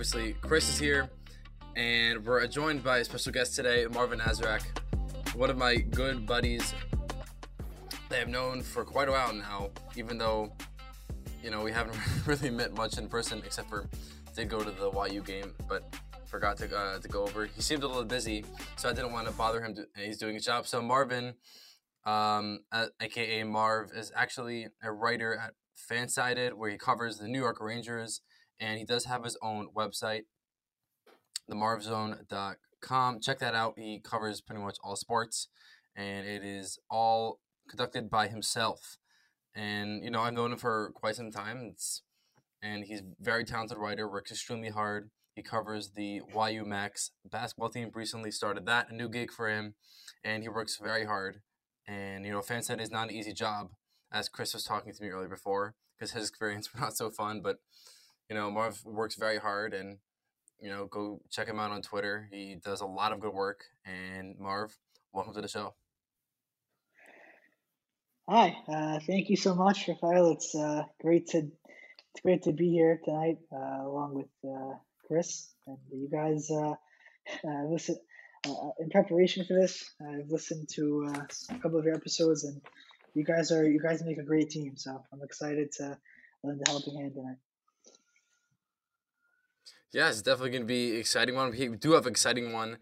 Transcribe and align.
obviously, 0.00 0.32
Chris 0.40 0.66
is 0.66 0.78
here, 0.78 1.10
and 1.76 2.24
we're 2.24 2.46
joined 2.46 2.82
by 2.82 3.00
a 3.00 3.04
special 3.04 3.30
guest 3.32 3.54
today, 3.54 3.84
Marvin 3.92 4.18
Azrak, 4.18 4.62
one 5.36 5.50
of 5.50 5.58
my 5.58 5.76
good 5.76 6.24
buddies 6.24 6.72
that 8.08 8.18
I've 8.18 8.28
known 8.28 8.62
for 8.62 8.82
quite 8.82 9.08
a 9.08 9.10
while 9.10 9.34
now, 9.34 9.68
even 9.96 10.16
though, 10.16 10.54
you 11.44 11.50
know, 11.50 11.62
we 11.62 11.70
haven't 11.70 11.98
really 12.26 12.48
met 12.48 12.72
much 12.72 12.96
in 12.96 13.10
person 13.10 13.42
except 13.44 13.68
for 13.68 13.90
did 14.34 14.48
go 14.48 14.64
to 14.64 14.70
the 14.70 14.90
YU 15.12 15.20
game, 15.20 15.52
but 15.68 15.94
forgot 16.24 16.56
to, 16.56 16.74
uh, 16.74 16.98
to 16.98 17.08
go 17.08 17.24
over. 17.24 17.44
He 17.44 17.60
seemed 17.60 17.82
a 17.82 17.86
little 17.86 18.02
busy, 18.02 18.46
so 18.76 18.88
I 18.88 18.94
didn't 18.94 19.12
want 19.12 19.26
to 19.26 19.34
bother 19.34 19.62
him. 19.62 19.74
To, 19.74 19.84
he's 20.02 20.16
doing 20.16 20.32
his 20.32 20.46
job. 20.46 20.66
So 20.66 20.80
Marvin, 20.80 21.34
um, 22.06 22.60
uh, 22.72 22.86
aka 23.02 23.44
Marv, 23.44 23.90
is 23.94 24.12
actually 24.16 24.68
a 24.82 24.90
writer 24.90 25.36
at 25.36 25.52
Fansided, 25.90 26.54
where 26.54 26.70
he 26.70 26.78
covers 26.78 27.18
the 27.18 27.28
New 27.28 27.38
York 27.38 27.60
Rangers, 27.60 28.22
and 28.60 28.78
he 28.78 28.84
does 28.84 29.06
have 29.06 29.24
his 29.24 29.36
own 29.42 29.68
website, 29.76 30.22
themarvzone.com. 31.50 33.20
Check 33.20 33.38
that 33.38 33.54
out. 33.54 33.74
He 33.76 34.00
covers 34.00 34.40
pretty 34.40 34.62
much 34.62 34.76
all 34.84 34.96
sports, 34.96 35.48
and 35.96 36.26
it 36.26 36.44
is 36.44 36.78
all 36.90 37.40
conducted 37.68 38.10
by 38.10 38.28
himself. 38.28 38.98
And 39.54 40.04
you 40.04 40.10
know, 40.10 40.20
I've 40.20 40.34
known 40.34 40.52
him 40.52 40.58
for 40.58 40.92
quite 40.94 41.16
some 41.16 41.30
time. 41.30 41.70
It's, 41.72 42.02
and 42.62 42.84
he's 42.84 43.00
a 43.00 43.04
very 43.18 43.44
talented 43.44 43.78
writer. 43.78 44.08
Works 44.08 44.30
extremely 44.30 44.68
hard 44.68 45.10
he 45.34 45.42
covers 45.42 45.92
the 45.92 46.20
YU 46.34 46.64
Macs 46.66 47.12
basketball 47.24 47.70
team. 47.70 47.90
Recently 47.94 48.30
started 48.30 48.66
that, 48.66 48.90
a 48.90 48.94
new 48.94 49.08
gig 49.08 49.30
for 49.30 49.48
him, 49.48 49.74
and 50.24 50.42
he 50.42 50.48
works 50.48 50.76
very 50.76 51.06
hard. 51.06 51.40
And 51.86 52.26
you 52.26 52.32
know, 52.32 52.40
FanSided 52.40 52.82
is 52.82 52.90
not 52.90 53.08
an 53.08 53.14
easy 53.14 53.32
job, 53.32 53.70
as 54.12 54.28
Chris 54.28 54.52
was 54.52 54.64
talking 54.64 54.92
to 54.92 55.02
me 55.02 55.08
earlier 55.08 55.28
before, 55.28 55.74
because 55.96 56.12
his 56.12 56.28
experience 56.28 56.72
was 56.72 56.80
not 56.80 56.96
so 56.96 57.10
fun. 57.10 57.40
But 57.42 57.56
you 58.30 58.36
know, 58.36 58.48
Marv 58.50 58.80
works 58.84 59.16
very 59.16 59.38
hard, 59.38 59.74
and 59.74 59.98
you 60.60 60.70
know, 60.70 60.86
go 60.86 61.20
check 61.30 61.48
him 61.48 61.58
out 61.58 61.72
on 61.72 61.82
Twitter. 61.82 62.28
He 62.30 62.56
does 62.64 62.80
a 62.80 62.86
lot 62.86 63.12
of 63.12 63.18
good 63.20 63.34
work. 63.34 63.64
And 63.84 64.36
Marv, 64.38 64.76
welcome 65.12 65.34
to 65.34 65.40
the 65.40 65.48
show. 65.48 65.74
Hi, 68.28 68.56
uh, 68.68 69.00
thank 69.04 69.30
you 69.30 69.36
so 69.36 69.56
much, 69.56 69.88
Rafael. 69.88 70.30
It's 70.30 70.54
uh, 70.54 70.84
great 71.00 71.26
to 71.28 71.38
it's 71.38 72.20
great 72.22 72.42
to 72.44 72.52
be 72.52 72.70
here 72.70 73.00
tonight, 73.04 73.38
uh, 73.52 73.84
along 73.84 74.14
with 74.14 74.50
uh, 74.52 74.74
Chris, 75.06 75.48
and 75.66 75.78
you 75.90 76.08
guys 76.08 76.48
uh, 76.52 76.74
uh, 77.48 77.64
listen 77.68 77.96
in 78.44 78.90
preparation 78.90 79.44
for 79.44 79.54
this. 79.54 79.90
I've 80.00 80.30
listened 80.30 80.68
to 80.76 81.12
a 81.50 81.58
couple 81.58 81.80
of 81.80 81.84
your 81.84 81.96
episodes, 81.96 82.44
and 82.44 82.60
you 83.14 83.24
guys 83.24 83.50
are 83.50 83.68
you 83.68 83.80
guys 83.80 84.04
make 84.04 84.18
a 84.18 84.22
great 84.22 84.50
team. 84.50 84.76
So 84.76 85.02
I'm 85.12 85.22
excited 85.22 85.72
to 85.78 85.98
lend 86.44 86.62
a 86.64 86.70
helping 86.70 86.96
hand 86.96 87.14
tonight. 87.14 87.36
Yeah, 89.92 90.08
it's 90.08 90.22
definitely 90.22 90.50
going 90.50 90.62
to 90.62 90.66
be 90.66 90.96
exciting 90.96 91.34
one. 91.34 91.50
We 91.50 91.68
do 91.68 91.92
have 91.92 92.06
an 92.06 92.12
exciting 92.12 92.52
one 92.52 92.78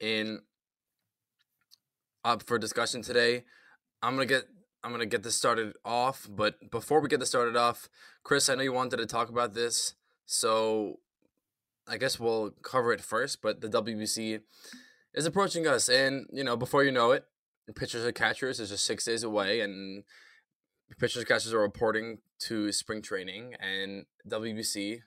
in 0.00 0.40
up 2.24 2.42
for 2.42 2.58
discussion 2.58 3.02
today. 3.02 3.44
I'm 4.02 4.14
gonna 4.14 4.26
get 4.26 4.44
I'm 4.82 4.90
gonna 4.90 5.06
get 5.06 5.22
this 5.22 5.36
started 5.36 5.74
off, 5.84 6.28
but 6.28 6.70
before 6.70 7.00
we 7.00 7.08
get 7.08 7.20
this 7.20 7.28
started 7.28 7.56
off, 7.56 7.88
Chris, 8.24 8.48
I 8.48 8.56
know 8.56 8.62
you 8.62 8.72
wanted 8.72 8.96
to 8.96 9.06
talk 9.06 9.28
about 9.28 9.54
this, 9.54 9.94
so 10.26 10.98
I 11.86 11.96
guess 11.98 12.18
we'll 12.18 12.50
cover 12.62 12.92
it 12.92 13.00
first, 13.00 13.40
but 13.42 13.60
the 13.60 13.68
WBC 13.68 14.40
is 15.14 15.24
approaching 15.24 15.66
us, 15.66 15.88
and 15.88 16.26
you 16.32 16.42
know, 16.42 16.56
before 16.56 16.82
you 16.82 16.90
know 16.90 17.12
it, 17.12 17.24
pitchers 17.76 18.04
and 18.04 18.14
catchers 18.14 18.58
is 18.58 18.70
just 18.70 18.84
six 18.84 19.04
days 19.04 19.22
away, 19.22 19.60
and 19.60 20.02
pitchers 20.98 21.18
and 21.18 21.28
catchers 21.28 21.54
are 21.54 21.60
reporting 21.60 22.18
to 22.40 22.72
spring 22.72 23.02
training, 23.02 23.54
and 23.60 24.06
WBC, 24.28 25.02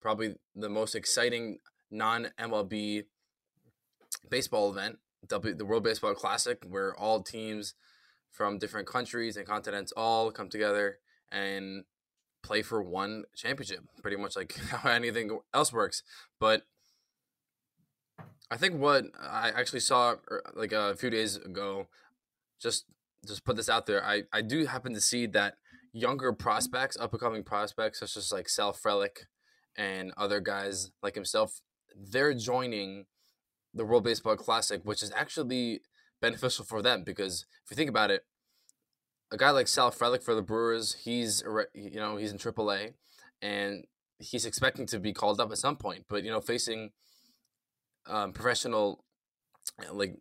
probably 0.00 0.34
the 0.54 0.68
most 0.68 0.94
exciting 0.94 1.58
non 1.90 2.28
MLB 2.38 3.04
baseball 4.28 4.70
event, 4.70 4.98
the 5.28 5.64
World 5.64 5.84
Baseball 5.84 6.14
Classic, 6.14 6.62
where 6.68 6.94
all 6.96 7.22
teams 7.22 7.74
from 8.30 8.58
different 8.58 8.86
countries 8.86 9.36
and 9.36 9.46
continents 9.46 9.92
all 9.96 10.30
come 10.30 10.48
together 10.48 10.98
and 11.32 11.84
play 12.42 12.62
for 12.62 12.82
one 12.82 13.24
championship, 13.34 13.80
pretty 14.02 14.16
much 14.16 14.36
like 14.36 14.54
how 14.70 14.90
anything 14.90 15.38
else 15.52 15.72
works. 15.72 16.02
But 16.38 16.62
I 18.50 18.56
think 18.56 18.78
what 18.78 19.06
I 19.20 19.50
actually 19.50 19.80
saw 19.80 20.14
er, 20.30 20.42
like 20.54 20.72
a 20.72 20.94
few 20.94 21.10
days 21.10 21.36
ago, 21.36 21.88
just 22.60 22.84
just 23.26 23.44
put 23.44 23.56
this 23.56 23.68
out 23.68 23.86
there. 23.86 24.04
I 24.04 24.22
I 24.32 24.42
do 24.42 24.66
happen 24.66 24.94
to 24.94 25.00
see 25.00 25.26
that 25.26 25.54
younger 25.92 26.32
prospects, 26.32 26.96
up 26.98 27.12
and 27.12 27.20
coming 27.20 27.42
prospects, 27.42 28.00
such 28.00 28.16
as 28.16 28.30
like 28.30 28.48
Sal 28.48 28.72
Frelick 28.72 29.24
and 29.76 30.12
other 30.16 30.40
guys 30.40 30.90
like 31.02 31.14
himself, 31.14 31.60
they're 31.94 32.34
joining 32.34 33.06
the 33.74 33.84
World 33.84 34.04
Baseball 34.04 34.36
Classic, 34.36 34.80
which 34.84 35.02
is 35.02 35.12
actually 35.14 35.80
beneficial 36.20 36.64
for 36.64 36.82
them 36.82 37.02
because 37.04 37.44
if 37.64 37.70
you 37.70 37.76
think 37.76 37.90
about 37.90 38.10
it, 38.10 38.22
a 39.30 39.36
guy 39.36 39.50
like 39.50 39.68
Sal 39.68 39.90
Frelick 39.90 40.22
for 40.22 40.34
the 40.34 40.42
Brewers, 40.42 40.96
he's 41.04 41.42
you 41.74 41.96
know 41.96 42.16
he's 42.16 42.32
in 42.32 42.38
AAA, 42.38 42.94
and 43.42 43.84
he's 44.18 44.46
expecting 44.46 44.86
to 44.86 44.98
be 44.98 45.12
called 45.12 45.40
up 45.40 45.50
at 45.50 45.58
some 45.58 45.76
point. 45.76 46.04
But 46.08 46.24
you 46.24 46.30
know, 46.30 46.40
facing 46.40 46.90
um, 48.06 48.32
professional, 48.32 49.04
like 49.92 50.16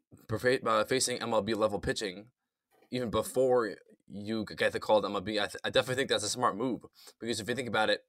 uh, 0.65 0.83
facing 0.85 1.19
MLB 1.19 1.55
level 1.55 1.79
pitching, 1.79 2.25
even 2.91 3.09
before 3.09 3.75
you 4.07 4.45
get 4.57 4.71
the 4.71 4.79
call 4.79 5.01
to 5.01 5.07
MLB, 5.07 5.41
I, 5.41 5.47
th- 5.47 5.57
I 5.63 5.69
definitely 5.69 5.95
think 5.95 6.09
that's 6.09 6.23
a 6.23 6.29
smart 6.29 6.57
move 6.57 6.81
because 7.19 7.39
if 7.39 7.47
you 7.47 7.55
think 7.55 7.67
about 7.67 7.89
it, 7.89 8.01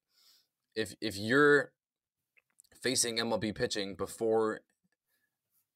if 0.77 0.95
if 1.01 1.17
you're 1.17 1.73
facing 2.81 3.17
MLB 3.17 3.55
pitching 3.55 3.97
before 3.97 4.61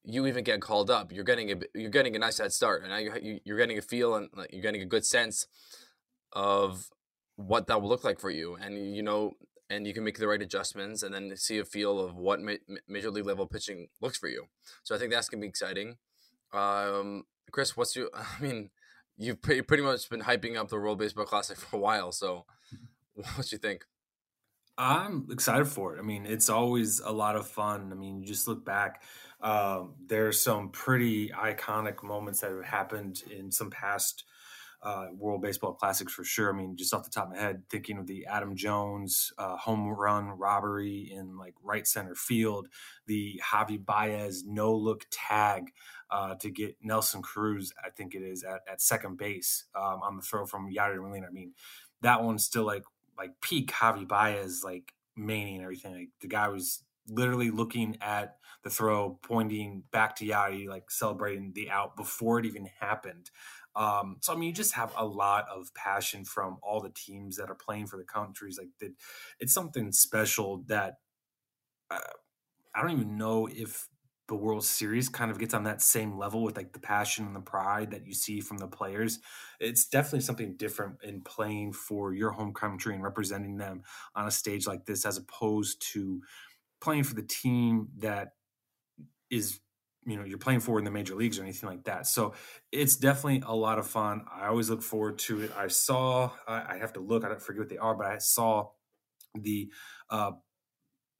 you 0.04 0.26
even 0.26 0.44
get 0.44 0.60
called 0.60 0.90
up, 0.90 1.10
you're 1.12 1.24
getting 1.24 1.50
a 1.50 1.56
you're 1.74 1.90
getting 1.90 2.14
a 2.14 2.18
nice 2.18 2.38
head 2.38 2.52
start, 2.52 2.82
and 2.82 2.90
now 2.90 2.98
you're 2.98 3.38
you're 3.44 3.56
getting 3.56 3.78
a 3.78 3.82
feel 3.82 4.14
and 4.14 4.28
you're 4.52 4.62
getting 4.62 4.82
a 4.82 4.86
good 4.86 5.04
sense 5.04 5.46
of 6.32 6.90
what 7.36 7.66
that 7.66 7.80
will 7.80 7.88
look 7.88 8.04
like 8.04 8.20
for 8.20 8.30
you, 8.30 8.56
and 8.60 8.94
you 8.94 9.02
know, 9.02 9.32
and 9.68 9.86
you 9.86 9.94
can 9.94 10.04
make 10.04 10.18
the 10.18 10.28
right 10.28 10.42
adjustments, 10.42 11.02
and 11.02 11.14
then 11.14 11.34
see 11.36 11.58
a 11.58 11.64
feel 11.64 11.98
of 11.98 12.14
what 12.16 12.40
ma- 12.40 12.76
major 12.86 13.10
league 13.10 13.26
level 13.26 13.46
pitching 13.46 13.88
looks 14.00 14.18
for 14.18 14.28
you. 14.28 14.46
So 14.82 14.94
I 14.94 14.98
think 14.98 15.10
that's 15.10 15.28
gonna 15.28 15.40
be 15.40 15.48
exciting. 15.48 15.96
Um, 16.52 17.24
Chris, 17.50 17.76
what's 17.76 17.96
your? 17.96 18.10
I 18.14 18.42
mean, 18.42 18.70
you've 19.16 19.42
pretty, 19.42 19.62
pretty 19.62 19.82
much 19.82 20.08
been 20.08 20.22
hyping 20.22 20.56
up 20.56 20.68
the 20.68 20.76
World 20.76 20.98
Baseball 20.98 21.24
Classic 21.24 21.56
for 21.56 21.76
a 21.76 21.80
while, 21.80 22.12
so 22.12 22.44
what 23.14 23.46
do 23.46 23.56
you 23.56 23.58
think? 23.58 23.84
I'm 24.82 25.26
excited 25.30 25.66
for 25.66 25.94
it. 25.94 25.98
I 25.98 26.02
mean, 26.02 26.24
it's 26.24 26.48
always 26.48 27.00
a 27.00 27.12
lot 27.12 27.36
of 27.36 27.46
fun. 27.46 27.90
I 27.92 27.94
mean, 27.94 28.18
you 28.18 28.26
just 28.26 28.48
look 28.48 28.64
back 28.64 29.02
um, 29.42 29.94
there's 30.06 30.42
some 30.42 30.68
pretty 30.68 31.30
iconic 31.30 32.02
moments 32.02 32.40
that 32.40 32.50
have 32.50 32.64
happened 32.64 33.22
in 33.30 33.50
some 33.50 33.70
past 33.70 34.24
uh, 34.82 35.06
World 35.14 35.42
Baseball 35.42 35.74
Classics 35.74 36.12
for 36.12 36.24
sure. 36.24 36.52
I 36.52 36.56
mean, 36.56 36.76
just 36.76 36.94
off 36.94 37.04
the 37.04 37.10
top 37.10 37.26
of 37.26 37.32
my 37.32 37.38
head, 37.38 37.62
thinking 37.70 37.98
of 37.98 38.06
the 38.06 38.26
Adam 38.26 38.56
Jones 38.56 39.32
uh, 39.38 39.56
home 39.56 39.88
run 39.88 40.28
robbery 40.28 41.10
in 41.14 41.36
like 41.36 41.54
right 41.62 41.86
center 41.86 42.14
field, 42.14 42.68
the 43.06 43.40
Javi 43.44 43.82
Baez 43.82 44.44
no 44.46 44.74
look 44.74 45.06
tag 45.10 45.72
uh, 46.10 46.34
to 46.36 46.50
get 46.50 46.76
Nelson 46.82 47.22
Cruz, 47.22 47.72
I 47.84 47.90
think 47.90 48.14
it 48.14 48.22
is 48.22 48.42
at, 48.42 48.60
at 48.70 48.80
second 48.80 49.16
base 49.18 49.64
um, 49.74 50.00
on 50.02 50.16
the 50.16 50.22
throw 50.22 50.46
from 50.46 50.70
Yadier 50.70 51.02
Molina. 51.02 51.26
I 51.26 51.30
mean, 51.30 51.52
that 52.00 52.22
one's 52.22 52.44
still 52.44 52.64
like 52.64 52.82
like 53.20 53.40
peak 53.42 53.70
Javi 53.70 54.08
Baez 54.08 54.62
like 54.64 54.94
mania 55.16 55.56
and 55.56 55.62
everything. 55.62 55.94
Like 55.94 56.08
the 56.20 56.28
guy 56.28 56.48
was 56.48 56.82
literally 57.06 57.50
looking 57.50 57.98
at 58.00 58.36
the 58.64 58.70
throw, 58.70 59.18
pointing 59.22 59.82
back 59.92 60.16
to 60.16 60.26
Yadi, 60.26 60.68
like 60.68 60.90
celebrating 60.90 61.52
the 61.54 61.70
out 61.70 61.96
before 61.96 62.38
it 62.38 62.46
even 62.46 62.68
happened. 62.80 63.30
Um, 63.76 64.16
so 64.20 64.32
I 64.32 64.36
mean, 64.36 64.48
you 64.48 64.54
just 64.54 64.74
have 64.74 64.92
a 64.96 65.04
lot 65.04 65.46
of 65.54 65.72
passion 65.74 66.24
from 66.24 66.58
all 66.62 66.80
the 66.80 66.90
teams 66.90 67.36
that 67.36 67.50
are 67.50 67.54
playing 67.54 67.86
for 67.86 67.96
the 67.98 68.04
countries. 68.04 68.58
Like, 68.58 68.68
that, 68.80 68.92
it's 69.38 69.54
something 69.54 69.92
special 69.92 70.64
that 70.66 70.94
uh, 71.90 71.98
I 72.74 72.82
don't 72.82 72.92
even 72.92 73.16
know 73.16 73.48
if 73.50 73.88
the 74.30 74.36
World 74.36 74.64
Series 74.64 75.08
kind 75.08 75.28
of 75.32 75.40
gets 75.40 75.54
on 75.54 75.64
that 75.64 75.82
same 75.82 76.16
level 76.16 76.44
with 76.44 76.56
like 76.56 76.72
the 76.72 76.78
passion 76.78 77.26
and 77.26 77.34
the 77.34 77.40
pride 77.40 77.90
that 77.90 78.06
you 78.06 78.14
see 78.14 78.40
from 78.40 78.58
the 78.58 78.68
players. 78.68 79.18
It's 79.58 79.86
definitely 79.86 80.20
something 80.20 80.54
different 80.56 80.98
in 81.02 81.22
playing 81.22 81.72
for 81.72 82.14
your 82.14 82.30
home 82.30 82.54
country 82.54 82.94
and 82.94 83.02
representing 83.02 83.56
them 83.56 83.82
on 84.14 84.28
a 84.28 84.30
stage 84.30 84.68
like 84.68 84.86
this, 84.86 85.04
as 85.04 85.16
opposed 85.16 85.82
to 85.94 86.22
playing 86.80 87.02
for 87.02 87.14
the 87.14 87.24
team 87.24 87.88
that 87.98 88.34
is 89.30 89.58
you 90.06 90.16
know 90.16 90.24
you're 90.24 90.38
playing 90.38 90.60
for 90.60 90.78
in 90.78 90.84
the 90.84 90.92
major 90.92 91.16
leagues 91.16 91.38
or 91.38 91.42
anything 91.42 91.68
like 91.68 91.84
that 91.84 92.06
so 92.06 92.32
it's 92.72 92.96
definitely 92.96 93.42
a 93.46 93.54
lot 93.54 93.78
of 93.78 93.86
fun 93.86 94.24
i 94.34 94.46
always 94.46 94.70
look 94.70 94.82
forward 94.82 95.18
to 95.18 95.42
it 95.42 95.52
i 95.58 95.68
saw 95.68 96.30
i, 96.48 96.78
have 96.78 96.94
to 96.94 97.00
look 97.00 97.22
i 97.22 97.28
don't 97.28 97.42
forget 97.42 97.60
what 97.60 97.68
they 97.68 97.76
are 97.76 97.94
but 97.94 98.06
i 98.06 98.16
saw 98.16 98.66
the 99.34 99.70
uh, 100.08 100.32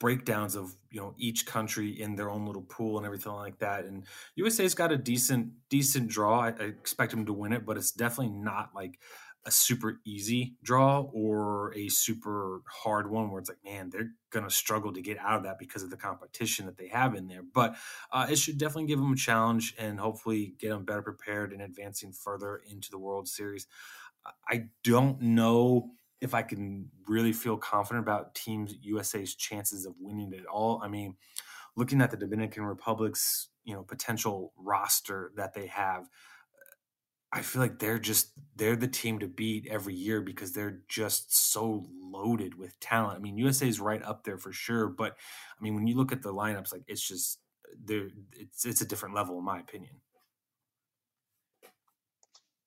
breakdowns 0.01 0.57
of 0.57 0.75
you 0.91 1.01
know 1.01 1.15
each 1.19 1.47
country 1.47 2.01
in 2.01 2.17
their 2.17 2.31
own 2.31 2.47
little 2.47 2.63
pool 2.63 2.97
and 2.97 3.07
everything 3.07 3.33
like 3.33 3.59
that. 3.59 3.85
And 3.85 4.05
USA's 4.35 4.75
got 4.75 4.91
a 4.91 4.97
decent 4.97 5.53
decent 5.69 6.09
draw. 6.09 6.41
I, 6.41 6.49
I 6.49 6.65
expect 6.65 7.13
them 7.13 7.27
to 7.27 7.33
win 7.33 7.53
it, 7.53 7.65
but 7.65 7.77
it's 7.77 7.93
definitely 7.93 8.35
not 8.35 8.71
like 8.75 8.99
a 9.47 9.51
super 9.51 10.01
easy 10.05 10.55
draw 10.63 11.01
or 11.15 11.73
a 11.75 11.89
super 11.89 12.61
hard 12.69 13.11
one 13.11 13.31
where 13.31 13.41
it's 13.41 13.49
like, 13.49 13.65
man, 13.65 13.89
they're 13.89 14.11
going 14.31 14.45
to 14.45 14.55
struggle 14.55 14.93
to 14.93 15.01
get 15.01 15.19
out 15.19 15.39
of 15.39 15.45
that 15.45 15.59
because 15.59 15.83
of 15.83 15.89
the 15.89 15.97
competition 15.97 16.67
that 16.67 16.77
they 16.77 16.89
have 16.89 17.15
in 17.15 17.27
there. 17.27 17.43
But 17.43 17.77
uh, 18.13 18.27
it 18.29 18.37
should 18.37 18.59
definitely 18.59 18.87
give 18.87 18.99
them 18.99 19.13
a 19.13 19.17
challenge 19.17 19.75
and 19.79 19.99
hopefully 19.99 20.55
get 20.59 20.71
them 20.71 20.85
better 20.85 21.01
prepared 21.01 21.53
and 21.53 21.63
advancing 21.63 22.13
further 22.13 22.61
into 22.71 22.91
the 22.91 22.99
World 22.99 23.29
Series. 23.29 23.67
I 24.49 24.67
don't 24.85 25.21
know 25.23 25.93
if 26.21 26.35
I 26.35 26.43
can 26.43 26.91
really 27.07 27.33
feel 27.33 27.57
confident 27.57 28.05
about 28.05 28.35
Teams 28.35 28.75
USA's 28.83 29.35
chances 29.35 29.87
of 29.87 29.95
winning 29.99 30.33
it 30.33 30.47
all. 30.47 30.81
I 30.83 30.89
mean, 30.89 31.17
looking 31.77 32.01
at 32.01 32.11
the 32.11 32.17
Dominican 32.17 32.65
Republic's 32.65 33.49
you 33.65 33.75
know 33.75 33.83
potential 33.83 34.53
roster 34.57 35.33
that 35.37 35.55
they 35.55 35.67
have, 35.67 36.09
I 37.33 37.43
feel 37.43 37.63
like 37.63 37.79
they're 37.79 37.99
just 37.99 38.33
they're 38.57 38.77
the 38.77 38.89
team 38.89 39.21
to 39.21 39.29
beat 39.29 39.69
every 39.69 39.95
year 39.95 40.21
because 40.21 40.53
they're 40.53 40.81
just 40.89 41.35
so 41.53 41.87
loaded 42.03 42.57
with 42.57 42.79
talent. 42.81 43.17
I 43.17 43.21
mean, 43.21 43.39
USA 43.39 43.69
is 43.69 43.81
right 43.81 44.03
up 44.03 44.25
there 44.25 44.39
for 44.39 44.53
sure, 44.53 44.89
but 44.89 45.13
I 45.59 45.63
mean, 45.63 45.75
when 45.75 45.87
you 45.87 45.97
look 45.97 46.13
at 46.13 46.23
the 46.23 46.35
lineups, 46.35 46.73
like 46.73 46.83
it's 46.89 47.07
just 47.07 47.39
there, 47.85 48.09
it's 48.33 48.67
it's 48.67 48.81
a 48.81 48.87
different 48.87 49.15
level 49.15 49.39
in 49.39 49.45
my 49.45 49.61
opinion. 49.61 50.01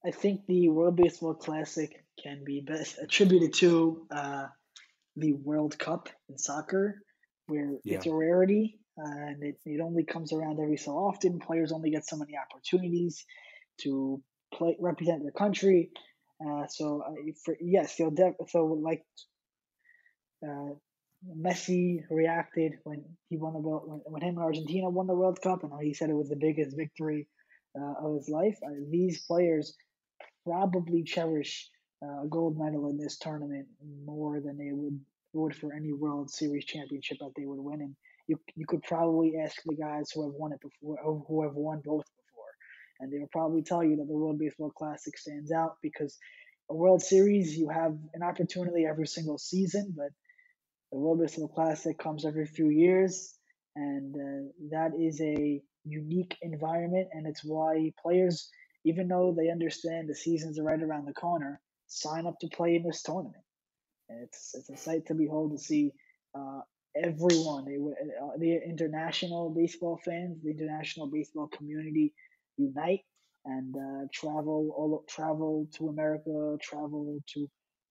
I 0.06 0.11
think 0.11 0.45
the 0.47 0.69
World 0.69 0.97
Baseball 0.97 1.33
Classic 1.33 2.02
can 2.21 2.44
be 2.44 2.62
best 2.62 2.98
attributed 3.01 3.54
to 3.54 4.07
uh, 4.12 4.48
the 5.15 5.33
World 5.33 5.77
Cup 5.77 6.10
in 6.30 6.38
soccer, 6.38 7.01
where 7.48 7.77
yeah. 7.83 7.98
it's 7.98 8.06
a 8.07 8.13
rarity 8.13 8.80
uh, 8.98 9.10
and 9.10 9.44
it, 9.44 9.57
it 9.65 9.81
only 9.81 10.04
comes 10.04 10.33
around 10.33 10.60
every 10.60 10.77
so 10.77 10.92
often. 10.92 11.39
Players 11.39 11.71
only 11.71 11.89
get 11.89 12.07
so 12.07 12.15
many 12.15 12.33
opportunities 12.38 13.25
to 13.81 14.21
play 14.54 14.77
represent 14.80 15.24
their 15.24 15.31
country. 15.31 15.89
Uh, 16.45 16.68
so 16.68 17.01
uh, 17.06 17.31
for, 17.44 17.57
yes, 17.60 17.95
they'll 17.95 18.12
def- 18.12 18.36
so 18.50 18.66
like 18.66 19.04
uh, 20.45 20.74
Messi 21.36 22.04
reacted 22.09 22.74
when 22.83 23.04
he 23.30 23.38
won 23.38 23.54
the 23.54 23.59
world 23.59 23.83
when, 23.86 24.00
when 24.06 24.21
him 24.21 24.38
and 24.38 24.45
Argentina 24.45 24.89
won 24.89 25.07
the 25.07 25.16
World 25.16 25.39
Cup, 25.42 25.63
and 25.63 25.71
he 25.81 25.94
said 25.94 26.09
it 26.09 26.16
was 26.16 26.30
the 26.30 26.36
biggest 26.36 26.75
victory 26.77 27.27
uh, 27.80 28.06
of 28.06 28.16
his 28.18 28.30
life. 28.30 28.57
Uh, 28.63 28.74
these 28.92 29.24
players 29.25 29.75
probably 30.45 31.04
cherish 31.04 31.69
a 32.23 32.27
gold 32.27 32.57
medal 32.57 32.89
in 32.89 32.97
this 32.97 33.17
tournament 33.17 33.67
more 34.05 34.39
than 34.39 34.57
they 34.57 34.71
would 34.71 35.00
would 35.33 35.55
for 35.55 35.73
any 35.73 35.91
World 35.91 36.29
Series 36.29 36.65
championship 36.65 37.17
that 37.19 37.31
they 37.35 37.45
would 37.45 37.59
win. 37.59 37.81
And 37.81 37.95
you 38.27 38.38
you 38.55 38.65
could 38.65 38.83
probably 38.83 39.33
ask 39.44 39.57
the 39.65 39.75
guys 39.75 40.11
who 40.11 40.23
have 40.23 40.33
won 40.33 40.53
it 40.53 40.59
before, 40.61 40.97
who 41.03 41.44
have 41.44 41.55
won 41.55 41.81
both 41.83 42.05
before, 42.05 42.51
and 43.00 43.11
they 43.11 43.19
will 43.19 43.29
probably 43.31 43.63
tell 43.63 43.83
you 43.83 43.95
that 43.97 44.07
the 44.07 44.13
World 44.13 44.39
Baseball 44.39 44.71
Classic 44.71 45.17
stands 45.17 45.51
out 45.51 45.77
because 45.81 46.17
a 46.69 46.75
World 46.75 47.01
Series 47.01 47.57
you 47.57 47.69
have 47.69 47.97
an 48.13 48.23
opportunity 48.23 48.85
every 48.85 49.07
single 49.07 49.38
season, 49.38 49.94
but 49.95 50.09
the 50.91 50.99
World 50.99 51.19
Baseball 51.19 51.47
Classic 51.49 51.97
comes 51.97 52.25
every 52.25 52.45
few 52.45 52.69
years, 52.69 53.38
and 53.75 54.15
uh, 54.15 54.51
that 54.71 54.91
is 54.99 55.19
a 55.21 55.61
unique 55.85 56.38
environment, 56.41 57.09
and 57.11 57.27
it's 57.27 57.44
why 57.44 57.91
players 58.01 58.49
even 58.85 59.07
though 59.07 59.33
they 59.35 59.49
understand 59.49 60.09
the 60.09 60.15
seasons 60.15 60.59
are 60.59 60.63
right 60.63 60.81
around 60.81 61.06
the 61.06 61.13
corner, 61.13 61.61
sign 61.94 62.25
up 62.25 62.40
to 62.40 62.48
play 62.48 62.75
in 62.75 62.84
this 62.84 63.01
tournament. 63.01 63.44
And 64.10 64.24
it's 64.24 64.56
it's 64.56 64.69
a 64.69 64.78
sight 64.78 65.06
to 65.07 65.13
behold 65.13 65.51
to 65.51 65.57
see 65.57 65.92
uh, 66.36 66.62
everyone, 66.95 67.66
uh, 68.22 68.38
the 68.38 68.60
international 68.68 69.50
baseball 69.50 70.00
fans, 70.04 70.38
the 70.44 70.51
international 70.51 71.07
baseball 71.07 71.48
community 71.48 72.13
unite 72.57 73.01
and 73.45 73.75
uh, 73.75 74.06
travel 74.13 74.74
all 74.78 75.04
travel 75.07 75.68
to 75.75 75.90
America, 75.90 76.57
travel 76.62 77.19
to 77.34 77.50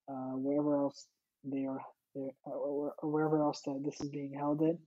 uh, 0.09 0.35
wherever 0.37 0.77
else 0.77 1.07
they 1.45 1.67
are, 1.67 1.81
or, 2.45 2.95
or, 3.03 3.11
wherever 3.11 3.43
else 3.43 3.61
that 3.63 3.81
this 3.85 4.01
is 4.01 4.09
being 4.09 4.33
held 4.39 4.61
in. 4.63 4.79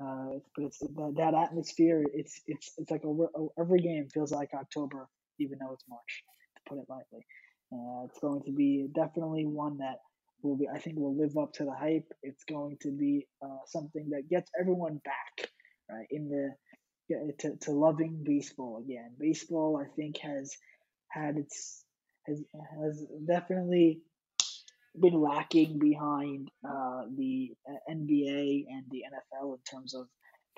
Uh, 0.00 0.38
but 0.54 0.64
it's 0.64 0.78
that, 0.78 1.14
that 1.16 1.34
atmosphere. 1.34 2.04
It's 2.14 2.40
it's 2.46 2.72
it's 2.78 2.90
like 2.90 3.04
a, 3.04 3.60
every 3.60 3.80
game 3.80 4.08
feels 4.08 4.32
like 4.32 4.50
October 4.54 5.08
even 5.38 5.58
though 5.58 5.72
it's 5.72 5.84
March, 5.88 6.24
to 6.56 6.62
put 6.68 6.78
it 6.78 6.86
lightly. 6.88 7.24
Uh, 7.72 8.04
it's 8.06 8.18
going 8.20 8.42
to 8.44 8.52
be 8.52 8.88
definitely 8.94 9.44
one 9.44 9.78
that 9.78 9.98
will 10.42 10.56
be, 10.56 10.68
I 10.72 10.78
think, 10.78 10.96
will 10.96 11.16
live 11.16 11.36
up 11.36 11.52
to 11.54 11.64
the 11.64 11.74
hype. 11.74 12.10
It's 12.22 12.44
going 12.44 12.78
to 12.82 12.90
be 12.90 13.26
uh, 13.42 13.58
something 13.66 14.10
that 14.10 14.28
gets 14.28 14.50
everyone 14.58 15.00
back, 15.04 15.50
right, 15.90 16.06
in 16.10 16.28
the 16.28 16.54
to, 17.38 17.56
to 17.56 17.72
loving 17.72 18.22
baseball 18.24 18.82
again. 18.84 19.12
Baseball, 19.18 19.82
I 19.82 19.88
think, 19.96 20.18
has 20.18 20.54
had 21.10 21.36
its 21.36 21.84
has 22.26 22.42
has 22.80 23.06
definitely 23.26 24.02
been 25.00 25.20
lacking 25.20 25.78
behind 25.78 26.50
uh, 26.64 27.04
the 27.16 27.52
uh, 27.68 27.92
NBA 27.92 28.64
and 28.68 28.84
the 28.90 29.04
NFL 29.12 29.54
in 29.54 29.60
terms 29.70 29.94
of 29.94 30.06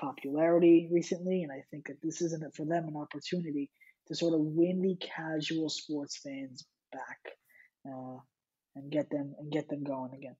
popularity 0.00 0.88
recently, 0.90 1.42
and 1.42 1.52
I 1.52 1.62
think 1.70 1.88
that 1.88 2.00
this 2.02 2.22
isn't 2.22 2.54
for 2.54 2.64
them 2.64 2.88
an 2.88 2.96
opportunity 2.96 3.70
to 4.08 4.14
sort 4.14 4.34
of 4.34 4.40
win 4.40 4.80
the 4.80 4.96
casual 4.96 5.68
sports 5.68 6.18
fans 6.22 6.64
back 6.90 7.36
uh, 7.86 8.18
and 8.76 8.90
get 8.90 9.10
them 9.10 9.34
and 9.38 9.50
get 9.50 9.68
them 9.68 9.84
going 9.84 10.12
again. 10.12 10.36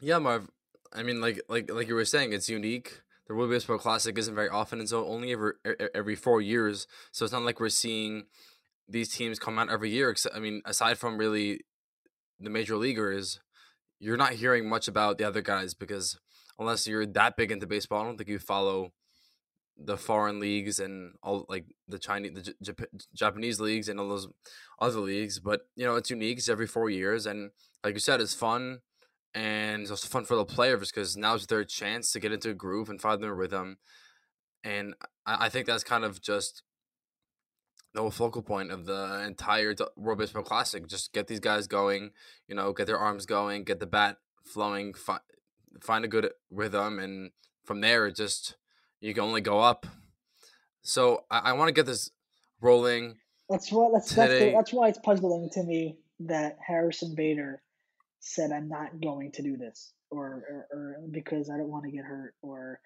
Yeah, 0.00 0.18
Marv. 0.18 0.50
I 0.92 1.02
mean, 1.02 1.20
like 1.20 1.42
like 1.48 1.70
like 1.70 1.88
you 1.88 1.94
were 1.94 2.04
saying, 2.04 2.32
it's 2.32 2.48
unique. 2.48 3.00
The 3.26 3.34
World 3.34 3.50
Baseball 3.50 3.78
Classic 3.78 4.16
isn't 4.18 4.34
very 4.34 4.48
often, 4.48 4.80
and 4.80 4.88
so 4.88 5.06
only 5.06 5.32
every 5.32 5.52
every 5.94 6.14
four 6.14 6.40
years. 6.40 6.86
So 7.10 7.24
it's 7.24 7.32
not 7.32 7.42
like 7.42 7.58
we're 7.58 7.68
seeing 7.70 8.24
these 8.88 9.08
teams 9.08 9.38
come 9.38 9.58
out 9.58 9.70
every 9.70 9.90
year. 9.90 10.10
Except, 10.10 10.36
I 10.36 10.40
mean, 10.40 10.62
aside 10.64 10.98
from 10.98 11.18
really 11.18 11.60
the 12.38 12.50
major 12.50 12.76
leaguers, 12.76 13.40
you're 13.98 14.16
not 14.16 14.34
hearing 14.34 14.68
much 14.68 14.88
about 14.88 15.18
the 15.18 15.24
other 15.24 15.40
guys 15.40 15.74
because 15.74 16.18
unless 16.58 16.86
you're 16.86 17.06
that 17.06 17.36
big 17.36 17.50
into 17.50 17.66
baseball, 17.66 18.02
I 18.02 18.04
don't 18.04 18.18
think 18.18 18.28
you 18.28 18.38
follow 18.38 18.92
the 19.76 19.96
foreign 19.96 20.38
leagues 20.38 20.78
and 20.78 21.14
all 21.22 21.46
like 21.48 21.66
the 21.88 21.98
Chinese, 21.98 22.32
the 22.32 22.54
J- 22.62 22.86
Japanese 23.14 23.60
leagues 23.60 23.88
and 23.88 23.98
all 23.98 24.08
those 24.08 24.28
other 24.80 25.00
leagues. 25.00 25.40
But 25.40 25.62
you 25.76 25.84
know, 25.84 25.96
it's 25.96 26.10
unique. 26.10 26.38
It's 26.38 26.48
every 26.48 26.66
four 26.66 26.90
years, 26.90 27.26
and 27.26 27.50
like 27.82 27.94
you 27.94 28.00
said, 28.00 28.20
it's 28.20 28.34
fun, 28.34 28.80
and 29.34 29.82
it's 29.82 29.90
also 29.90 30.08
fun 30.08 30.24
for 30.24 30.36
the 30.36 30.44
players 30.44 30.90
because 30.90 31.16
now's 31.16 31.46
their 31.46 31.64
chance 31.64 32.12
to 32.12 32.20
get 32.20 32.32
into 32.32 32.50
a 32.50 32.54
groove 32.54 32.88
and 32.88 33.00
find 33.00 33.22
their 33.22 33.34
rhythm. 33.34 33.78
And 34.62 34.94
I, 35.26 35.46
I 35.46 35.48
think 35.48 35.66
that's 35.66 35.84
kind 35.84 36.04
of 36.04 36.22
just 36.22 36.62
the 37.94 38.10
focal 38.10 38.42
point 38.42 38.70
of 38.70 38.86
the 38.86 39.22
entire 39.26 39.74
World 39.96 40.18
Baseball 40.18 40.42
Classic. 40.42 40.86
Just 40.86 41.12
get 41.12 41.26
these 41.26 41.40
guys 41.40 41.66
going, 41.66 42.10
you 42.48 42.54
know, 42.54 42.72
get 42.72 42.86
their 42.86 42.98
arms 42.98 43.26
going, 43.26 43.64
get 43.64 43.80
the 43.80 43.86
bat 43.86 44.18
flowing, 44.44 44.94
fi- 44.94 45.20
find 45.80 46.04
a 46.04 46.08
good 46.08 46.30
rhythm, 46.50 46.98
and 46.98 47.30
from 47.64 47.80
there, 47.80 48.10
just 48.10 48.56
you 49.00 49.14
can 49.14 49.24
only 49.24 49.40
go 49.40 49.60
up. 49.60 49.86
So 50.82 51.24
I, 51.30 51.38
I 51.38 51.52
want 51.52 51.68
to 51.68 51.72
get 51.72 51.86
this 51.86 52.10
rolling. 52.60 53.16
That's 53.48 53.70
what 53.70 53.92
that's 53.92 54.14
that's, 54.14 54.32
the, 54.32 54.52
that's 54.52 54.72
why 54.72 54.88
it's 54.88 54.98
puzzling 54.98 55.50
to 55.52 55.62
me 55.62 55.98
that 56.20 56.56
Harrison 56.66 57.14
Bader 57.14 57.62
said 58.20 58.50
I'm 58.52 58.68
not 58.68 59.00
going 59.02 59.32
to 59.32 59.42
do 59.42 59.56
this, 59.56 59.92
or 60.10 60.44
or, 60.48 60.66
or 60.72 60.96
because 61.10 61.50
I 61.50 61.56
don't 61.58 61.68
want 61.68 61.84
to 61.84 61.90
get 61.90 62.04
hurt, 62.04 62.34
or 62.42 62.80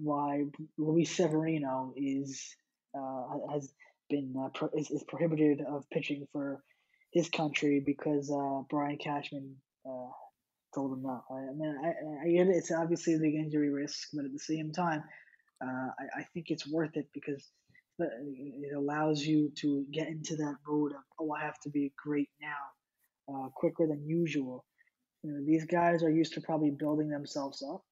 why 0.00 0.44
Luis 0.78 1.10
Severino 1.10 1.92
is 1.96 2.54
uh, 2.96 3.52
has 3.52 3.72
been 4.08 4.34
uh, 4.38 4.48
pro- 4.54 4.70
is, 4.76 4.90
is 4.90 5.04
prohibited 5.04 5.60
of 5.68 5.88
pitching 5.90 6.26
for 6.32 6.62
his 7.12 7.28
country 7.28 7.82
because 7.84 8.30
uh, 8.30 8.62
Brian 8.70 8.98
Cashman 8.98 9.56
uh, 9.86 10.10
told 10.74 10.92
him 10.92 11.02
no. 11.02 11.22
I, 11.30 11.34
I 11.34 11.52
mean, 11.54 11.76
I, 11.84 11.88
I. 11.88 12.56
It's 12.56 12.72
obviously 12.72 13.14
a 13.14 13.18
big 13.18 13.34
injury 13.34 13.70
risk, 13.70 14.08
but 14.14 14.24
at 14.24 14.32
the 14.32 14.38
same 14.38 14.72
time, 14.72 15.02
uh, 15.62 15.90
I, 15.98 16.20
I, 16.20 16.26
think 16.34 16.46
it's 16.48 16.66
worth 16.66 16.96
it 16.96 17.06
because 17.14 17.50
it 17.98 18.76
allows 18.76 19.22
you 19.22 19.52
to 19.56 19.84
get 19.92 20.08
into 20.08 20.34
that 20.36 20.56
mode 20.66 20.92
of 20.92 21.02
oh 21.20 21.32
I 21.32 21.44
have 21.44 21.58
to 21.60 21.70
be 21.70 21.92
great 22.02 22.30
now, 22.40 23.34
uh, 23.34 23.48
quicker 23.54 23.86
than 23.86 24.04
usual. 24.06 24.64
You 25.22 25.32
know, 25.32 25.44
these 25.46 25.64
guys 25.66 26.02
are 26.02 26.10
used 26.10 26.34
to 26.34 26.40
probably 26.40 26.70
building 26.70 27.08
themselves 27.08 27.62
up. 27.62 27.82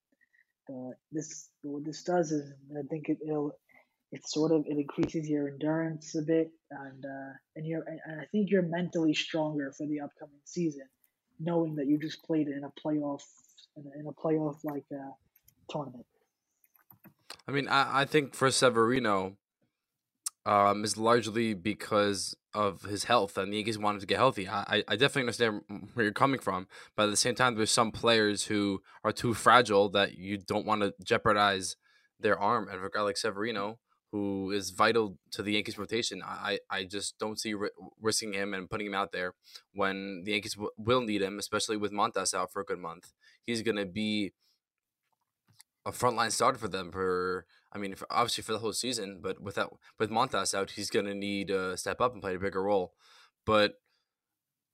This 1.10 1.48
what 1.62 1.84
this 1.84 2.02
does 2.04 2.30
is 2.30 2.52
I 2.76 2.82
think 2.88 3.08
it, 3.08 3.18
will 3.22 3.52
it 4.12 4.26
sort 4.28 4.52
of 4.52 4.64
it 4.66 4.78
increases 4.78 5.28
your 5.28 5.48
endurance 5.48 6.14
a 6.14 6.22
bit 6.22 6.50
and 6.70 7.04
uh, 7.04 7.32
and 7.56 7.66
you're 7.66 7.84
and 8.06 8.20
I 8.20 8.24
think 8.26 8.50
you're 8.50 8.62
mentally 8.62 9.14
stronger 9.14 9.72
for 9.76 9.86
the 9.86 10.00
upcoming 10.00 10.40
season, 10.44 10.86
knowing 11.38 11.74
that 11.76 11.86
you 11.86 11.98
just 11.98 12.22
played 12.24 12.48
in 12.48 12.62
a 12.64 12.72
playoff 12.80 13.22
in 13.76 13.84
a, 13.86 14.00
in 14.00 14.06
a 14.06 14.12
playoff 14.12 14.58
like 14.64 14.84
uh, 14.92 15.10
tournament. 15.68 16.06
I 17.50 17.52
mean, 17.52 17.66
I, 17.66 18.02
I 18.02 18.04
think 18.04 18.34
for 18.34 18.50
Severino, 18.52 19.36
um, 20.46 20.84
is 20.84 20.96
largely 20.96 21.52
because 21.52 22.36
of 22.54 22.82
his 22.82 23.04
health, 23.04 23.36
and 23.36 23.52
the 23.52 23.56
Yankees 23.56 23.76
wanted 23.76 24.00
to 24.00 24.06
get 24.06 24.18
healthy. 24.18 24.48
I, 24.48 24.84
I 24.86 24.94
definitely 24.94 25.22
understand 25.22 25.62
where 25.94 26.04
you're 26.04 26.12
coming 26.12 26.40
from, 26.40 26.68
but 26.96 27.04
at 27.04 27.10
the 27.10 27.16
same 27.16 27.34
time, 27.34 27.56
there's 27.56 27.72
some 27.72 27.90
players 27.90 28.44
who 28.44 28.82
are 29.02 29.12
too 29.12 29.34
fragile 29.34 29.88
that 29.90 30.16
you 30.16 30.38
don't 30.38 30.64
want 30.64 30.82
to 30.82 30.94
jeopardize 31.04 31.74
their 32.20 32.38
arm. 32.38 32.68
And 32.68 32.78
for 32.78 32.86
a 32.86 32.90
guy 32.90 33.00
like 33.00 33.16
Severino, 33.16 33.80
who 34.12 34.52
is 34.52 34.70
vital 34.70 35.18
to 35.32 35.42
the 35.42 35.52
Yankees 35.52 35.76
rotation, 35.76 36.22
I, 36.24 36.60
I 36.70 36.84
just 36.84 37.18
don't 37.18 37.38
see 37.38 37.54
risking 38.00 38.32
him 38.32 38.54
and 38.54 38.70
putting 38.70 38.86
him 38.86 38.94
out 38.94 39.10
there 39.10 39.34
when 39.74 40.22
the 40.24 40.32
Yankees 40.32 40.54
w- 40.54 40.70
will 40.78 41.00
need 41.00 41.20
him, 41.20 41.38
especially 41.38 41.76
with 41.76 41.92
Montas 41.92 42.32
out 42.32 42.52
for 42.52 42.62
a 42.62 42.64
good 42.64 42.78
month. 42.78 43.12
He's 43.44 43.62
going 43.62 43.76
to 43.76 43.86
be 43.86 44.32
a 45.86 45.92
frontline 45.92 46.30
starter 46.30 46.58
for 46.58 46.68
them 46.68 46.90
for 46.92 47.46
I 47.72 47.78
mean, 47.78 47.94
for, 47.94 48.06
obviously 48.10 48.42
for 48.42 48.52
the 48.52 48.58
whole 48.58 48.72
season, 48.72 49.20
but 49.22 49.40
without 49.40 49.78
with 49.98 50.10
Montas 50.10 50.54
out, 50.54 50.72
he's 50.72 50.90
going 50.90 51.06
to 51.06 51.14
need 51.14 51.48
to 51.48 51.76
step 51.76 52.00
up 52.00 52.12
and 52.12 52.22
play 52.22 52.34
a 52.34 52.38
bigger 52.38 52.62
role. 52.62 52.94
But 53.46 53.74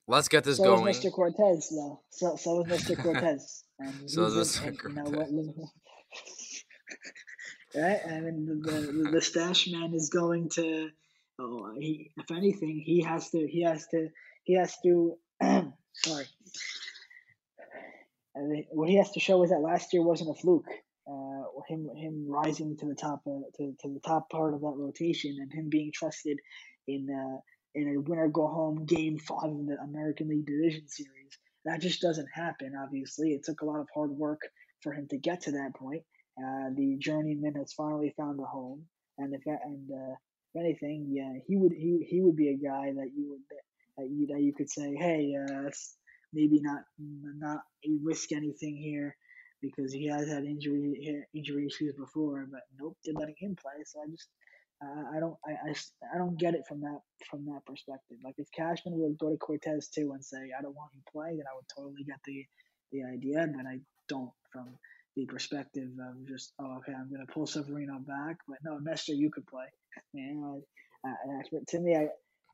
let's 0.08 0.28
get 0.28 0.44
this 0.44 0.56
so 0.56 0.64
going. 0.64 0.94
Mr. 0.94 1.12
Cortes, 1.12 1.68
though. 1.70 2.00
So 2.10 2.36
so 2.36 2.64
is 2.64 2.72
Mr. 2.72 2.96
Cortes. 3.02 3.64
And 3.78 4.10
so 4.10 4.25
is 4.25 4.34
Mr. 4.34 4.78
Cortes. 4.78 5.30
You 5.30 5.54
know, 5.54 5.68
right? 7.82 8.00
I 8.06 8.20
mean, 8.20 8.62
the, 8.62 8.70
the, 8.70 9.10
the 9.12 9.20
stash 9.20 9.68
man 9.68 9.92
is 9.94 10.08
going 10.08 10.48
to. 10.50 10.88
Oh, 11.38 11.75
he, 11.78 12.12
if 12.16 12.30
anything, 12.30 12.82
he 12.82 13.02
has 13.02 13.28
to. 13.30 13.46
He 13.46 13.62
has 13.62 13.86
to. 13.88 14.08
He 14.44 14.54
has 14.54 14.75
to. 14.82 15.18
sorry. 15.92 16.25
And 18.34 18.64
What 18.70 18.88
he 18.88 18.96
has 18.96 19.10
to 19.12 19.20
show 19.20 19.42
is 19.42 19.50
that 19.50 19.60
last 19.60 19.92
year 19.92 20.02
wasn't 20.02 20.30
a 20.30 20.34
fluke 20.34 20.68
uh, 21.08 21.42
him 21.68 21.88
him 21.96 22.25
rising 22.28 22.76
to 22.76 22.86
the 22.86 22.94
top 22.94 23.22
uh, 23.26 23.46
to, 23.56 23.75
to 23.80 23.88
the 23.94 24.00
top 24.04 24.28
part 24.30 24.54
of 24.54 24.60
that 24.60 24.75
rotation 24.76 25.36
and 25.40 25.52
him 25.52 25.68
being 25.68 25.92
trusted 25.94 26.38
in 26.88 27.08
uh, 27.10 27.38
in 27.75 27.94
a 27.94 28.00
winner 28.00 28.28
go 28.28 28.46
home 28.46 28.84
game 28.86 29.18
five 29.18 29.50
of 29.50 29.66
the 29.66 29.76
American 29.84 30.28
League 30.28 30.46
Division 30.46 30.88
Series. 30.88 31.38
That 31.64 31.80
just 31.80 32.00
doesn't 32.00 32.28
happen. 32.32 32.72
Obviously, 32.80 33.32
it 33.32 33.44
took 33.44 33.60
a 33.60 33.66
lot 33.66 33.80
of 33.80 33.88
hard 33.94 34.10
work 34.10 34.40
for 34.82 34.92
him 34.92 35.06
to 35.10 35.18
get 35.18 35.42
to 35.42 35.52
that 35.52 35.75
point. 35.76 36.02
Uh, 36.38 36.70
the 36.75 36.96
journeyman 36.98 37.54
has 37.54 37.72
finally 37.72 38.14
found 38.16 38.40
a 38.40 38.44
home, 38.44 38.84
and 39.18 39.34
if 39.34 39.42
and 39.46 39.90
uh, 39.90 40.14
if 40.54 40.60
anything, 40.60 41.06
yeah, 41.10 41.32
he 41.46 41.56
would 41.56 41.72
he 41.72 42.06
he 42.08 42.20
would 42.20 42.36
be 42.36 42.48
a 42.48 42.56
guy 42.56 42.92
that 42.92 43.10
you 43.16 43.30
would 43.30 43.42
that 43.96 44.10
you 44.10 44.26
that 44.28 44.42
you 44.42 44.52
could 44.54 44.70
say, 44.70 44.94
hey, 44.94 45.34
uh, 45.40 45.70
maybe 46.32 46.60
not 46.60 46.82
not 47.38 47.60
risk 48.02 48.32
anything 48.32 48.76
here 48.76 49.16
because 49.62 49.92
he 49.92 50.06
has 50.08 50.28
had 50.28 50.44
injury 50.44 51.25
injury 51.34 51.66
issues 51.66 51.94
before. 51.96 52.46
But 52.50 52.62
nope, 52.78 52.96
they're 53.04 53.14
letting 53.14 53.36
him 53.38 53.56
play. 53.56 53.82
So 53.84 54.00
I 54.02 54.10
just 54.10 54.28
uh, 54.84 55.16
I 55.16 55.20
don't 55.20 55.36
I, 55.46 55.70
I, 55.70 55.75
I 56.14 56.18
don't 56.18 56.38
get 56.38 56.54
it 56.54 56.62
from 56.68 56.80
that 56.80 57.00
from 57.30 57.46
that 57.46 57.64
perspective. 57.66 58.18
Like 58.25 58.34
if 58.38 58.48
Cashman 58.52 58.98
would 58.98 59.18
go 59.18 59.30
to 59.30 59.36
Cortes 59.36 59.88
too 59.88 60.12
and 60.12 60.25
say 60.25 60.50
I 60.58 60.62
don't 60.62 60.76
want 60.76 60.92
you 60.94 61.02
play, 61.10 61.30
then 61.30 61.46
I 61.50 61.56
would 61.56 61.68
totally 61.75 62.04
get 62.04 62.18
the 62.25 62.44
the 62.92 63.04
idea. 63.04 63.46
But 63.54 63.66
I 63.66 63.80
don't 64.08 64.32
from 64.52 64.76
the 65.16 65.26
perspective 65.26 65.88
of 66.00 66.28
just 66.28 66.52
oh 66.60 66.78
okay 66.78 66.92
I'm 66.92 67.10
gonna 67.10 67.26
pull 67.26 67.46
Severino 67.46 67.98
back, 68.00 68.36
but 68.48 68.58
no 68.64 68.78
Nestor 68.78 69.14
you 69.14 69.30
could 69.30 69.46
play. 69.46 69.66
You 70.12 70.34
know, 70.34 70.62
I, 71.04 71.08
I, 71.08 71.42
to 71.68 71.80
me 71.80 71.96
I. 71.96 72.08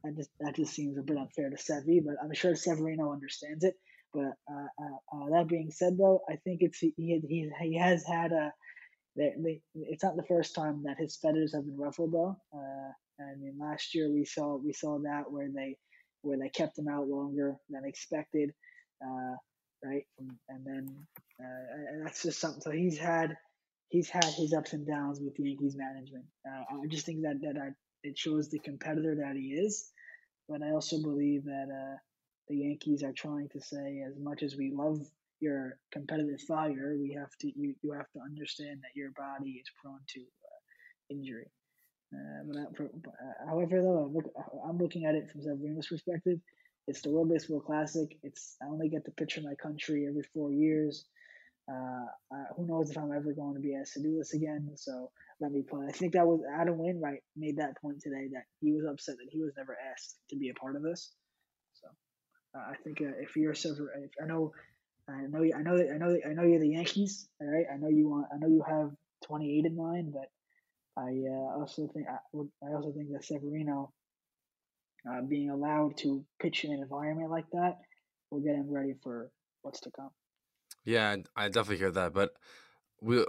I 0.04 0.11
just 0.16 0.30
that 0.40 0.56
just 0.56 0.75
seems 0.75 0.99
a 0.99 1.02
bit 1.02 1.16
unfair 1.16 1.49
to 1.49 1.56
Sevi, 1.56 2.04
but 2.04 2.16
I'm 2.23 2.35
sure 2.35 2.56
Severino 2.56 3.12
understands 3.12 3.62
it. 3.64 3.75
But 4.14 4.35
uh, 4.50 4.69
uh, 4.83 5.16
uh, 5.16 5.31
that 5.31 5.49
being 5.49 5.71
said, 5.71 5.97
though, 5.99 6.23
I 6.28 6.37
think 6.37 6.61
it's 6.62 6.78
he 6.78 6.92
he, 6.97 7.50
he 7.61 7.76
has 7.78 8.04
had 8.04 8.33
a. 8.33 8.52
They, 9.16 9.61
it's 9.75 10.02
not 10.04 10.16
the 10.16 10.25
first 10.25 10.54
time 10.54 10.85
that 10.85 10.99
his 10.99 11.16
feathers 11.16 11.54
have 11.54 11.66
been 11.66 11.76
ruffled, 11.78 12.12
though. 12.12 12.37
Uh, 12.54 12.92
I 13.23 13.37
mean, 13.38 13.59
last 13.61 13.95
year 13.95 14.11
we 14.11 14.25
saw 14.25 14.57
we 14.57 14.73
saw 14.73 14.99
that 15.00 15.31
where 15.31 15.49
they 15.54 15.76
where 16.23 16.38
they 16.38 16.49
kept 16.49 16.78
him 16.78 16.88
out 16.88 17.09
longer 17.09 17.57
than 17.71 17.85
expected, 17.85 18.52
uh, 19.04 19.35
right? 19.85 20.04
And 20.49 20.66
then 20.66 21.07
uh, 21.40 21.90
and 21.90 22.07
that's 22.07 22.23
just 22.23 22.40
something. 22.40 22.62
So 22.62 22.71
he's 22.71 22.99
had 22.99 23.37
he's 23.88 24.09
had 24.09 24.25
his 24.25 24.54
ups 24.54 24.73
and 24.73 24.87
downs 24.87 25.21
with 25.21 25.35
the 25.37 25.45
Yankees 25.45 25.76
management. 25.76 26.25
I 26.47 26.87
just 26.88 27.07
think 27.07 27.23
that 27.23 27.40
that 27.42 27.61
I, 27.61 27.69
it 28.02 28.19
shows 28.19 28.50
the 28.50 28.59
competitor 28.61 29.16
that 29.16 29.37
he 29.37 29.52
is, 29.52 29.90
but 30.49 30.62
I 30.62 30.71
also 30.71 31.02
believe 31.02 31.45
that 31.45 31.99
the 32.52 32.59
Yankees 32.59 33.02
are 33.02 33.12
trying 33.12 33.49
to 33.49 33.61
say 33.61 34.02
as 34.06 34.18
much 34.18 34.42
as 34.42 34.56
we 34.56 34.71
love 34.75 35.00
your 35.40 35.78
competitive 35.90 36.40
fire, 36.42 36.97
we 37.00 37.16
have 37.18 37.30
to 37.40 37.47
you, 37.59 37.75
you 37.82 37.92
have 37.92 38.11
to 38.12 38.21
understand 38.21 38.80
that 38.82 38.94
your 38.94 39.11
body 39.12 39.52
is 39.52 39.71
prone 39.82 40.00
to 40.09 40.21
uh, 40.21 40.61
injury. 41.11 41.50
Uh, 42.12 42.68
for, 42.76 42.85
uh, 42.85 43.49
however, 43.49 43.80
though, 43.80 44.04
I'm, 44.04 44.14
look, 44.14 44.30
I'm 44.68 44.76
looking 44.76 45.06
at 45.06 45.14
it 45.14 45.30
from 45.30 45.40
Severino's 45.40 45.87
perspective. 45.87 46.38
It's 46.87 47.00
the 47.00 47.11
World 47.11 47.30
Baseball 47.30 47.61
Classic. 47.61 48.18
It's 48.23 48.56
I 48.62 48.66
only 48.66 48.90
get 48.90 49.06
to 49.06 49.12
for 49.35 49.40
my 49.40 49.54
country 49.54 50.06
every 50.06 50.25
four 50.35 50.52
years. 50.52 51.06
Uh, 51.71 52.04
who 52.54 52.66
knows 52.66 52.90
if 52.90 52.99
I'm 52.99 53.12
ever 53.12 53.32
going 53.32 53.54
to 53.54 53.61
be 53.61 53.75
asked 53.75 53.94
to 53.94 54.02
do 54.02 54.18
this 54.18 54.35
again? 54.35 54.68
So 54.75 55.11
let 55.40 55.52
me 55.52 55.62
play. 55.62 55.87
I 55.88 55.92
think 55.92 56.12
that 56.12 56.26
was 56.26 56.40
Adam 56.61 56.76
Wainwright 56.76 57.23
made 57.35 57.56
that 57.56 57.80
point 57.80 58.02
today 58.02 58.28
that 58.32 58.44
he 58.61 58.73
was 58.73 58.85
upset 58.85 59.16
that 59.16 59.30
he 59.30 59.40
was 59.40 59.52
never 59.56 59.75
asked 59.90 60.16
to 60.28 60.37
be 60.37 60.50
a 60.50 60.54
part 60.54 60.76
of 60.76 60.82
this. 60.82 61.12
Uh, 62.54 62.61
I 62.71 62.75
think 62.85 63.00
uh, 63.00 63.12
if 63.21 63.37
you're 63.37 63.52
if 63.52 63.78
I 64.23 64.26
know, 64.26 64.52
I 65.09 65.23
know, 65.28 65.42
I 65.42 65.62
know, 65.62 65.76
I 65.76 65.99
know, 65.99 66.18
I 66.28 66.32
know 66.32 66.42
you're 66.42 66.61
the 66.61 66.68
Yankees. 66.68 67.28
All 67.40 67.49
right, 67.49 67.66
I 67.73 67.76
know 67.76 67.88
you 67.88 68.09
want, 68.09 68.26
I 68.32 68.38
know 68.38 68.49
you 68.49 68.62
have 68.66 68.90
28 69.25 69.64
in 69.64 69.76
mind, 69.76 70.12
but 70.12 70.28
I 70.97 71.11
uh, 71.28 71.59
also 71.59 71.88
think 71.94 72.06
I, 72.09 72.18
I 72.66 72.75
also 72.75 72.92
think 72.92 73.11
that 73.12 73.25
Severino 73.25 73.92
uh, 75.09 75.23
being 75.23 75.50
allowed 75.50 75.97
to 75.99 76.25
pitch 76.40 76.64
in 76.64 76.73
an 76.73 76.80
environment 76.82 77.30
like 77.30 77.47
that 77.52 77.78
will 78.30 78.40
get 78.40 78.54
him 78.54 78.71
ready 78.71 78.94
for 79.02 79.30
what's 79.62 79.80
to 79.80 79.90
come. 79.90 80.11
Yeah, 80.85 81.16
I 81.37 81.49
definitely 81.49 81.78
hear 81.78 81.92
that, 81.92 82.12
but 82.12 82.35
we 83.00 83.25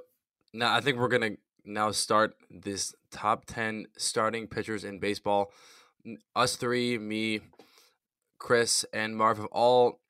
now 0.54 0.76
I 0.76 0.82
think 0.82 0.98
we're 0.98 1.08
gonna 1.08 1.38
now 1.66 1.92
start 1.92 2.36
this 2.50 2.94
top 3.12 3.46
10 3.46 3.88
starting 3.98 4.48
pitchers 4.48 4.84
in 4.84 5.00
baseball. 5.00 5.52
Us 6.36 6.58
three, 6.58 6.98
me, 6.98 7.40
Chris, 8.44 8.86
and 8.94 9.16
Marv 9.16 9.38
have 9.38 9.48
all 9.48 10.02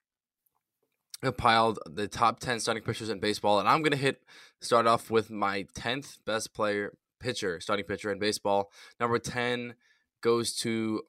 compiled 1.22 1.80
the 1.86 2.08
top 2.08 2.40
10 2.40 2.60
starting 2.60 2.84
pitchers 2.84 3.08
in 3.08 3.20
baseball. 3.20 3.60
And 3.60 3.70
I'm 3.70 3.82
going 3.82 3.92
to 3.92 3.98
hit 3.98 4.24
start 4.60 4.88
off 4.88 5.12
with 5.12 5.30
my 5.30 5.68
10th 5.76 6.18
best 6.26 6.54
player, 6.54 6.98
pitcher, 7.20 7.62
starting 7.62 7.86
pitcher 7.86 8.12
in 8.12 8.20
baseball. 8.20 8.72
Number 9.00 9.20
10 9.20 9.76
goes 10.22 10.54
to 10.58 11.04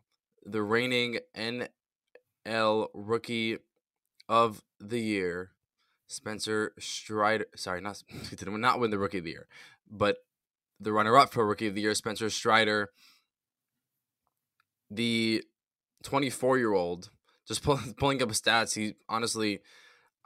the 0.44 0.62
reigning 0.62 1.18
NL 1.34 2.88
Rookie 2.92 3.56
of 4.28 4.62
the 4.78 5.00
Year, 5.00 5.52
Spencer 6.06 6.74
Strider. 6.78 7.46
Sorry, 7.56 7.80
not 7.80 8.02
did 8.36 8.46
not 8.46 8.78
win 8.78 8.90
the 8.90 8.98
Rookie 8.98 9.18
of 9.18 9.24
the 9.24 9.30
Year, 9.30 9.48
but 9.90 10.18
the 10.78 10.92
runner-up 10.92 11.32
for 11.32 11.46
Rookie 11.46 11.68
of 11.68 11.74
the 11.74 11.80
Year, 11.80 11.94
Spencer 11.94 12.28
Strider. 12.28 12.90
The 14.90 15.42
24 16.04 16.58
year 16.58 16.74
old, 16.74 17.10
just 17.46 17.62
pull, 17.62 17.78
pulling 17.96 18.22
up 18.22 18.28
his 18.28 18.40
stats, 18.40 18.74
he 18.74 18.94
honestly, 19.08 19.60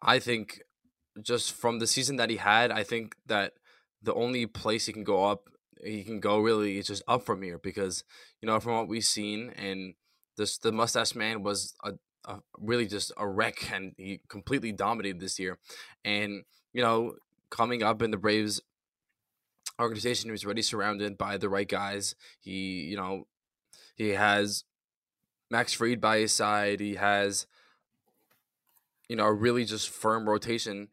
I 0.03 0.19
think, 0.19 0.63
just 1.21 1.53
from 1.53 1.81
the 1.81 1.87
season 1.87 2.17
that 2.17 2.31
he 2.31 2.37
had, 2.37 2.71
I 2.71 2.85
think 2.85 3.17
that 3.27 3.55
the 4.03 4.15
only 4.15 4.47
place 4.47 4.87
he 4.87 4.93
can 4.93 5.05
go 5.05 5.25
up, 5.25 5.49
he 5.83 6.05
can 6.05 6.21
go 6.21 6.39
really 6.39 6.79
is 6.79 6.87
just 6.87 7.03
up 7.09 7.25
from 7.25 7.43
here 7.43 7.59
because, 7.59 8.05
you 8.41 8.47
know, 8.47 8.61
from 8.61 8.75
what 8.75 8.89
we've 8.89 9.05
seen, 9.05 9.51
and 9.57 9.95
this 10.37 10.59
the 10.59 10.73
mustache 10.73 11.15
man 11.15 11.43
was 11.43 11.75
a, 11.85 11.95
a 12.25 12.41
really 12.59 12.87
just 12.87 13.13
a 13.17 13.27
wreck 13.27 13.71
and 13.73 13.93
he 13.97 14.21
completely 14.29 14.73
dominated 14.73 15.21
this 15.21 15.39
year. 15.39 15.59
And, 16.05 16.45
you 16.73 16.83
know, 16.83 17.17
coming 17.51 17.83
up 17.83 18.03
in 18.03 18.11
the 18.13 18.17
Braves 18.17 18.61
organization, 19.81 20.29
he 20.29 20.33
was 20.33 20.45
already 20.45 20.63
surrounded 20.63 21.19
by 21.19 21.37
the 21.37 21.49
right 21.49 21.69
guys. 21.69 22.15
He, 22.41 22.83
you 22.83 22.97
know, 22.97 23.27
he 23.97 24.11
has 24.11 24.65
Max 25.51 25.73
Fried 25.73 26.01
by 26.01 26.19
his 26.19 26.33
side. 26.33 26.81
He 26.81 26.95
has, 26.97 27.47
you 29.09 29.17
know, 29.17 29.27
a 29.27 29.33
really 29.33 29.65
just 29.65 29.89
firm 29.89 30.29
rotation 30.29 30.89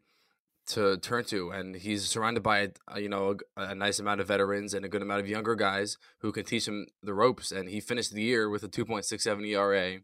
to 0.68 0.96
turn 0.96 1.24
to, 1.24 1.50
and 1.50 1.76
he's 1.76 2.04
surrounded 2.06 2.42
by 2.42 2.70
a, 2.88 3.00
you 3.00 3.08
know 3.08 3.36
a, 3.56 3.62
a, 3.62 3.74
nice 3.74 4.00
amount 4.00 4.20
of 4.20 4.26
veterans 4.26 4.74
and 4.74 4.84
a 4.84 4.88
good 4.88 5.02
amount 5.02 5.20
of 5.20 5.28
younger 5.28 5.54
guys 5.54 5.96
who 6.18 6.32
can 6.32 6.44
teach 6.44 6.66
him 6.66 6.86
the 7.02 7.14
ropes. 7.14 7.52
And 7.52 7.68
he 7.68 7.80
finished 7.80 8.12
the 8.12 8.22
year 8.22 8.50
with 8.50 8.64
a 8.64 8.68
2.67 8.68 9.46
ERA, 9.46 10.00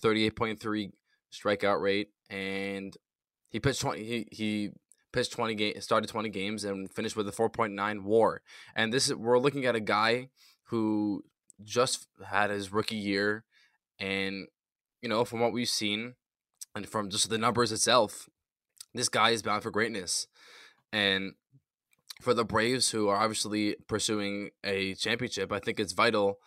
38.3 0.00 0.92
strikeout 1.32 1.80
rate, 1.80 2.08
and 2.30 2.96
he 3.48 3.60
pitched 3.60 3.80
20. 3.82 4.04
He 4.04 4.28
he 4.30 4.70
pitched 5.12 5.32
20 5.32 5.54
games, 5.54 5.84
started 5.84 6.08
20 6.08 6.30
games, 6.30 6.64
and 6.64 6.90
finished 6.90 7.16
with 7.16 7.28
a 7.28 7.32
4.9 7.32 8.02
WAR. 8.02 8.42
And 8.74 8.92
this 8.92 9.08
is 9.08 9.14
we're 9.14 9.38
looking 9.38 9.66
at 9.66 9.76
a 9.76 9.80
guy 9.80 10.28
who 10.64 11.24
just 11.62 12.06
had 12.26 12.50
his 12.50 12.72
rookie 12.72 12.96
year 12.96 13.44
and, 13.98 14.46
you 15.02 15.08
know, 15.08 15.24
from 15.24 15.40
what 15.40 15.52
we've 15.52 15.68
seen 15.68 16.14
and 16.74 16.88
from 16.88 17.10
just 17.10 17.30
the 17.30 17.38
numbers 17.38 17.72
itself, 17.72 18.28
this 18.94 19.08
guy 19.08 19.30
is 19.30 19.42
bound 19.42 19.62
for 19.62 19.70
greatness. 19.70 20.26
And 20.92 21.34
for 22.20 22.34
the 22.34 22.44
Braves, 22.44 22.90
who 22.90 23.08
are 23.08 23.16
obviously 23.16 23.76
pursuing 23.88 24.50
a 24.64 24.94
championship, 24.94 25.52
I 25.52 25.58
think 25.58 25.78
it's 25.78 25.92
vital 25.92 26.38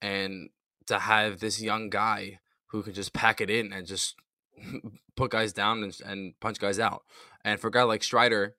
and 0.00 0.50
to 0.86 0.98
have 0.98 1.40
this 1.40 1.60
young 1.60 1.90
guy 1.90 2.40
who 2.68 2.82
can 2.82 2.94
just 2.94 3.12
pack 3.12 3.40
it 3.40 3.50
in 3.50 3.72
and 3.72 3.86
just 3.86 4.14
put 5.16 5.30
guys 5.30 5.52
down 5.52 5.82
and, 5.82 5.96
and 6.04 6.40
punch 6.40 6.58
guys 6.58 6.78
out. 6.78 7.02
And 7.44 7.60
for 7.60 7.68
a 7.68 7.70
guy 7.70 7.82
like 7.82 8.02
Strider, 8.02 8.56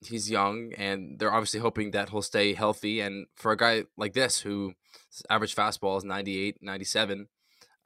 he's 0.00 0.30
young 0.30 0.72
and 0.76 1.18
they're 1.18 1.32
obviously 1.32 1.60
hoping 1.60 1.90
that 1.92 2.10
he'll 2.10 2.22
stay 2.22 2.54
healthy. 2.54 3.00
And 3.00 3.26
for 3.34 3.52
a 3.52 3.56
guy 3.56 3.84
like 3.96 4.12
this, 4.12 4.40
who 4.40 4.74
average 5.30 5.54
fastball 5.54 5.98
is 5.98 6.04
98, 6.04 6.58
97, 6.60 7.28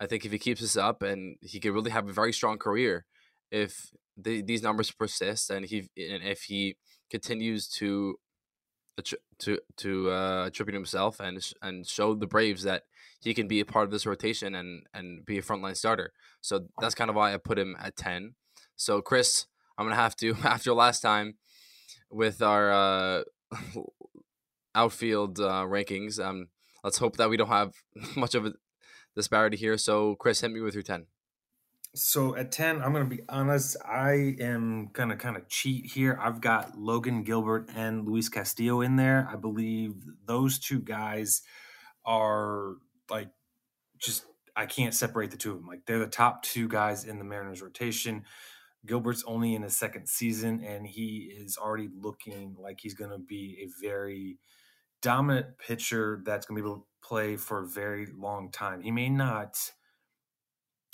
I 0.00 0.06
think 0.06 0.24
if 0.24 0.32
he 0.32 0.38
keeps 0.38 0.60
this 0.60 0.76
up 0.76 1.02
and 1.02 1.36
he 1.40 1.60
could 1.60 1.72
really 1.72 1.92
have 1.92 2.08
a 2.08 2.12
very 2.12 2.32
strong 2.32 2.58
career 2.58 3.04
if 3.52 3.92
the, 4.16 4.42
these 4.42 4.62
numbers 4.62 4.90
persist 4.90 5.50
and 5.50 5.64
he 5.64 5.88
and 5.96 6.22
if 6.24 6.42
he 6.42 6.76
continues 7.10 7.68
to 7.68 8.16
to 9.38 9.58
to 9.76 10.10
uh, 10.10 10.46
attribute 10.46 10.74
himself 10.74 11.20
and 11.20 11.52
and 11.62 11.86
show 11.86 12.14
the 12.14 12.26
Braves 12.26 12.62
that 12.64 12.82
he 13.20 13.32
can 13.32 13.46
be 13.46 13.60
a 13.60 13.64
part 13.64 13.84
of 13.84 13.90
this 13.90 14.06
rotation 14.06 14.54
and 14.54 14.84
and 14.92 15.24
be 15.24 15.38
a 15.38 15.42
frontline 15.42 15.76
starter. 15.76 16.12
So 16.40 16.66
that's 16.80 16.94
kind 16.94 17.08
of 17.08 17.16
why 17.16 17.32
I 17.32 17.36
put 17.36 17.58
him 17.58 17.76
at 17.80 17.96
ten. 17.96 18.34
So 18.76 19.00
Chris, 19.00 19.46
I'm 19.78 19.86
gonna 19.86 19.96
have 19.96 20.16
to 20.16 20.34
after 20.44 20.72
last 20.74 21.00
time 21.00 21.34
with 22.10 22.42
our 22.42 22.72
uh, 22.72 23.22
outfield 24.74 25.40
uh, 25.40 25.64
rankings. 25.64 26.18
Um, 26.18 26.48
let's 26.82 26.98
hope 26.98 27.16
that 27.16 27.30
we 27.30 27.36
don't 27.36 27.48
have 27.48 27.72
much 28.16 28.34
of 28.34 28.46
a 28.46 28.54
disparity 29.14 29.56
here. 29.56 29.76
So 29.76 30.14
Chris, 30.16 30.40
hit 30.40 30.50
me 30.50 30.60
with 30.60 30.74
your 30.74 30.82
ten. 30.82 31.06
So 31.94 32.34
at 32.36 32.50
10, 32.50 32.80
I'm 32.80 32.92
going 32.92 33.04
to 33.08 33.16
be 33.16 33.22
honest. 33.28 33.76
I 33.84 34.34
am 34.40 34.88
going 34.94 35.10
to 35.10 35.16
kind 35.16 35.36
of 35.36 35.46
cheat 35.48 35.84
here. 35.84 36.18
I've 36.18 36.40
got 36.40 36.78
Logan 36.78 37.22
Gilbert 37.22 37.68
and 37.76 38.06
Luis 38.06 38.30
Castillo 38.30 38.80
in 38.80 38.96
there. 38.96 39.28
I 39.30 39.36
believe 39.36 39.92
those 40.24 40.58
two 40.58 40.80
guys 40.80 41.42
are 42.06 42.76
like 43.10 43.28
just, 43.98 44.24
I 44.56 44.64
can't 44.64 44.94
separate 44.94 45.32
the 45.32 45.36
two 45.36 45.50
of 45.50 45.58
them. 45.58 45.66
Like 45.66 45.84
they're 45.84 45.98
the 45.98 46.06
top 46.06 46.42
two 46.42 46.66
guys 46.66 47.04
in 47.04 47.18
the 47.18 47.26
Mariners 47.26 47.60
rotation. 47.60 48.24
Gilbert's 48.86 49.22
only 49.26 49.54
in 49.54 49.62
his 49.62 49.76
second 49.76 50.08
season, 50.08 50.64
and 50.64 50.86
he 50.86 51.30
is 51.38 51.58
already 51.58 51.90
looking 51.94 52.56
like 52.58 52.80
he's 52.80 52.94
going 52.94 53.10
to 53.10 53.18
be 53.18 53.58
a 53.62 53.86
very 53.86 54.38
dominant 55.02 55.58
pitcher 55.58 56.22
that's 56.24 56.46
going 56.46 56.56
to 56.56 56.62
be 56.62 56.68
able 56.68 56.78
to 56.78 56.86
play 57.06 57.36
for 57.36 57.62
a 57.62 57.66
very 57.66 58.06
long 58.16 58.50
time. 58.50 58.80
He 58.80 58.90
may 58.90 59.08
not 59.08 59.58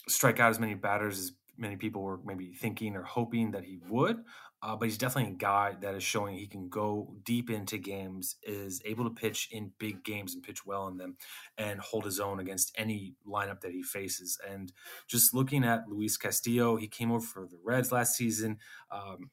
strike 0.08 0.40
out 0.40 0.50
as 0.50 0.58
many 0.58 0.74
batters 0.74 1.18
as 1.18 1.32
many 1.58 1.76
people 1.76 2.02
were 2.02 2.20
maybe 2.24 2.52
thinking 2.52 2.96
or 2.96 3.02
hoping 3.02 3.50
that 3.50 3.64
he 3.64 3.78
would. 3.88 4.18
Uh, 4.60 4.74
but 4.74 4.86
he's 4.86 4.98
definitely 4.98 5.32
a 5.32 5.36
guy 5.36 5.76
that 5.80 5.94
is 5.94 6.02
showing 6.02 6.36
he 6.36 6.46
can 6.46 6.68
go 6.68 7.14
deep 7.22 7.48
into 7.48 7.78
games, 7.78 8.36
is 8.42 8.82
able 8.84 9.04
to 9.04 9.10
pitch 9.10 9.48
in 9.52 9.70
big 9.78 10.02
games 10.02 10.34
and 10.34 10.42
pitch 10.42 10.66
well 10.66 10.88
in 10.88 10.96
them, 10.96 11.16
and 11.56 11.78
hold 11.78 12.04
his 12.04 12.18
own 12.18 12.40
against 12.40 12.74
any 12.76 13.14
lineup 13.24 13.60
that 13.60 13.70
he 13.70 13.84
faces. 13.84 14.36
And 14.50 14.72
just 15.06 15.32
looking 15.32 15.62
at 15.62 15.88
Luis 15.88 16.16
Castillo, 16.16 16.74
he 16.74 16.88
came 16.88 17.12
over 17.12 17.24
for 17.24 17.46
the 17.46 17.58
Reds 17.64 17.92
last 17.92 18.16
season. 18.16 18.58
Um, 18.90 19.30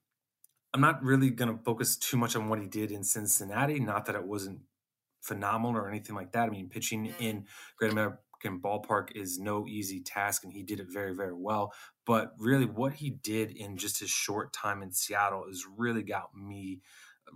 I'm 0.75 0.81
not 0.81 1.01
really 1.01 1.29
going 1.29 1.57
to 1.57 1.63
focus 1.63 1.95
too 1.95 2.17
much 2.17 2.35
on 2.35 2.49
what 2.49 2.59
he 2.59 2.67
did 2.67 2.91
in 2.91 3.01
Cincinnati. 3.01 3.79
Not 3.79 4.07
that 4.07 4.15
it 4.15 4.25
wasn't 4.25 4.59
phenomenal 5.21 5.79
or 5.79 5.87
anything 5.87 6.17
like 6.17 6.33
that. 6.33 6.47
I 6.47 6.49
mean, 6.49 6.67
pitching 6.67 7.13
in 7.17 7.45
Great 7.79 7.93
American 7.93 8.59
ballpark 8.59 9.15
is 9.15 9.39
no 9.39 9.65
easy 9.67 10.01
task, 10.01 10.43
and 10.43 10.51
he 10.51 10.63
did 10.63 10.81
it 10.81 10.87
very, 10.91 11.15
very 11.15 11.31
well. 11.31 11.71
But 12.05 12.33
really, 12.37 12.65
what 12.65 12.91
he 12.91 13.09
did 13.09 13.51
in 13.51 13.77
just 13.77 14.01
his 14.01 14.09
short 14.09 14.51
time 14.51 14.83
in 14.83 14.91
Seattle 14.91 15.45
has 15.47 15.63
really 15.77 16.03
got 16.03 16.35
me 16.35 16.81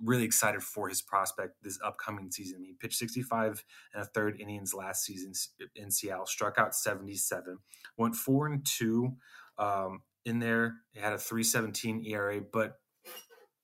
really 0.03 0.25
excited 0.25 0.61
for 0.61 0.89
his 0.89 1.01
prospect 1.01 1.63
this 1.63 1.79
upcoming 1.81 2.31
season. 2.31 2.61
He 2.61 2.73
pitched 2.73 2.99
65 2.99 3.63
and 3.93 4.03
a 4.03 4.05
third 4.05 4.41
innings 4.41 4.73
last 4.73 5.05
season 5.05 5.31
in 5.77 5.91
Seattle, 5.91 6.25
struck 6.25 6.57
out 6.57 6.75
77, 6.75 7.57
went 7.95 8.15
four 8.15 8.47
and 8.47 8.65
two 8.65 9.13
um, 9.57 10.01
in 10.25 10.39
there. 10.39 10.75
He 10.91 10.99
had 10.99 11.13
a 11.13 11.17
317 11.17 12.03
ERA, 12.05 12.41
but 12.41 12.79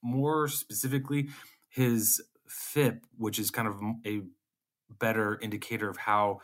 more 0.05 0.47
specifically, 0.47 1.29
his 1.67 2.21
FIP, 2.47 3.05
which 3.17 3.39
is 3.39 3.49
kind 3.51 3.67
of 3.67 3.81
a 4.05 4.21
better 4.99 5.39
indicator 5.41 5.89
of 5.89 5.97
how 5.97 6.39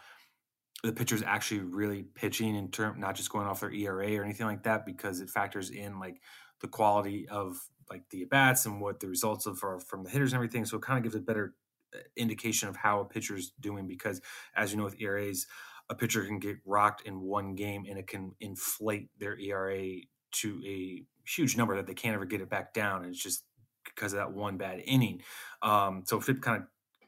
the 0.84 0.92
pitcher's 0.92 1.22
actually 1.22 1.60
really 1.62 2.02
pitching 2.02 2.56
in 2.56 2.70
term 2.70 3.00
not 3.00 3.16
just 3.16 3.30
going 3.30 3.46
off 3.46 3.60
their 3.60 3.72
ERA 3.72 4.18
or 4.18 4.24
anything 4.24 4.48
like 4.48 4.64
that 4.64 4.84
because 4.84 5.22
it 5.22 5.30
factors 5.30 5.70
in 5.70 6.00
like 6.00 6.20
the 6.62 6.68
quality 6.68 7.28
of 7.30 7.56
like 7.90 8.04
the 8.10 8.24
at 8.24 8.30
bats 8.30 8.66
and 8.66 8.82
what 8.82 9.00
the 9.00 9.08
results 9.08 9.46
of 9.46 9.64
are 9.64 9.80
from 9.80 10.04
the 10.04 10.10
hitters 10.10 10.34
and 10.34 10.38
everything. 10.38 10.66
So 10.66 10.78
it 10.78 10.82
kind 10.84 10.98
of 10.98 11.04
gives 11.04 11.16
a 11.16 11.20
better 11.20 11.54
uh, 11.94 12.00
indication 12.18 12.68
of 12.68 12.76
how 12.76 13.02
a 13.02 13.06
pitcher's 13.06 13.52
doing 13.60 13.88
because 13.88 14.22
as 14.56 14.72
you 14.72 14.78
know 14.78 14.86
with 14.86 15.00
ERAs, 15.00 15.46
a 15.90 15.96
pitcher 15.96 16.26
can 16.26 16.40
get 16.40 16.58
rocked 16.66 17.02
in 17.06 17.22
one 17.22 17.54
game 17.54 17.86
and 17.88 18.00
it 18.00 18.08
can 18.08 18.32
inflate 18.40 19.10
their 19.20 19.38
ERA 19.38 19.98
to 20.32 20.62
a 20.66 21.04
huge 21.28 21.58
number 21.58 21.76
that 21.76 21.86
they 21.86 21.94
can't 21.94 22.16
ever 22.16 22.26
get 22.26 22.42
it 22.42 22.50
back 22.50 22.74
down. 22.74 23.04
And 23.04 23.14
it's 23.14 23.22
just 23.22 23.44
because 23.86 24.14
of 24.14 24.18
that 24.18 24.34
one 24.34 24.58
bad 24.58 24.82
inning. 24.86 25.22
Um, 25.62 26.04
so 26.06 26.20
FIP 26.20 26.42
kind 26.42 26.64
of 26.64 26.68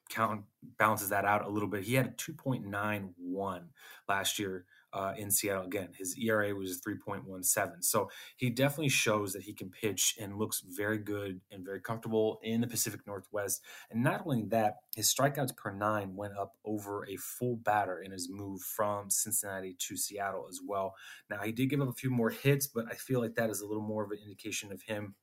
count 0.10 0.44
balances 0.78 1.10
that 1.10 1.26
out 1.26 1.46
a 1.46 1.50
little 1.50 1.70
bit. 1.70 1.84
He 1.84 1.96
had 1.96 2.08
a 2.08 2.12
2.91 2.12 3.62
last 4.08 4.40
year 4.40 4.66
uh, 4.94 5.14
in 5.18 5.32
Seattle. 5.32 5.66
Again, 5.66 5.90
his 5.98 6.16
ERA 6.18 6.54
was 6.54 6.80
3.17. 6.82 7.84
So 7.84 8.10
he 8.38 8.50
definitely 8.50 8.90
shows 8.90 9.34
that 9.34 9.42
he 9.42 9.54
can 9.54 9.70
pitch 9.70 10.16
and 10.22 10.38
looks 10.38 10.64
very 10.66 11.00
good 11.00 11.42
and 11.52 11.66
very 11.66 11.82
comfortable 11.82 12.40
in 12.44 12.62
the 12.62 12.68
Pacific 12.68 13.02
Northwest. 13.08 13.62
And 13.90 14.04
not 14.04 14.22
only 14.26 14.44
that, 14.50 14.76
his 14.96 15.12
strikeouts 15.12 15.58
per 15.58 15.72
nine 15.72 16.16
went 16.16 16.38
up 16.38 16.54
over 16.64 17.08
a 17.08 17.16
full 17.18 17.56
batter 17.56 18.02
in 18.02 18.12
his 18.12 18.30
move 18.30 18.62
from 18.62 19.10
Cincinnati 19.10 19.76
to 19.80 19.98
Seattle 19.98 20.46
as 20.48 20.60
well. 20.66 20.94
Now, 21.30 21.40
he 21.40 21.52
did 21.52 21.70
give 21.70 21.82
up 21.82 21.90
a 21.90 21.94
few 21.94 22.12
more 22.12 22.30
hits, 22.30 22.68
but 22.68 22.86
I 22.90 22.94
feel 22.94 23.20
like 23.20 23.36
that 23.36 23.50
is 23.50 23.62
a 23.62 23.66
little 23.66 23.84
more 23.84 24.04
of 24.04 24.12
an 24.12 24.20
indication 24.24 24.72
of 24.72 24.84
him 24.84 25.16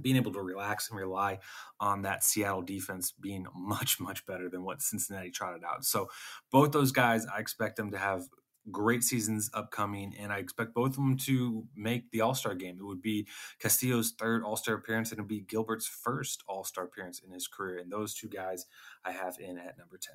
being 0.00 0.16
able 0.16 0.32
to 0.32 0.42
relax 0.42 0.90
and 0.90 0.98
rely 0.98 1.38
on 1.80 2.02
that 2.02 2.24
Seattle 2.24 2.62
defense 2.62 3.12
being 3.12 3.46
much, 3.54 4.00
much 4.00 4.24
better 4.26 4.48
than 4.48 4.64
what 4.64 4.82
Cincinnati 4.82 5.30
trotted 5.30 5.62
out. 5.64 5.84
So, 5.84 6.08
both 6.50 6.72
those 6.72 6.92
guys, 6.92 7.26
I 7.26 7.38
expect 7.38 7.76
them 7.76 7.90
to 7.90 7.98
have 7.98 8.28
great 8.70 9.04
seasons 9.04 9.50
upcoming, 9.54 10.14
and 10.18 10.32
I 10.32 10.38
expect 10.38 10.74
both 10.74 10.90
of 10.90 10.96
them 10.96 11.16
to 11.18 11.64
make 11.76 12.10
the 12.10 12.20
All 12.20 12.34
Star 12.34 12.54
game. 12.54 12.76
It 12.78 12.84
would 12.84 13.02
be 13.02 13.26
Castillo's 13.58 14.12
third 14.18 14.42
All 14.42 14.56
Star 14.56 14.74
appearance, 14.74 15.10
and 15.10 15.18
it 15.18 15.22
would 15.22 15.28
be 15.28 15.40
Gilbert's 15.40 15.86
first 15.86 16.42
All 16.48 16.64
Star 16.64 16.84
appearance 16.84 17.20
in 17.20 17.30
his 17.30 17.46
career. 17.46 17.78
And 17.78 17.90
those 17.90 18.14
two 18.14 18.28
guys 18.28 18.66
I 19.04 19.12
have 19.12 19.36
in 19.38 19.58
at 19.58 19.78
number 19.78 19.98
10. 19.98 20.14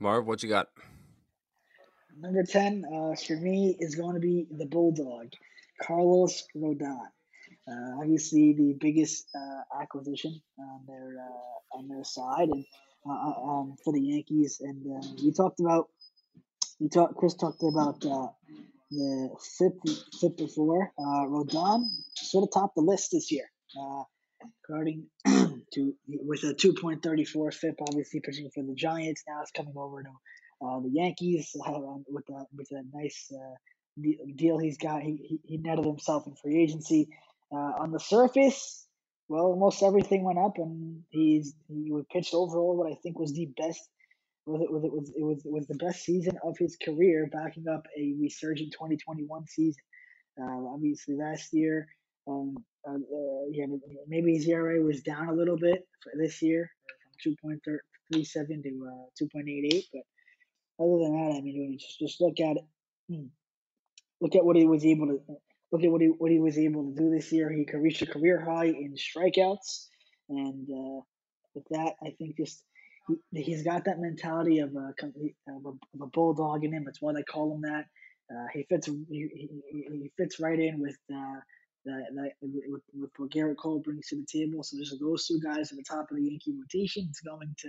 Marv, 0.00 0.26
what 0.26 0.42
you 0.42 0.48
got? 0.48 0.68
Number 2.20 2.42
10 2.44 2.84
uh, 2.84 3.14
for 3.14 3.36
me 3.36 3.76
is 3.78 3.94
going 3.94 4.14
to 4.14 4.20
be 4.20 4.46
the 4.50 4.66
Bulldog. 4.66 5.32
Carlos 5.80 6.44
Rodon. 6.56 6.98
Uh, 7.68 8.00
obviously, 8.00 8.54
the 8.54 8.74
biggest 8.80 9.26
uh, 9.34 9.82
acquisition 9.82 10.40
on 10.58 10.80
their 10.86 11.16
uh, 11.20 11.78
on 11.78 11.88
their 11.88 12.04
side, 12.04 12.48
and 12.48 12.64
uh, 13.06 13.12
uh, 13.12 13.42
um, 13.42 13.76
for 13.84 13.92
the 13.92 14.00
Yankees. 14.00 14.60
And 14.60 14.84
uh, 14.86 15.06
we 15.22 15.32
talked 15.32 15.60
about 15.60 15.88
we 16.80 16.88
talked. 16.88 17.16
Chris 17.16 17.34
talked 17.34 17.62
about 17.62 18.00
the 18.00 19.30
FIP 19.58 19.74
FIP 20.20 20.36
before. 20.38 20.92
Rodon 20.98 21.84
sort 22.16 22.44
of 22.44 22.52
topped 22.52 22.74
the 22.74 22.82
list 22.82 23.10
this 23.12 23.30
year, 23.30 23.50
according 24.64 25.06
to 25.26 25.94
with 26.06 26.44
a 26.44 26.54
two 26.54 26.72
point 26.72 27.02
thirty 27.02 27.24
four 27.24 27.50
FIP. 27.50 27.74
Obviously, 27.86 28.20
pitching 28.20 28.48
for 28.54 28.64
the 28.64 28.74
Giants. 28.74 29.24
Now 29.28 29.42
it's 29.42 29.52
coming 29.52 29.74
over 29.76 30.02
to 30.02 30.10
the 30.60 30.90
Yankees 30.90 31.50
with 32.08 32.24
a 32.30 32.44
with 32.56 32.68
a 32.72 32.82
nice 32.94 33.30
deal 34.36 34.58
he's 34.58 34.78
got. 34.78 35.02
He, 35.02 35.16
he, 35.16 35.40
he 35.44 35.56
netted 35.58 35.84
himself 35.84 36.26
in 36.26 36.34
free 36.34 36.62
agency. 36.62 37.08
Uh, 37.52 37.72
on 37.80 37.92
the 37.92 38.00
surface, 38.00 38.86
well, 39.28 39.44
almost 39.46 39.82
everything 39.82 40.24
went 40.24 40.38
up, 40.38 40.54
and 40.56 41.02
he's 41.10 41.54
he 41.68 41.92
pitched 42.12 42.34
overall 42.34 42.76
what 42.76 42.90
I 42.92 42.96
think 43.02 43.18
was 43.18 43.32
the 43.32 43.46
best. 43.56 43.80
Was 44.46 44.62
it 44.62 44.72
was 44.72 44.84
it 44.84 44.92
was 44.92 45.12
it 45.16 45.22
was 45.22 45.42
was 45.44 45.66
the 45.66 45.74
best 45.74 46.04
season 46.04 46.38
of 46.42 46.56
his 46.58 46.76
career, 46.82 47.28
backing 47.32 47.68
up 47.68 47.86
a 47.96 48.14
resurgent 48.20 48.72
2021 48.72 49.46
season. 49.46 49.82
Uh, 50.40 50.66
obviously, 50.72 51.16
last 51.16 51.52
year, 51.52 51.88
um, 52.26 52.56
uh, 52.88 52.94
uh, 52.94 53.44
yeah, 53.50 53.66
maybe 54.06 54.34
his 54.34 54.48
ERA 54.48 54.80
was 54.80 55.02
down 55.02 55.28
a 55.28 55.34
little 55.34 55.58
bit 55.58 55.86
for 56.02 56.12
this 56.16 56.40
year, 56.42 56.70
from 57.22 57.34
2.37 57.44 58.62
to 58.62 58.88
uh, 58.88 59.24
2.88. 59.24 59.84
But 59.92 60.02
other 60.84 61.04
than 61.04 61.12
that, 61.12 61.36
I 61.36 61.40
mean, 61.42 61.78
just 61.78 61.98
just 61.98 62.20
look 62.20 62.40
at 62.40 62.56
it. 62.56 62.64
Look 64.20 64.34
at 64.34 64.44
what 64.44 64.56
he 64.56 64.66
was 64.66 64.84
able 64.84 65.06
to 65.06 65.20
look 65.70 65.84
at 65.84 65.90
what 65.90 66.00
he 66.00 66.08
what 66.08 66.30
he 66.30 66.38
was 66.38 66.58
able 66.58 66.90
to 66.90 66.94
do 66.94 67.10
this 67.10 67.32
year. 67.32 67.50
He 67.50 67.64
could 67.64 67.80
reach 67.82 68.02
a 68.02 68.06
career 68.06 68.40
high 68.40 68.66
in 68.66 68.94
strikeouts, 68.96 69.86
and 70.28 70.68
uh, 70.68 71.00
with 71.54 71.64
that, 71.70 71.94
I 72.02 72.10
think 72.18 72.36
just 72.36 72.64
he, 73.32 73.52
has 73.52 73.62
got 73.62 73.84
that 73.84 74.00
mentality 74.00 74.58
of 74.58 74.74
a, 74.74 74.92
of 75.02 75.66
a, 75.66 75.68
of 75.68 76.00
a 76.02 76.06
bulldog 76.06 76.64
in 76.64 76.72
him. 76.72 76.84
That's 76.84 77.00
why 77.00 77.12
they 77.12 77.22
call 77.22 77.54
him 77.54 77.62
that. 77.62 77.86
Uh, 78.30 78.46
he 78.52 78.64
fits 78.68 78.86
he, 78.86 79.02
he, 79.08 79.48
he, 79.72 80.12
fits 80.18 80.38
right 80.38 80.58
in 80.58 80.80
with 80.80 80.98
uh, 81.10 81.40
that, 81.86 82.04
that 82.14 82.32
with, 82.42 82.82
with 82.92 83.10
what 83.16 83.30
Gerrit 83.30 83.56
Cole 83.56 83.80
brings 83.80 84.08
to 84.08 84.16
the 84.16 84.26
table. 84.30 84.62
So 84.62 84.76
just 84.78 85.00
those 85.00 85.26
two 85.26 85.40
guys 85.40 85.70
at 85.70 85.78
the 85.78 85.84
top 85.84 86.10
of 86.10 86.16
the 86.16 86.24
Yankee 86.24 86.54
rotation, 86.58 87.06
it's 87.08 87.20
going 87.20 87.54
to 87.58 87.68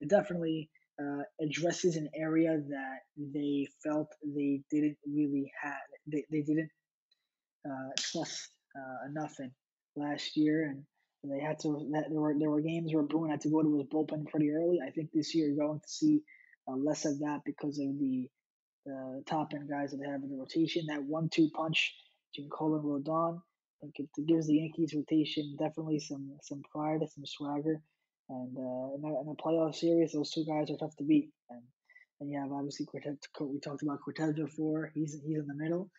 it 0.00 0.08
definitely 0.08 0.70
uh, 1.00 1.22
addresses 1.40 1.96
an 1.96 2.08
area 2.14 2.58
that 2.68 2.98
they 3.16 3.66
felt 3.82 4.08
they 4.24 4.62
didn't 4.70 4.96
really 5.06 5.50
have. 5.62 5.74
They, 6.06 6.24
they 6.30 6.42
didn't 6.42 6.70
uh, 7.68 7.90
trust 7.98 8.50
uh, 8.76 9.08
enough 9.08 9.34
in 9.40 9.52
last 9.96 10.36
year, 10.36 10.64
and 10.66 10.84
they 11.24 11.40
had 11.40 11.58
to. 11.60 11.88
There 11.90 12.20
were 12.20 12.34
there 12.38 12.50
were 12.50 12.60
games 12.60 12.92
where 12.92 13.04
Boone 13.04 13.30
had 13.30 13.40
to 13.42 13.50
go 13.50 13.62
to 13.62 13.76
his 13.78 13.86
bullpen 13.86 14.26
pretty 14.28 14.50
early. 14.50 14.78
I 14.86 14.90
think 14.90 15.10
this 15.12 15.34
year 15.34 15.48
you're 15.48 15.66
going 15.66 15.80
to 15.80 15.88
see 15.88 16.22
uh, 16.68 16.76
less 16.76 17.04
of 17.04 17.18
that 17.20 17.40
because 17.44 17.78
of 17.78 17.98
the 17.98 18.28
the 18.84 19.22
top 19.26 19.52
end 19.54 19.68
guys 19.70 19.90
that 19.90 19.98
they 19.98 20.10
have 20.10 20.22
in 20.22 20.30
the 20.30 20.36
rotation. 20.36 20.86
That 20.88 21.04
one 21.04 21.28
two 21.28 21.48
punch 21.54 21.94
Cole 22.50 22.76
and 22.76 22.84
Rodon, 22.84 23.36
I 23.38 23.86
think 23.94 23.94
it 24.16 24.26
gives 24.26 24.46
the 24.46 24.56
Yankees 24.56 24.94
rotation 24.94 25.56
definitely 25.58 25.98
some 26.00 26.36
some 26.42 26.62
pride, 26.72 27.00
some 27.08 27.26
swagger. 27.26 27.80
And 28.28 28.56
uh, 28.56 28.94
in, 28.96 29.02
a, 29.04 29.20
in 29.20 29.28
a 29.28 29.42
playoff 29.42 29.74
series, 29.74 30.12
those 30.12 30.30
two 30.30 30.44
guys 30.44 30.70
are 30.70 30.76
tough 30.76 30.96
to 30.96 31.04
beat. 31.04 31.30
And 31.50 31.62
and 32.20 32.30
you 32.30 32.40
have 32.40 32.52
obviously 32.52 32.86
Cortes. 32.86 33.18
We 33.40 33.58
talked 33.58 33.82
about 33.82 33.98
Cortes 34.00 34.36
before. 34.36 34.92
He's 34.94 35.20
he's 35.26 35.38
in 35.38 35.46
the 35.46 35.54
middle. 35.54 35.90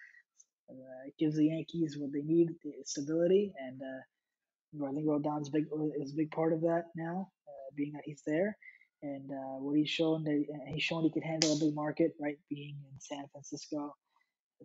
Uh, 0.69 1.07
it 1.07 1.13
gives 1.19 1.35
the 1.35 1.47
Yankees 1.47 1.97
what 1.99 2.11
they 2.13 2.21
need, 2.21 2.47
stability, 2.85 3.53
and 3.59 3.81
uh, 3.81 4.87
I 4.87 4.93
think 4.93 5.05
Rodon's 5.05 5.49
big 5.49 5.65
is 6.01 6.13
a 6.13 6.15
big 6.15 6.31
part 6.31 6.53
of 6.53 6.61
that 6.61 6.85
now, 6.95 7.29
uh, 7.47 7.69
being 7.75 7.91
that 7.93 8.03
he's 8.05 8.23
there, 8.25 8.57
and 9.03 9.29
uh, 9.29 9.59
what 9.59 9.77
he's 9.77 9.89
shown 9.89 10.23
that 10.23 10.45
he's 10.73 10.81
shown 10.83 11.03
he 11.03 11.11
could 11.11 11.25
handle 11.25 11.53
a 11.53 11.59
big 11.59 11.75
market, 11.75 12.13
right? 12.19 12.37
Being 12.49 12.77
in 12.89 12.99
San 12.99 13.25
Francisco, 13.33 13.93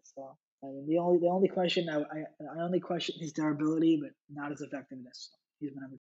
so 0.04 0.36
I 0.62 0.66
mean, 0.66 0.86
the 0.86 0.98
only 0.98 1.18
the 1.18 1.28
only 1.28 1.48
question 1.48 1.88
I, 1.88 1.98
I, 1.98 2.58
I 2.58 2.62
only 2.62 2.80
question 2.80 3.16
his 3.18 3.32
durability, 3.32 3.98
but 4.00 4.10
not 4.30 4.50
his 4.50 4.60
effectiveness. 4.60 5.30
He's 5.60 5.72
number. 5.74 5.96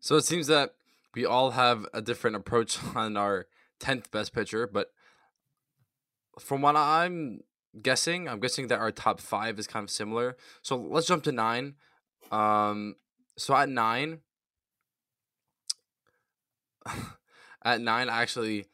So 0.00 0.16
it 0.16 0.24
seems 0.24 0.46
that 0.46 0.74
we 1.14 1.26
all 1.26 1.52
have 1.52 1.86
a 1.92 2.00
different 2.00 2.36
approach 2.36 2.78
on 2.94 3.16
our 3.16 3.46
tenth 3.78 4.10
best 4.10 4.32
pitcher, 4.32 4.66
but 4.66 4.92
from 6.38 6.62
what 6.62 6.74
I'm 6.74 7.40
guessing, 7.80 8.28
I'm 8.28 8.40
guessing 8.40 8.68
that 8.68 8.78
our 8.78 8.90
top 8.90 9.20
five 9.20 9.58
is 9.58 9.66
kind 9.66 9.84
of 9.84 9.90
similar. 9.90 10.36
So 10.62 10.76
let's 10.76 11.06
jump 11.06 11.22
to 11.24 11.32
nine. 11.32 11.74
Um, 12.32 12.96
so 13.36 13.54
at 13.54 13.68
nine, 13.68 14.20
at 17.62 17.80
nine, 17.80 18.08
actually, 18.08 18.66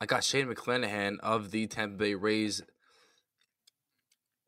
I 0.00 0.06
got 0.06 0.24
Shane 0.24 0.46
McClanahan 0.46 1.18
of 1.20 1.50
the 1.50 1.66
Tampa 1.66 1.96
Bay 1.96 2.14
Rays, 2.14 2.62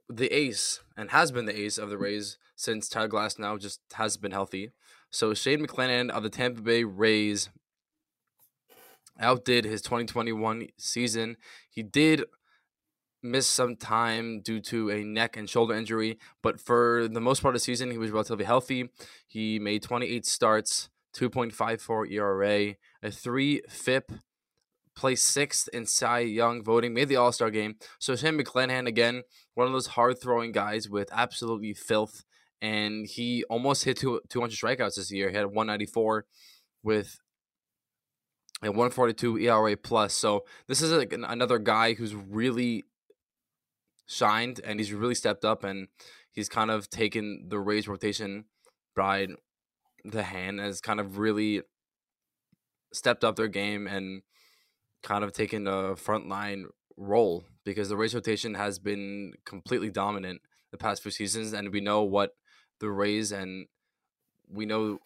the 0.09 0.29
ace, 0.29 0.81
and 0.97 1.11
has 1.11 1.33
been 1.33 1.47
the 1.47 1.59
ace 1.59 1.79
of 1.79 1.91
the 1.91 1.99
Rays 1.99 2.37
since 2.55 2.89
Tyler 2.89 3.09
Glasnow 3.09 3.59
just 3.59 3.81
has 3.95 4.17
been 4.17 4.33
healthy. 4.33 4.73
So 5.11 5.35
Shane 5.35 5.67
McClanahan 5.67 6.11
of 6.11 6.23
the 6.23 6.31
Tampa 6.31 6.63
Bay 6.63 6.85
Rays 6.85 7.51
outdid 9.19 9.65
his 9.65 9.83
2021 9.83 10.69
season. 10.79 11.37
He 11.69 11.83
did 11.83 12.25
miss 13.23 13.47
some 13.47 13.77
time 13.77 14.41
due 14.41 14.61
to 14.61 14.91
a 14.91 15.05
neck 15.05 15.37
and 15.37 15.49
shoulder 15.49 15.75
injury, 15.75 16.19
but 16.43 16.61
for 16.61 17.07
the 17.09 17.21
most 17.21 17.43
part 17.43 17.55
of 17.55 17.61
the 17.61 17.65
season, 17.65 17.91
he 17.91 17.99
was 17.99 18.11
relatively 18.11 18.45
healthy. 18.45 18.89
He 19.27 19.59
made 19.59 19.83
28 19.83 20.25
starts, 20.25 20.89
2.54 21.15 22.11
ERA, 22.11 22.77
a 23.03 23.11
3 23.11 23.63
FIP, 23.69 24.13
placed 24.97 25.25
sixth 25.25 25.69
in 25.73 25.87
Cy 25.87 26.21
Young 26.21 26.63
voting, 26.63 26.95
made 26.95 27.09
the 27.09 27.17
All 27.17 27.33
Star 27.33 27.51
game. 27.51 27.77
So, 27.99 28.17
Shane 28.17 28.39
McClanahan, 28.39 28.87
again, 28.87 29.23
one 29.55 29.67
of 29.67 29.73
those 29.73 29.89
hard 29.89 30.21
throwing 30.21 30.53
guys 30.53 30.89
with 30.89 31.09
absolutely 31.13 31.75
filth. 31.75 32.25
And 32.63 33.07
he 33.07 33.45
almost 33.45 33.85
hit 33.85 33.99
two, 33.99 34.21
200 34.29 34.55
strikeouts 34.55 34.97
this 34.97 35.11
year. 35.11 35.31
He 35.31 35.37
had 35.37 35.47
194 35.47 36.27
with 36.83 37.19
a 38.63 38.67
142 38.67 39.39
ERA 39.39 39.77
plus. 39.77 40.13
So 40.13 40.45
this 40.69 40.83
is 40.83 40.93
like 40.93 41.13
another 41.13 41.59
guy 41.59 41.95
who's 41.95 42.15
really 42.15 42.85
shined 44.07 44.61
and 44.65 44.79
he's 44.79 44.93
really 44.93 45.15
stepped 45.15 45.45
up 45.45 45.65
and 45.65 45.89
he's 46.33 46.49
kind 46.49 46.71
of 46.71 46.91
taken 46.91 47.47
the 47.49 47.59
Rays 47.59 47.89
rotation 47.89 48.45
by 48.95 49.29
the 50.05 50.25
hand 50.25 50.59
and 50.59 50.67
has 50.67 50.81
kind 50.81 51.01
of 51.01 51.19
really 51.19 51.63
stepped 52.93 53.25
up 53.25 53.37
their 53.37 53.49
game 53.49 53.87
and 53.87 54.23
kind 55.03 55.25
of 55.25 55.33
taken 55.33 55.67
a 55.67 55.95
frontline 55.95 56.65
role 56.97 57.45
because 57.65 57.89
the 57.89 57.97
Rays 57.97 58.15
rotation 58.15 58.55
has 58.55 58.79
been 58.79 59.33
completely 59.45 59.91
dominant 59.91 60.43
the 60.71 60.79
past 60.79 61.03
few 61.03 61.11
seasons 61.11 61.53
and 61.53 61.73
we 61.73 61.81
know 61.81 62.03
what 62.03 62.33
the 62.81 62.91
Rays 62.91 63.33
and 63.33 63.67
we 64.53 64.67
know 64.67 64.99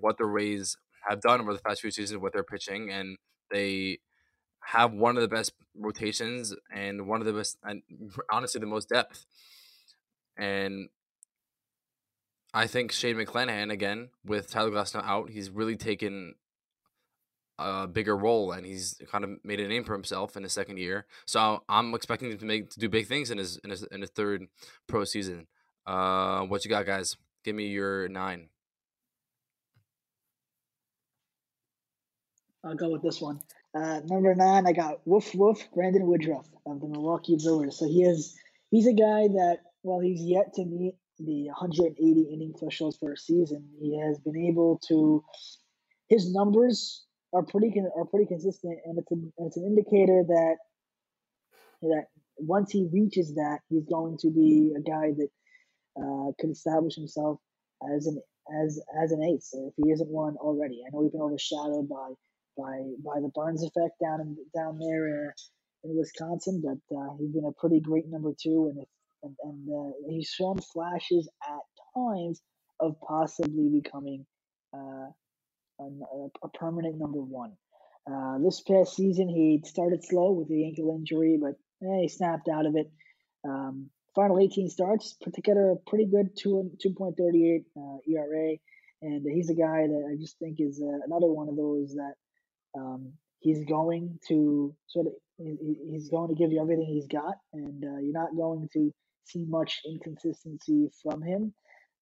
what 0.00 0.16
the 0.18 0.24
Rays 0.24 0.76
have 1.08 1.20
done 1.20 1.40
over 1.40 1.52
the 1.52 1.60
past 1.60 1.80
few 1.80 1.90
seasons 1.90 2.20
with 2.20 2.32
their 2.32 2.44
pitching 2.44 2.90
and 2.90 3.18
they 3.50 3.98
have 4.64 4.92
one 4.92 5.16
of 5.16 5.22
the 5.22 5.28
best 5.28 5.52
rotations 5.78 6.54
and 6.72 7.06
one 7.06 7.20
of 7.20 7.26
the 7.26 7.32
best, 7.32 7.58
and 7.64 7.82
honestly, 8.30 8.60
the 8.60 8.66
most 8.66 8.88
depth. 8.88 9.26
And 10.36 10.88
I 12.54 12.66
think 12.66 12.92
Shane 12.92 13.16
McClanahan, 13.16 13.70
again, 13.70 14.10
with 14.24 14.50
Tyler 14.50 14.70
Glasnow 14.70 15.04
out, 15.04 15.30
he's 15.30 15.50
really 15.50 15.76
taken 15.76 16.34
a 17.58 17.86
bigger 17.86 18.16
role 18.16 18.52
and 18.52 18.66
he's 18.66 19.00
kind 19.10 19.24
of 19.24 19.30
made 19.44 19.60
a 19.60 19.68
name 19.68 19.84
for 19.84 19.92
himself 19.92 20.36
in 20.36 20.42
his 20.42 20.52
second 20.52 20.78
year. 20.78 21.06
So 21.26 21.62
I'm 21.68 21.94
expecting 21.94 22.30
him 22.30 22.38
to 22.38 22.44
make 22.44 22.70
to 22.70 22.80
do 22.80 22.88
big 22.88 23.06
things 23.06 23.30
in 23.30 23.38
his 23.38 23.58
in 23.58 23.70
his, 23.70 23.82
in 23.84 24.00
his 24.00 24.10
third 24.10 24.46
pro 24.86 25.04
season. 25.04 25.46
Uh, 25.86 26.42
what 26.42 26.64
you 26.64 26.68
got, 26.68 26.86
guys? 26.86 27.16
Give 27.44 27.54
me 27.54 27.66
your 27.66 28.08
nine. 28.08 28.48
I'll 32.64 32.76
go 32.76 32.90
with 32.90 33.02
this 33.02 33.20
one. 33.20 33.40
Uh, 33.74 34.00
number 34.04 34.34
nine, 34.34 34.66
I 34.66 34.72
got 34.72 35.00
Woof 35.06 35.34
Woof 35.34 35.66
Brandon 35.74 36.06
Woodruff 36.06 36.46
of 36.66 36.80
the 36.80 36.86
Milwaukee 36.86 37.36
Brewers. 37.42 37.78
So 37.78 37.86
he 37.86 38.04
is 38.04 38.36
he's 38.70 38.86
a 38.86 38.92
guy 38.92 39.28
that 39.28 39.58
while 39.82 40.00
he's 40.00 40.22
yet 40.22 40.54
to 40.54 40.64
meet 40.64 40.94
the 41.18 41.46
180 41.46 42.20
inning 42.32 42.54
threshold 42.58 42.96
for 43.00 43.12
a 43.12 43.16
season, 43.16 43.68
he 43.80 43.98
has 43.98 44.18
been 44.18 44.36
able 44.36 44.80
to. 44.88 45.24
His 46.08 46.32
numbers 46.32 47.04
are 47.32 47.42
pretty 47.42 47.72
are 47.96 48.04
pretty 48.04 48.26
consistent, 48.26 48.78
and 48.84 48.98
it's 48.98 49.10
an 49.10 49.32
it's 49.38 49.56
an 49.56 49.64
indicator 49.64 50.22
that 50.28 50.56
that 51.82 52.04
once 52.36 52.70
he 52.70 52.88
reaches 52.92 53.34
that, 53.34 53.58
he's 53.68 53.84
going 53.84 54.18
to 54.18 54.30
be 54.30 54.72
a 54.76 54.80
guy 54.80 55.12
that 55.16 55.28
uh, 55.96 56.32
can 56.38 56.50
establish 56.50 56.94
himself 56.94 57.38
as 57.94 58.06
an 58.06 58.20
as 58.64 58.80
as 59.02 59.12
an 59.12 59.22
ace 59.22 59.54
if 59.54 59.74
he 59.76 59.90
isn't 59.90 60.08
one 60.08 60.36
already. 60.36 60.82
I 60.86 60.90
know 60.92 61.02
he's 61.02 61.12
been 61.12 61.20
overshadowed 61.20 61.88
by 61.88 62.12
by 62.56 62.82
by 63.04 63.20
the 63.20 63.30
Burnes 63.34 63.62
effect 63.62 64.00
down 64.00 64.20
in 64.20 64.36
down 64.54 64.78
there 64.78 65.28
uh, 65.28 65.32
in 65.84 65.96
Wisconsin, 65.96 66.62
but 66.64 66.96
uh, 66.96 67.16
he's 67.18 67.32
been 67.32 67.46
a 67.46 67.60
pretty 67.60 67.80
great 67.80 68.08
number 68.08 68.32
two, 68.40 68.70
and 68.70 68.82
if, 68.82 68.88
and, 69.22 69.36
and 69.42 69.68
uh, 69.68 69.92
he's 70.08 70.28
shown 70.28 70.58
flashes 70.58 71.28
at 71.48 71.60
times 71.94 72.40
of 72.80 72.96
possibly 73.00 73.68
becoming 73.68 74.26
uh, 74.74 75.08
a, 75.80 76.28
a, 76.42 76.48
permanent 76.54 76.98
number 76.98 77.20
one. 77.20 77.52
Uh, 78.10 78.38
this 78.38 78.60
past 78.60 78.96
season, 78.96 79.28
he 79.28 79.62
started 79.64 80.04
slow 80.04 80.32
with 80.32 80.48
the 80.48 80.64
ankle 80.64 80.96
injury, 80.96 81.38
but 81.40 81.54
eh, 81.86 82.00
he 82.02 82.08
snapped 82.08 82.48
out 82.48 82.66
of 82.66 82.74
it. 82.74 82.90
Um, 83.44 83.90
final 84.14 84.38
18 84.38 84.68
starts, 84.68 85.16
put 85.22 85.34
together 85.34 85.70
a 85.70 85.90
pretty 85.90 86.06
good 86.06 86.36
2, 86.36 86.72
2.38 86.84 87.64
uh, 87.76 87.98
ERA. 88.08 88.56
And 89.02 89.26
he's 89.28 89.50
a 89.50 89.54
guy 89.54 89.86
that 89.86 90.08
I 90.10 90.16
just 90.20 90.38
think 90.38 90.58
is 90.60 90.80
uh, 90.80 90.98
another 91.04 91.26
one 91.26 91.48
of 91.48 91.56
those 91.56 91.94
that 91.94 92.14
um, 92.78 93.12
he's 93.40 93.64
going 93.64 94.18
to 94.28 94.74
sort 94.86 95.06
of 95.06 95.12
he's 95.38 96.08
going 96.08 96.28
to 96.28 96.34
give 96.34 96.52
you 96.52 96.60
everything 96.60 96.86
he's 96.86 97.08
got, 97.08 97.34
and 97.52 97.84
uh, 97.84 97.98
you're 97.98 98.12
not 98.12 98.36
going 98.36 98.68
to 98.74 98.92
see 99.24 99.44
much 99.48 99.80
inconsistency 99.84 100.88
from 101.02 101.20
him. 101.22 101.52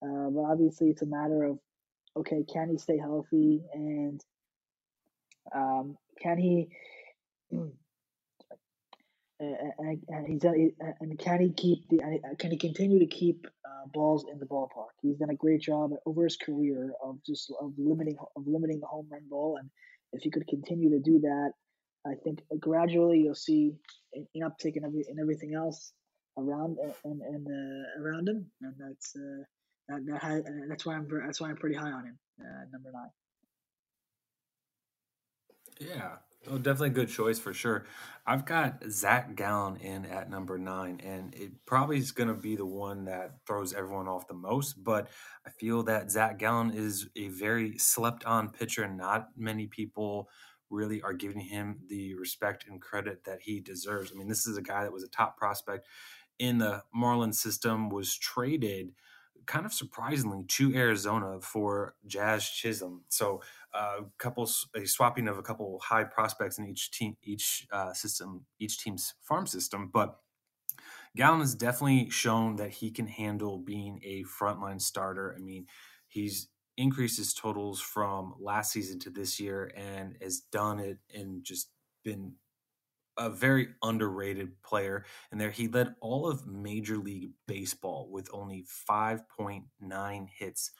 Uh, 0.02 0.30
but 0.30 0.42
obviously, 0.42 0.88
it's 0.88 1.02
a 1.02 1.06
matter 1.06 1.44
of 1.44 1.58
okay, 2.18 2.44
can 2.52 2.70
he 2.70 2.78
stay 2.78 2.98
healthy, 2.98 3.62
and 3.72 4.20
um, 5.54 5.96
can 6.22 6.38
he? 6.38 6.68
and, 9.40 10.02
and 10.08 10.26
he's 10.26 10.44
and 10.44 11.18
can 11.18 11.40
he 11.40 11.50
keep 11.52 11.88
the 11.88 11.98
can 12.38 12.50
he 12.50 12.58
continue 12.58 12.98
to 12.98 13.06
keep 13.06 13.46
uh, 13.64 13.86
balls 13.92 14.26
in 14.30 14.38
the 14.38 14.46
ballpark? 14.46 14.92
He's 15.02 15.16
done 15.16 15.30
a 15.30 15.34
great 15.34 15.62
job 15.62 15.92
over 16.04 16.24
his 16.24 16.36
career 16.36 16.92
of 17.02 17.18
just 17.26 17.52
of 17.60 17.72
limiting 17.78 18.16
of 18.36 18.46
limiting 18.46 18.80
the 18.80 18.86
home 18.86 19.08
run 19.10 19.22
ball, 19.30 19.56
and 19.58 19.70
if 20.12 20.22
he 20.22 20.30
could 20.30 20.46
continue 20.46 20.90
to 20.90 21.00
do 21.00 21.20
that, 21.20 21.52
I 22.06 22.14
think 22.22 22.40
gradually 22.58 23.20
you'll 23.20 23.34
see 23.34 23.72
an, 24.12 24.26
uptick 24.36 24.76
in 24.76 24.84
every 24.84 25.06
in 25.08 25.18
everything 25.18 25.54
else 25.54 25.92
around 26.36 26.76
and 27.04 27.22
and 27.22 27.46
uh, 27.46 28.02
around 28.02 28.28
him, 28.28 28.46
and 28.60 28.74
that's 28.78 29.16
uh, 29.16 29.44
that, 29.88 30.06
that 30.06 30.22
high, 30.22 30.40
that's 30.68 30.84
why 30.84 30.94
I'm 30.94 31.08
that's 31.24 31.40
why 31.40 31.48
I'm 31.48 31.56
pretty 31.56 31.76
high 31.76 31.90
on 31.90 32.04
him, 32.04 32.18
uh, 32.40 32.64
number 32.72 32.90
nine. 32.92 33.10
Yeah, 35.80 36.16
Oh, 36.48 36.56
definitely 36.56 36.88
a 36.88 36.92
good 36.92 37.10
choice 37.10 37.38
for 37.38 37.52
sure. 37.52 37.84
I've 38.26 38.46
got 38.46 38.82
Zach 38.88 39.34
Gallen 39.36 39.76
in 39.76 40.06
at 40.06 40.30
number 40.30 40.56
nine, 40.56 40.98
and 41.04 41.34
it 41.34 41.52
probably 41.66 41.98
is 41.98 42.12
going 42.12 42.28
to 42.28 42.34
be 42.34 42.56
the 42.56 42.64
one 42.64 43.04
that 43.04 43.32
throws 43.46 43.74
everyone 43.74 44.08
off 44.08 44.26
the 44.26 44.34
most. 44.34 44.82
But 44.82 45.08
I 45.46 45.50
feel 45.50 45.82
that 45.82 46.10
Zach 46.10 46.38
Gallen 46.38 46.70
is 46.70 47.08
a 47.14 47.28
very 47.28 47.76
slept 47.76 48.24
on 48.24 48.48
pitcher, 48.50 48.84
and 48.84 48.96
not 48.96 49.28
many 49.36 49.66
people 49.66 50.30
really 50.70 51.02
are 51.02 51.12
giving 51.12 51.40
him 51.40 51.80
the 51.88 52.14
respect 52.14 52.64
and 52.68 52.80
credit 52.80 53.24
that 53.24 53.42
he 53.42 53.60
deserves. 53.60 54.10
I 54.10 54.16
mean, 54.16 54.28
this 54.28 54.46
is 54.46 54.56
a 54.56 54.62
guy 54.62 54.84
that 54.84 54.92
was 54.92 55.04
a 55.04 55.08
top 55.08 55.36
prospect 55.36 55.88
in 56.38 56.56
the 56.56 56.82
Marlins 56.96 57.34
system, 57.34 57.90
was 57.90 58.16
traded 58.16 58.92
kind 59.46 59.66
of 59.66 59.72
surprisingly 59.72 60.44
to 60.44 60.74
Arizona 60.74 61.40
for 61.40 61.94
Jazz 62.06 62.48
Chisholm. 62.48 63.04
So 63.08 63.42
a 63.74 63.78
uh, 63.78 64.00
couple 64.18 64.48
a 64.74 64.86
swapping 64.86 65.28
of 65.28 65.38
a 65.38 65.42
couple 65.42 65.78
high 65.80 66.04
prospects 66.04 66.58
in 66.58 66.66
each 66.66 66.90
team 66.90 67.16
each 67.22 67.66
uh, 67.72 67.92
system 67.92 68.46
each 68.58 68.78
team's 68.82 69.14
farm 69.22 69.46
system, 69.46 69.90
but 69.92 70.18
Gallen 71.16 71.40
has 71.40 71.54
definitely 71.54 72.10
shown 72.10 72.56
that 72.56 72.70
he 72.70 72.90
can 72.90 73.06
handle 73.06 73.58
being 73.58 74.00
a 74.04 74.22
frontline 74.24 74.80
starter. 74.80 75.34
I 75.36 75.40
mean, 75.40 75.66
he's 76.06 76.48
increased 76.76 77.18
his 77.18 77.34
totals 77.34 77.80
from 77.80 78.34
last 78.38 78.72
season 78.72 78.98
to 79.00 79.10
this 79.10 79.40
year 79.40 79.72
and 79.76 80.16
has 80.22 80.40
done 80.40 80.78
it 80.78 80.98
and 81.12 81.42
just 81.42 81.70
been 82.04 82.34
a 83.20 83.30
very 83.30 83.68
underrated 83.82 84.60
player. 84.62 85.04
And 85.30 85.40
there 85.40 85.50
he 85.50 85.68
led 85.68 85.94
all 86.00 86.26
of 86.26 86.46
Major 86.46 86.96
League 86.96 87.30
Baseball 87.46 88.08
with 88.10 88.28
only 88.32 88.64
5.9 88.90 90.28
hits 90.36 90.70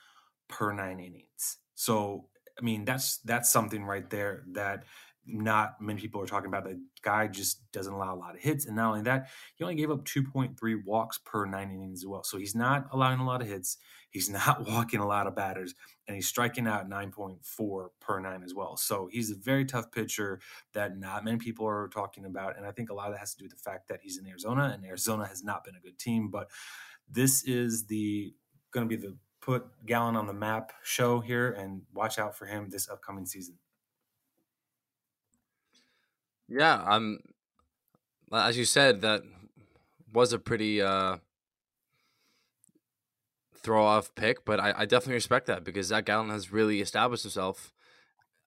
per 0.48 0.72
nine 0.72 0.98
innings. 0.98 1.59
So 1.74 2.26
I 2.59 2.62
mean, 2.62 2.85
that's 2.85 3.18
that's 3.18 3.50
something 3.50 3.85
right 3.85 4.09
there 4.11 4.44
that 4.53 4.85
not 5.26 5.81
many 5.81 6.00
people 6.00 6.20
are 6.20 6.26
talking 6.26 6.48
about. 6.48 6.64
The 6.64 6.81
guy 7.03 7.29
just 7.29 7.70
doesn't 7.72 7.92
allow 7.92 8.14
a 8.14 8.16
lot 8.16 8.35
of 8.35 8.40
hits, 8.40 8.66
and 8.66 8.76
not 8.76 8.88
only 8.88 9.03
that, 9.03 9.29
he 9.57 9.64
only 9.64 9.76
gave 9.76 9.90
up 9.90 10.05
2.3 10.05 10.85
walks 10.85 11.18
per 11.24 11.44
nine 11.44 11.70
innings 11.70 12.03
as 12.03 12.07
well. 12.07 12.24
So 12.24 12.38
he's 12.38 12.55
not 12.55 12.88
allowing 12.92 13.20
a 13.20 13.26
lot 13.26 13.42
of 13.42 13.48
hits. 13.48 13.76
He's 14.11 14.29
not 14.29 14.66
walking 14.68 15.01
a 15.01 15.07
lot 15.07 15.27
of 15.27 15.35
batters, 15.35 15.75
and 16.07 16.14
he's 16.14 16.29
striking 16.29 16.66
out 16.66 16.88
9.4 16.88 17.88
per 18.01 18.20
nine 18.20 18.42
as 18.42 18.55
well. 18.55 18.77
So 18.77 19.09
he's 19.11 19.31
a 19.31 19.37
very 19.37 19.64
tough 19.64 19.90
pitcher 19.90 20.40
that 20.75 20.99
not 20.99 21.25
many 21.25 21.38
people 21.38 21.66
are 21.66 21.88
talking 21.88 22.25
about, 22.25 22.57
and 22.57 22.66
I 22.66 22.73
think 22.73 22.90
a 22.90 22.94
lot 22.94 23.09
of 23.09 23.14
that 23.14 23.20
has 23.20 23.33
to 23.35 23.38
do 23.38 23.44
with 23.44 23.53
the 23.53 23.70
fact 23.70 23.88
that 23.88 24.01
he's 24.03 24.18
in 24.18 24.27
Arizona, 24.27 24.73
and 24.75 24.85
Arizona 24.85 25.27
has 25.27 25.42
not 25.42 25.64
been 25.64 25.77
a 25.77 25.81
good 25.81 25.99
team. 25.99 26.31
But 26.31 26.51
this 27.09 27.44
is 27.44 27.87
the 27.87 28.35
going 28.73 28.88
to 28.88 28.96
be 28.96 29.01
the 29.01 29.16
put 29.40 29.66
Gallen 29.87 30.16
on 30.16 30.27
the 30.27 30.33
map 30.33 30.73
show 30.83 31.20
here 31.20 31.51
and 31.53 31.83
watch 31.94 32.18
out 32.18 32.37
for 32.37 32.46
him 32.46 32.68
this 32.68 32.88
upcoming 32.88 33.27
season. 33.27 33.57
Yeah, 36.49 36.83
um, 36.85 37.20
as 38.33 38.59
you 38.59 38.64
said, 38.64 39.01
that 39.03 39.23
was 40.12 40.33
a 40.33 40.38
pretty 40.38 40.83
uh, 40.83 41.18
throw 43.62 43.85
off 43.85 44.14
pick, 44.14 44.44
but 44.44 44.61
I, 44.61 44.73
I 44.79 44.85
definitely 44.87 45.14
respect 45.14 45.46
that 45.46 45.64
because 45.64 45.87
Zach 45.87 46.07
Gallen 46.07 46.31
has 46.31 46.53
really 46.53 46.81
established 46.81 47.25
himself 47.25 47.73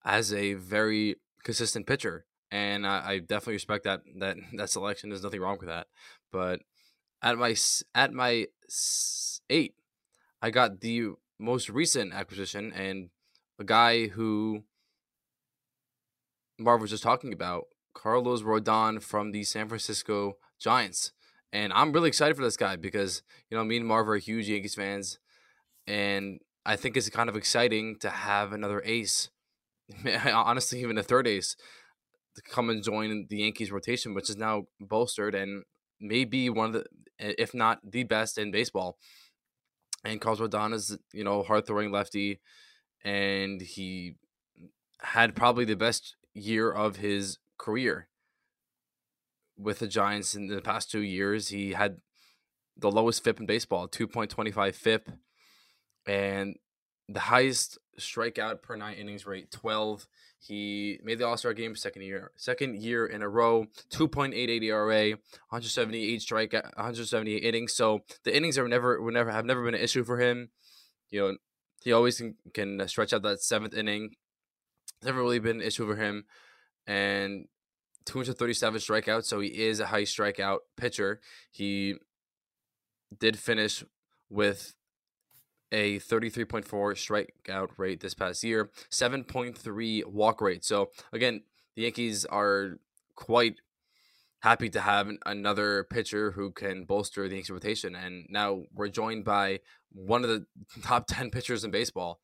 as 0.05 0.33
a 0.33 0.53
very 0.53 1.15
consistent 1.43 1.87
pitcher, 1.87 2.25
and 2.51 2.85
I, 2.85 3.11
I 3.11 3.19
definitely 3.19 3.53
respect 3.53 3.83
that 3.85 4.01
that 4.17 4.37
that 4.53 4.69
selection. 4.69 5.09
There's 5.09 5.23
nothing 5.23 5.41
wrong 5.41 5.57
with 5.59 5.69
that, 5.69 5.87
but 6.31 6.61
at 7.21 7.37
my 7.37 7.55
at 7.95 8.13
my 8.13 8.47
eight, 9.49 9.75
I 10.41 10.49
got 10.49 10.81
the 10.81 11.11
most 11.39 11.69
recent 11.69 12.13
acquisition 12.13 12.71
and 12.73 13.09
a 13.59 13.63
guy 13.63 14.07
who 14.07 14.63
Marv 16.59 16.81
was 16.81 16.91
just 16.91 17.03
talking 17.03 17.33
about, 17.33 17.65
Carlos 17.93 18.41
Rodon 18.41 19.01
from 19.01 19.31
the 19.31 19.43
San 19.43 19.67
Francisco 19.67 20.37
Giants. 20.59 21.11
And 21.53 21.71
I'm 21.71 21.93
really 21.93 22.09
excited 22.09 22.35
for 22.35 22.43
this 22.43 22.57
guy 22.57 22.75
because, 22.75 23.23
you 23.49 23.57
know, 23.57 23.63
me 23.63 23.77
and 23.77 23.87
Marv 23.87 24.09
are 24.09 24.17
huge 24.17 24.49
Yankees 24.49 24.75
fans. 24.75 25.19
And 25.87 26.41
I 26.65 26.75
think 26.75 26.97
it's 26.97 27.09
kind 27.09 27.29
of 27.29 27.37
exciting 27.37 27.97
to 27.99 28.09
have 28.09 28.51
another 28.51 28.81
ace, 28.83 29.29
honestly, 30.33 30.81
even 30.81 30.97
a 30.97 31.03
third 31.03 31.27
ace, 31.27 31.55
to 32.35 32.41
come 32.41 32.69
and 32.69 32.83
join 32.83 33.27
the 33.29 33.37
Yankees 33.37 33.71
rotation, 33.71 34.13
which 34.13 34.29
is 34.29 34.35
now 34.35 34.63
bolstered 34.81 35.35
and 35.35 35.63
maybe 36.01 36.49
one 36.49 36.67
of 36.67 36.73
the, 36.73 36.85
if 37.19 37.53
not 37.53 37.79
the 37.89 38.03
best 38.03 38.37
in 38.37 38.51
baseball 38.51 38.97
and 40.03 40.19
Carlos 40.19 40.41
Rodon 40.41 40.73
is 40.73 40.97
you 41.13 41.23
know 41.23 41.43
hard 41.43 41.65
throwing 41.65 41.91
lefty, 41.91 42.39
and 43.03 43.61
he 43.61 44.15
had 45.01 45.35
probably 45.35 45.65
the 45.65 45.75
best 45.75 46.15
year 46.33 46.71
of 46.71 46.97
his 46.97 47.37
career 47.57 48.07
with 49.57 49.79
the 49.79 49.87
Giants 49.87 50.35
in 50.35 50.47
the 50.47 50.61
past 50.61 50.91
two 50.91 51.01
years. 51.01 51.49
He 51.49 51.73
had 51.73 51.97
the 52.77 52.91
lowest 52.91 53.23
FIP 53.23 53.39
in 53.39 53.45
baseball, 53.45 53.87
two 53.87 54.07
point 54.07 54.31
twenty 54.31 54.51
five 54.51 54.75
FIP, 54.75 55.09
and 56.07 56.55
the 57.07 57.19
highest 57.21 57.77
strikeout 57.99 58.61
per 58.61 58.75
nine 58.75 58.95
innings 58.95 59.25
rate, 59.25 59.51
twelve. 59.51 60.07
He 60.39 60.99
made 61.03 61.19
the 61.19 61.27
All 61.27 61.37
Star 61.37 61.53
game 61.53 61.75
second 61.75 62.01
year, 62.01 62.31
second 62.35 62.81
year 62.81 63.05
in 63.05 63.21
a 63.21 63.29
row. 63.29 63.67
Two 63.89 64.07
point 64.07 64.33
eight 64.33 64.49
eight 64.49 64.63
ERA, 64.63 65.11
one 65.11 65.19
hundred 65.49 65.69
seventy 65.69 66.13
eight 66.13 66.21
strike, 66.21 66.53
one 66.53 66.63
hundred 66.75 67.07
seventy 67.07 67.35
eight 67.35 67.43
innings. 67.43 67.73
So 67.73 68.01
the 68.23 68.35
innings 68.35 68.57
are 68.57 68.67
never, 68.67 69.01
were 69.01 69.11
never 69.11 69.31
have 69.31 69.45
never 69.45 69.63
been 69.63 69.75
an 69.75 69.81
issue 69.81 70.03
for 70.03 70.19
him. 70.19 70.49
You 71.11 71.21
know, 71.21 71.37
he 71.83 71.93
always 71.93 72.17
can, 72.17 72.35
can 72.53 72.81
uh, 72.81 72.87
stretch 72.87 73.13
out 73.13 73.21
that 73.21 73.41
seventh 73.41 73.73
inning. 73.73 74.15
It's 74.97 75.05
Never 75.05 75.21
really 75.21 75.39
been 75.39 75.61
an 75.61 75.67
issue 75.67 75.85
for 75.85 75.95
him, 75.95 76.25
and 76.87 77.45
237 78.05 78.79
strikeouts. 78.79 79.25
So 79.25 79.39
he 79.39 79.49
is 79.49 79.79
a 79.79 79.87
high 79.87 80.03
strikeout 80.03 80.59
pitcher. 80.77 81.19
He 81.51 81.95
did 83.17 83.37
finish 83.37 83.83
with 84.29 84.75
a 85.71 85.99
33.4 85.99 86.65
strikeout 86.67 87.69
rate 87.77 87.99
this 87.99 88.13
past 88.13 88.43
year, 88.43 88.69
7.3 88.91 90.05
walk 90.05 90.41
rate. 90.41 90.63
So 90.63 90.91
again, 91.11 91.41
the 91.75 91.83
Yankees 91.83 92.25
are 92.25 92.77
quite 93.15 93.55
happy 94.41 94.69
to 94.69 94.81
have 94.81 95.09
another 95.25 95.85
pitcher 95.89 96.31
who 96.31 96.51
can 96.51 96.83
bolster 96.83 97.27
the 97.27 97.35
Yankees 97.35 97.49
rotation. 97.49 97.95
And 97.95 98.27
now 98.29 98.63
we're 98.73 98.89
joined 98.89 99.23
by 99.23 99.61
one 99.91 100.23
of 100.23 100.29
the 100.29 100.45
top 100.83 101.07
10 101.07 101.31
pitchers 101.31 101.63
in 101.63 101.71
baseball. 101.71 102.19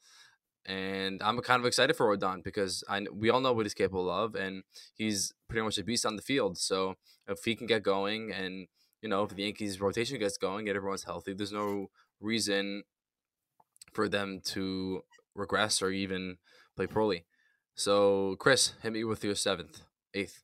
And 0.66 1.22
I'm 1.24 1.40
kind 1.42 1.60
of 1.60 1.66
excited 1.66 1.96
for 1.96 2.16
Rodon 2.16 2.44
because 2.44 2.84
I 2.88 3.06
we 3.12 3.30
all 3.30 3.42
know 3.42 3.54
what 3.54 3.66
he's 3.66 3.74
capable 3.74 4.10
of, 4.10 4.36
and 4.36 4.64
he's 4.96 5.34
pretty 5.48 5.64
much 5.64 5.78
a 5.78 5.84
beast 5.84 6.06
on 6.06 6.16
the 6.16 6.22
field. 6.22 6.58
So 6.58 6.96
if 7.28 7.44
he 7.44 7.56
can 7.56 7.66
get 7.66 7.82
going, 7.82 8.32
and 8.32 8.68
you 9.02 9.10
know 9.10 9.24
if 9.24 9.36
the 9.36 9.44
Yankees 9.44 9.82
rotation 9.82 10.20
gets 10.20 10.38
going, 10.38 10.68
and 10.68 10.76
everyone's 10.76 11.06
healthy, 11.06 11.34
there's 11.34 11.54
no 11.54 11.90
reason 12.20 12.84
for 13.94 14.08
them 14.08 14.42
to 14.44 15.02
regress 15.34 15.82
or 15.82 15.90
even 15.92 16.38
play 16.76 16.88
poorly. 16.88 17.26
So, 17.76 18.36
Chris, 18.40 18.74
hit 18.84 18.92
me 18.92 19.04
with 19.04 19.24
your 19.24 19.36
seventh, 19.36 19.82
eighth. 20.14 20.44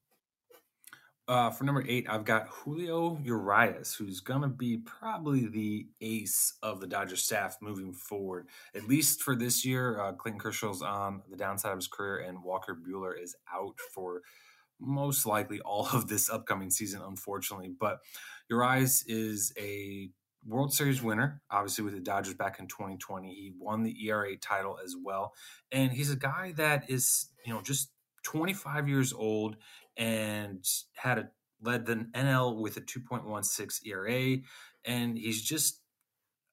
Uh, 1.27 1.49
for 1.49 1.63
number 1.63 1.83
eight, 1.87 2.05
I've 2.07 2.23
got 2.23 2.47
Julio 2.49 3.19
Urias, 3.23 3.95
who's 3.95 4.19
going 4.19 4.43
to 4.43 4.47
be 4.47 4.77
probably 4.77 5.47
the 5.47 5.87
ace 5.99 6.53
of 6.61 6.79
the 6.79 6.85
Dodgers 6.85 7.23
staff 7.23 7.57
moving 7.61 7.93
forward, 7.93 8.47
at 8.75 8.87
least 8.87 9.23
for 9.23 9.35
this 9.35 9.65
year. 9.65 9.99
Uh, 9.99 10.11
Clayton 10.13 10.39
Kershaw's 10.39 10.83
on 10.83 11.23
the 11.27 11.35
downside 11.35 11.71
of 11.71 11.79
his 11.79 11.87
career, 11.87 12.19
and 12.19 12.43
Walker 12.43 12.75
Buehler 12.75 13.19
is 13.19 13.35
out 13.51 13.79
for 13.93 14.21
most 14.79 15.25
likely 15.25 15.59
all 15.61 15.87
of 15.93 16.07
this 16.07 16.29
upcoming 16.29 16.69
season, 16.69 17.01
unfortunately. 17.03 17.69
But 17.69 18.01
Urias 18.47 19.03
is 19.07 19.51
a 19.57 20.11
World 20.45 20.73
Series 20.73 21.01
winner, 21.01 21.41
obviously 21.49 21.83
with 21.83 21.95
the 21.95 22.01
Dodgers 22.01 22.35
back 22.35 22.59
in 22.59 22.67
2020. 22.67 23.33
He 23.33 23.51
won 23.57 23.81
the 23.81 24.05
ERA 24.05 24.37
title 24.37 24.77
as 24.83 24.95
well, 25.03 25.33
and 25.71 25.91
he's 25.91 26.11
a 26.11 26.15
guy 26.15 26.53
that 26.57 26.87
is 26.87 27.29
you 27.43 27.51
know 27.51 27.63
just 27.63 27.89
25 28.25 28.89
years 28.89 29.13
old 29.13 29.55
and 29.97 30.65
had 30.93 31.17
a 31.19 31.29
led 31.61 31.85
the 31.85 32.07
NL 32.13 32.57
with 32.57 32.77
a 32.77 32.81
2.16 32.81 33.85
ERA, 33.85 34.37
and 34.85 35.17
he's 35.17 35.41
just 35.41 35.81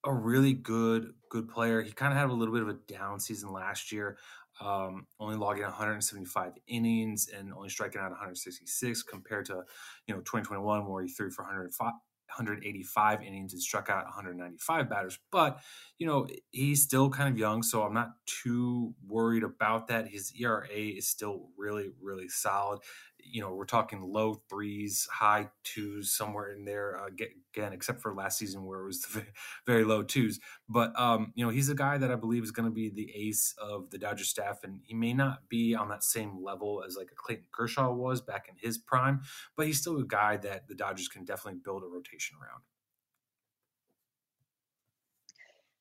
a 0.05 0.13
really 0.13 0.53
good 0.53 1.13
good 1.31 1.49
player. 1.49 1.83
He 1.83 1.93
kind 1.93 2.13
of 2.13 2.19
had 2.19 2.31
a 2.31 2.33
little 2.33 2.55
bit 2.55 2.63
of 2.63 2.69
a 2.69 2.79
down 2.93 3.21
season 3.21 3.53
last 3.53 3.93
year, 3.93 4.19
um, 4.61 5.07
only 5.21 5.37
logging 5.37 5.63
175 5.63 6.53
innings 6.67 7.29
and 7.29 7.53
only 7.53 7.69
striking 7.69 8.01
out 8.01 8.11
166 8.11 9.03
compared 9.03 9.47
to 9.47 9.63
you 10.07 10.15
know 10.15 10.21
2021 10.21 10.87
where 10.87 11.03
he 11.03 11.09
threw 11.09 11.31
for 11.31 11.45
105, 11.45 11.93
185 12.37 13.23
innings 13.23 13.53
and 13.53 13.63
struck 13.63 13.89
out 13.91 14.05
195 14.05 14.89
batters. 14.89 15.19
But, 15.31 15.59
you 15.99 16.07
know, 16.07 16.27
he's 16.51 16.83
still 16.83 17.11
kind 17.11 17.29
of 17.29 17.39
young, 17.39 17.63
so 17.63 17.83
I'm 17.83 17.95
not 17.95 18.13
too 18.27 18.95
worried 19.07 19.43
about 19.43 19.89
that. 19.89 20.09
His 20.09 20.33
ERA 20.39 20.67
is 20.69 21.07
still 21.09 21.49
really, 21.57 21.91
really 22.01 22.29
solid. 22.29 22.81
You 23.23 23.41
know, 23.41 23.55
we're 23.55 23.65
talking 23.65 24.03
low 24.03 24.43
threes, 24.49 25.09
high 25.11 25.49
twos, 25.65 26.13
somewhere 26.13 26.51
in 26.51 26.65
there. 26.65 26.99
Uh, 26.99 27.09
again, 27.09 27.73
except 27.73 28.01
for 28.01 28.15
last 28.15 28.39
season 28.39 28.65
where 28.65 28.81
it 28.81 28.87
was 28.87 29.07
very 29.67 29.85
low 29.85 30.03
twos. 30.03 30.41
But 30.69 30.99
um, 30.99 31.33
you 31.35 31.45
know, 31.45 31.51
he's 31.51 31.69
a 31.69 31.75
guy 31.75 31.99
that 31.99 32.11
I 32.11 32.17
believe 32.17 32.43
is 32.43 32.51
going 32.51 32.69
to 32.69 32.75
be 32.75 32.89
the 32.89 33.11
ace 33.15 33.55
of 33.61 33.91
the 33.91 33.99
Dodger 33.99 34.25
staff, 34.25 34.65
and 34.65 34.81
he 34.85 34.95
may 34.95 35.13
not 35.15 35.49
be 35.49 35.75
on 35.75 35.89
that 35.89 36.05
same 36.05 36.43
level 36.43 36.83
as 36.87 36.97
like 36.97 37.11
a 37.13 37.17
Clayton 37.17 37.47
Kershaw 37.53 37.93
was 37.93 38.21
back 38.21 38.49
in 38.49 38.55
his 38.59 38.79
prime, 38.79 39.21
but 39.57 39.67
he's 39.67 39.81
still 39.81 39.99
a 39.99 40.05
guy 40.05 40.37
that 40.39 40.69
the 40.69 40.75
Dodgers 40.75 41.09
can 41.09 41.25
definitely 41.25 41.61
build 41.65 41.83
a 41.83 41.87
rotation 41.87 42.37
around. 42.41 42.63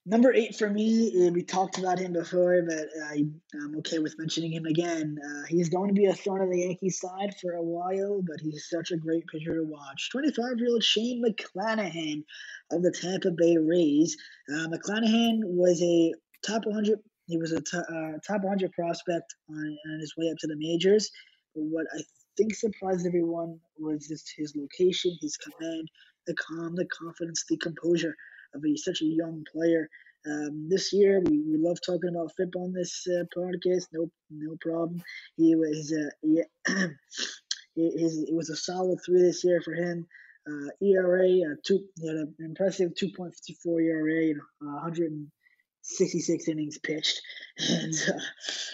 Number 0.03 0.33
eight 0.33 0.55
for 0.55 0.67
me, 0.67 1.29
we 1.31 1.43
talked 1.43 1.77
about 1.77 1.99
him 1.99 2.13
before, 2.13 2.59
but 2.67 2.87
I, 3.11 3.23
am 3.53 3.75
okay 3.77 3.99
with 3.99 4.17
mentioning 4.17 4.51
him 4.51 4.65
again. 4.65 5.19
Uh, 5.23 5.43
he's 5.47 5.69
going 5.69 5.89
to 5.89 5.93
be 5.93 6.07
a 6.07 6.13
thorn 6.13 6.41
on 6.41 6.49
the 6.49 6.61
Yankees 6.61 6.99
side 6.99 7.35
for 7.39 7.53
a 7.53 7.61
while, 7.61 8.23
but 8.23 8.39
he's 8.41 8.67
such 8.67 8.89
a 8.89 8.97
great 8.97 9.27
pitcher 9.27 9.53
to 9.53 9.63
watch. 9.63 10.09
25 10.11 10.57
year 10.57 10.69
old 10.71 10.83
Shane 10.83 11.23
McClanahan 11.23 12.23
of 12.71 12.81
the 12.81 12.91
Tampa 12.91 13.29
Bay 13.29 13.57
Rays. 13.57 14.17
Uh, 14.51 14.69
McClanahan 14.69 15.41
was 15.43 15.79
a 15.83 16.13
top 16.43 16.65
100. 16.65 16.97
He 17.27 17.37
was 17.37 17.51
a 17.51 17.61
t- 17.61 17.77
uh, 17.77 18.17
top 18.27 18.41
100 18.41 18.71
prospect 18.71 19.35
on, 19.51 19.77
on 19.91 19.99
his 19.99 20.15
way 20.17 20.31
up 20.31 20.37
to 20.39 20.47
the 20.47 20.57
majors. 20.57 21.11
But 21.53 21.65
what 21.65 21.85
I 21.95 22.01
think 22.37 22.55
surprised 22.55 23.05
everyone 23.05 23.59
was 23.77 24.07
just 24.07 24.33
his 24.35 24.55
location, 24.55 25.15
his 25.21 25.37
command, 25.37 25.87
the 26.25 26.33
calm, 26.33 26.73
the 26.75 26.87
confidence, 26.87 27.45
the 27.47 27.57
composure 27.57 28.15
of 28.53 28.63
a, 28.65 28.75
such 28.75 29.01
a 29.01 29.05
young 29.05 29.43
player. 29.51 29.89
Um, 30.25 30.67
this 30.69 30.93
year, 30.93 31.19
we, 31.19 31.41
we 31.41 31.57
love 31.57 31.79
talking 31.83 32.11
about 32.13 32.33
FIP 32.37 32.55
on 32.55 32.73
this 32.73 33.07
uh, 33.07 33.23
podcast. 33.35 33.87
No, 33.91 34.11
no 34.29 34.55
problem. 34.61 35.01
He 35.35 35.55
was 35.55 35.91
uh, 35.91 36.09
he, 36.21 36.43
his, 37.75 38.23
it 38.23 38.33
was 38.33 38.49
a 38.49 38.55
solid 38.55 38.99
three 39.05 39.21
this 39.21 39.43
year 39.43 39.61
for 39.61 39.73
him. 39.73 40.07
Uh, 40.47 40.69
ERA, 40.81 41.51
uh, 41.51 41.55
two, 41.63 41.85
he 41.99 42.07
had 42.07 42.17
an 42.17 42.35
impressive 42.39 42.93
2.54 42.95 43.83
ERA 43.83 44.29
and 44.31 44.41
uh, 44.61 44.81
166 44.81 46.47
innings 46.47 46.79
pitched. 46.79 47.21
And 47.59 47.93
uh, 48.09 48.19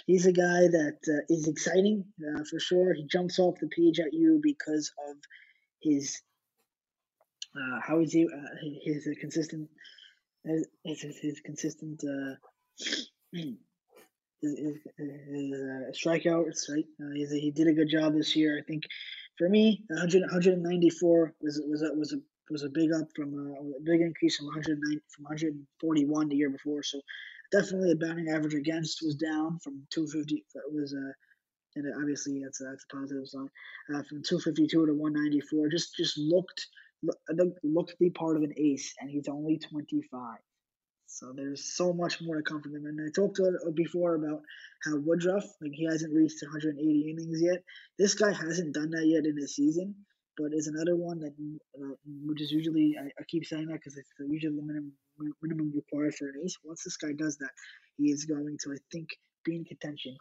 he's 0.06 0.26
a 0.28 0.32
guy 0.32 0.68
that 0.68 1.00
uh, 1.10 1.26
is 1.28 1.48
exciting 1.48 2.06
uh, 2.22 2.44
for 2.50 2.60
sure. 2.60 2.94
He 2.94 3.06
jumps 3.06 3.38
off 3.38 3.60
the 3.60 3.68
page 3.68 4.00
at 4.00 4.14
you 4.14 4.40
because 4.42 4.94
of 5.10 5.18
his 5.82 6.22
uh, 7.58 7.80
how 7.82 8.00
is 8.00 8.12
he? 8.14 8.26
Uh, 8.26 8.70
his 8.84 9.08
consistent, 9.20 9.70
his, 10.44 10.68
his, 10.84 11.18
his 11.20 11.40
consistent 11.42 12.04
uh, 12.04 12.36
his, 13.34 13.56
his, 14.42 14.76
his 14.98 15.54
uh, 15.54 15.92
strikeouts. 15.92 16.70
Right, 16.70 16.86
uh, 17.02 17.14
he 17.14 17.52
did 17.52 17.68
a 17.68 17.74
good 17.74 17.90
job 17.90 18.14
this 18.14 18.36
year. 18.36 18.60
I 18.60 18.64
think 18.68 18.84
for 19.38 19.50
me, 19.50 19.84
100, 19.90 20.22
194 20.22 21.34
was 21.42 21.62
was 21.68 21.82
a, 21.82 21.94
was 21.94 22.14
a 22.14 22.18
was 22.50 22.64
a 22.64 22.70
big 22.70 22.92
up 22.94 23.08
from 23.16 23.34
uh, 23.34 23.78
a 23.78 23.82
big 23.84 24.02
increase 24.02 24.38
from 24.38 24.48
109 24.48 25.02
from 25.10 25.24
141 25.24 26.30
the 26.30 26.36
year 26.36 26.50
before. 26.50 26.84
So 26.84 27.02
definitely 27.52 27.90
the 27.90 28.06
batting 28.06 28.30
average 28.30 28.54
against 28.54 29.02
was 29.04 29.16
down 29.16 29.60
from 29.60 29.86
250. 29.92 30.36
It 30.36 30.74
was 30.74 30.94
uh, 30.94 31.12
and 31.76 31.94
obviously 32.00 32.42
that's 32.44 32.60
that's 32.60 32.86
a 32.90 32.96
positive 32.96 33.28
sign. 33.28 33.50
Uh, 33.90 34.04
from 34.04 34.24
252 34.24 34.68
to 34.68 34.94
194, 34.94 35.70
just 35.70 35.96
just 35.96 36.18
looked 36.18 36.68
look, 37.04 37.88
to 37.88 37.96
be 38.00 38.10
part 38.10 38.38
of 38.38 38.44
an 38.44 38.54
ace, 38.58 38.94
and 39.00 39.10
he's 39.10 39.28
only 39.28 39.58
25. 39.58 40.38
So 41.08 41.32
there's 41.34 41.74
so 41.76 41.94
much 41.94 42.22
more 42.22 42.36
to 42.36 42.44
come 42.44 42.62
from 42.62 42.76
him. 42.76 42.86
And 42.86 43.00
I 43.02 43.10
talked 43.16 43.38
to 43.38 43.72
before 43.74 44.16
about 44.16 44.42
how 44.84 44.98
Woodruff, 44.98 45.46
like 45.62 45.72
he 45.74 45.86
hasn't 45.86 46.14
reached 46.14 46.44
180 46.44 47.10
innings 47.10 47.42
yet. 47.42 47.64
This 47.98 48.14
guy 48.14 48.34
hasn't 48.34 48.74
done 48.74 48.92
that 48.92 49.08
yet 49.08 49.26
in 49.26 49.38
his 49.38 49.56
season, 49.56 49.96
but 50.38 50.52
is 50.54 50.68
another 50.68 50.96
one 50.98 51.20
that, 51.20 51.34
uh, 51.82 51.96
which 52.26 52.42
is 52.42 52.52
usually 52.52 52.96
I, 53.00 53.06
I 53.06 53.24
keep 53.28 53.46
saying 53.46 53.68
that 53.68 53.80
because 53.80 53.98
it's 53.98 54.12
usually 54.20 54.58
the 54.58 54.62
minimum 54.62 54.94
minimum 55.42 55.72
required 55.74 56.14
for 56.16 56.28
an 56.28 56.42
ace. 56.44 56.58
Once 56.64 56.84
this 56.84 56.98
guy 56.98 57.14
does 57.18 57.38
that, 57.38 57.52
he 57.98 58.12
is 58.12 58.26
going 58.26 58.58
to 58.64 58.74
I 58.74 58.78
think 58.92 59.08
be 59.46 59.56
in 59.56 59.64
contention 59.64 60.16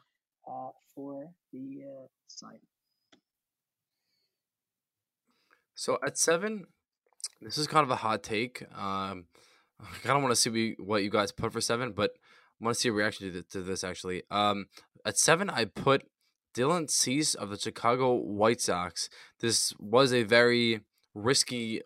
uh, 0.48 0.70
for 0.94 1.26
the 1.52 1.82
uh, 1.84 2.06
side. 2.28 2.60
So 5.76 5.98
at 6.04 6.18
seven, 6.18 6.66
this 7.40 7.56
is 7.56 7.68
kind 7.68 7.84
of 7.84 7.90
a 7.90 7.96
hot 7.96 8.24
take. 8.24 8.62
Um, 8.76 9.26
I 9.80 9.98
kind 10.02 10.16
of 10.16 10.22
want 10.22 10.34
to 10.34 10.36
see 10.36 10.74
what 10.78 11.04
you 11.04 11.10
guys 11.10 11.30
put 11.30 11.52
for 11.52 11.60
seven, 11.60 11.92
but 11.92 12.12
I 12.60 12.64
want 12.64 12.74
to 12.74 12.80
see 12.80 12.88
a 12.88 12.92
reaction 12.92 13.32
to, 13.32 13.42
to 13.42 13.62
this 13.62 13.84
actually. 13.84 14.24
Um, 14.30 14.66
at 15.04 15.18
seven, 15.18 15.48
I 15.48 15.66
put 15.66 16.08
Dylan 16.56 16.90
Cease 16.90 17.34
of 17.34 17.50
the 17.50 17.58
Chicago 17.58 18.14
White 18.14 18.60
Sox. 18.60 19.08
This 19.38 19.72
was 19.78 20.12
a 20.12 20.24
very 20.24 20.80
risky 21.14 21.82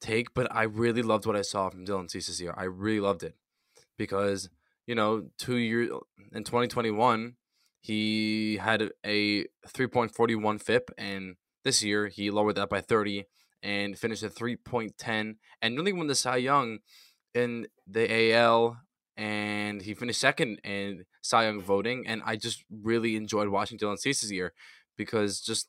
take, 0.00 0.32
but 0.32 0.50
I 0.54 0.62
really 0.62 1.02
loved 1.02 1.26
what 1.26 1.36
I 1.36 1.42
saw 1.42 1.68
from 1.68 1.84
Dylan 1.84 2.10
Cease 2.10 2.28
this 2.28 2.40
year. 2.40 2.54
I 2.56 2.64
really 2.64 3.00
loved 3.00 3.22
it 3.22 3.34
because 3.98 4.48
you 4.86 4.94
know, 4.94 5.26
two 5.36 5.56
years 5.56 5.90
in 6.32 6.44
2021, 6.44 7.34
he 7.80 8.56
had 8.56 8.90
a 9.04 9.44
3.41 9.68 10.62
FIP, 10.62 10.90
and 10.96 11.36
this 11.66 11.82
year, 11.82 12.08
he 12.08 12.30
lowered 12.30 12.56
that 12.56 12.70
by 12.70 12.80
30 12.80 13.26
and 13.62 13.98
finished 13.98 14.22
at 14.22 14.34
3.10 14.34 15.36
and 15.60 15.74
nearly 15.74 15.92
won 15.92 16.06
the 16.06 16.14
Cy 16.14 16.36
Young 16.36 16.78
in 17.34 17.66
the 17.86 18.32
AL. 18.32 18.78
And 19.16 19.82
he 19.82 19.94
finished 19.94 20.20
second 20.20 20.60
in 20.62 21.04
Cy 21.22 21.44
Young 21.44 21.60
voting. 21.60 22.06
And 22.06 22.22
I 22.24 22.36
just 22.36 22.64
really 22.70 23.16
enjoyed 23.16 23.48
watching 23.48 23.78
Dylan 23.78 23.98
Cease 23.98 24.20
this 24.20 24.30
year 24.30 24.52
because 24.96 25.40
just 25.40 25.68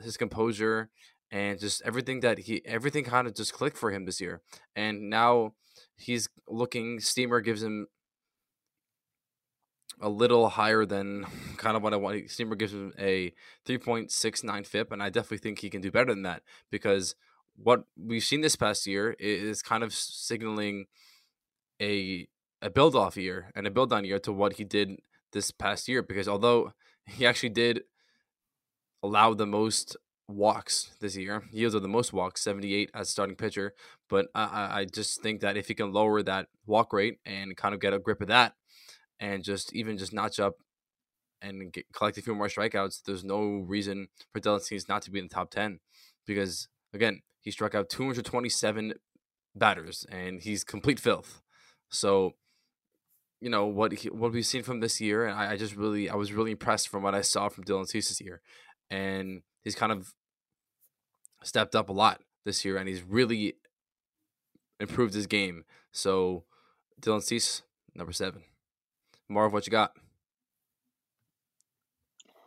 his 0.00 0.16
composure 0.16 0.90
and 1.30 1.58
just 1.58 1.80
everything 1.82 2.20
that 2.20 2.40
he 2.40 2.62
everything 2.66 3.04
kind 3.04 3.26
of 3.26 3.34
just 3.34 3.52
clicked 3.52 3.76
for 3.76 3.90
him 3.90 4.04
this 4.04 4.20
year. 4.20 4.42
And 4.74 5.08
now 5.08 5.54
he's 5.96 6.28
looking 6.48 7.00
Steamer 7.00 7.40
gives 7.40 7.62
him 7.62 7.86
a 10.02 10.08
little 10.08 10.48
higher 10.48 10.84
than 10.84 11.24
kind 11.56 11.76
of 11.76 11.82
what 11.82 11.94
I 11.94 11.96
want. 11.96 12.28
Steamer 12.28 12.56
gives 12.56 12.74
him 12.74 12.92
a 12.98 13.32
3.69 13.66 14.66
FIP, 14.66 14.92
and 14.92 15.02
I 15.02 15.08
definitely 15.08 15.38
think 15.38 15.60
he 15.60 15.70
can 15.70 15.80
do 15.80 15.90
better 15.90 16.12
than 16.12 16.22
that 16.24 16.42
because 16.70 17.14
what 17.56 17.84
we've 17.96 18.24
seen 18.24 18.40
this 18.40 18.56
past 18.56 18.86
year 18.86 19.14
is 19.18 19.62
kind 19.62 19.82
of 19.82 19.94
signaling 19.94 20.86
a 21.80 22.28
a 22.60 22.70
build 22.70 22.94
off 22.94 23.16
year 23.16 23.50
and 23.56 23.66
a 23.66 23.70
build 23.70 23.92
on 23.92 24.04
year 24.04 24.20
to 24.20 24.32
what 24.32 24.54
he 24.54 24.64
did 24.64 25.00
this 25.32 25.50
past 25.50 25.88
year. 25.88 26.02
Because 26.02 26.28
although 26.28 26.72
he 27.06 27.26
actually 27.26 27.48
did 27.48 27.82
allow 29.02 29.34
the 29.34 29.46
most 29.46 29.96
walks 30.28 30.92
this 31.00 31.16
year, 31.16 31.42
he 31.50 31.58
yielded 31.58 31.82
the 31.82 31.88
most 31.88 32.12
walks, 32.12 32.42
78 32.42 32.90
as 32.94 33.08
starting 33.08 33.34
pitcher. 33.34 33.74
But 34.08 34.28
I, 34.34 34.80
I 34.80 34.84
just 34.84 35.20
think 35.22 35.40
that 35.40 35.56
if 35.56 35.68
he 35.68 35.74
can 35.74 35.92
lower 35.92 36.22
that 36.22 36.46
walk 36.66 36.92
rate 36.92 37.18
and 37.26 37.56
kind 37.56 37.74
of 37.74 37.80
get 37.80 37.92
a 37.92 37.98
grip 37.98 38.20
of 38.20 38.28
that, 38.28 38.54
and 39.22 39.44
just 39.44 39.72
even 39.72 39.96
just 39.96 40.12
notch 40.12 40.40
up 40.40 40.56
and 41.40 41.72
get, 41.72 41.86
collect 41.92 42.18
a 42.18 42.22
few 42.22 42.34
more 42.34 42.48
strikeouts, 42.48 43.04
there's 43.04 43.24
no 43.24 43.64
reason 43.66 44.08
for 44.32 44.40
Dylan 44.40 44.60
Cease 44.60 44.88
not 44.88 45.00
to 45.02 45.12
be 45.12 45.20
in 45.20 45.26
the 45.26 45.34
top 45.34 45.50
10 45.50 45.78
because, 46.26 46.68
again, 46.92 47.22
he 47.40 47.52
struck 47.52 47.74
out 47.74 47.88
227 47.88 48.94
batters 49.54 50.04
and 50.10 50.42
he's 50.42 50.64
complete 50.64 50.98
filth. 50.98 51.40
So, 51.88 52.32
you 53.40 53.48
know, 53.48 53.66
what 53.66 53.92
he, 53.92 54.08
what 54.10 54.32
we've 54.32 54.44
seen 54.44 54.64
from 54.64 54.80
this 54.80 55.00
year, 55.00 55.24
and 55.24 55.38
I, 55.38 55.52
I 55.52 55.56
just 55.56 55.76
really, 55.76 56.10
I 56.10 56.16
was 56.16 56.32
really 56.32 56.50
impressed 56.50 56.88
from 56.88 57.04
what 57.04 57.14
I 57.14 57.20
saw 57.20 57.48
from 57.48 57.64
Dylan 57.64 57.86
Cease 57.86 58.08
this 58.08 58.20
year. 58.20 58.40
And 58.90 59.42
he's 59.62 59.76
kind 59.76 59.92
of 59.92 60.14
stepped 61.44 61.76
up 61.76 61.88
a 61.88 61.92
lot 61.92 62.20
this 62.44 62.64
year 62.64 62.76
and 62.76 62.88
he's 62.88 63.02
really 63.02 63.54
improved 64.80 65.14
his 65.14 65.28
game. 65.28 65.64
So, 65.92 66.42
Dylan 67.00 67.22
Cease, 67.22 67.62
number 67.94 68.12
seven. 68.12 68.42
Marv, 69.28 69.52
what 69.52 69.66
you 69.66 69.70
got? 69.70 69.92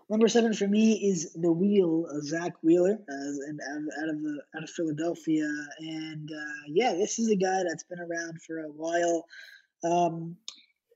Number 0.07 0.27
seven 0.27 0.53
for 0.53 0.67
me 0.67 1.09
is 1.09 1.33
the 1.33 1.51
wheel, 1.51 2.05
uh, 2.11 2.19
Zack 2.21 2.53
Wheeler, 2.61 2.99
uh, 3.09 3.47
and 3.47 3.59
out 4.03 4.09
of 4.09 4.21
the 4.21 4.39
out 4.55 4.63
of 4.63 4.69
Philadelphia, 4.69 5.49
and 5.79 6.29
uh, 6.31 6.63
yeah, 6.67 6.93
this 6.93 7.17
is 7.17 7.31
a 7.31 7.35
guy 7.35 7.63
that's 7.67 7.85
been 7.85 7.99
around 7.99 8.39
for 8.43 8.59
a 8.59 8.67
while. 8.67 9.25
Um, 9.83 10.37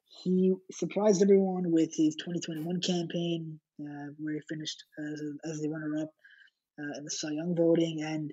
he 0.06 0.54
surprised 0.72 1.24
everyone 1.24 1.72
with 1.72 1.90
his 1.96 2.16
2021 2.18 2.82
campaign, 2.82 3.60
uh, 3.82 4.14
where 4.20 4.36
he 4.36 4.42
finished 4.48 4.84
as, 5.00 5.22
a, 5.22 5.50
as 5.50 5.60
the 5.62 5.70
runner-up 5.70 6.14
uh, 6.80 6.98
in 6.98 7.04
the 7.04 7.10
Cy 7.10 7.32
Young 7.32 7.56
voting, 7.56 8.04
and 8.04 8.32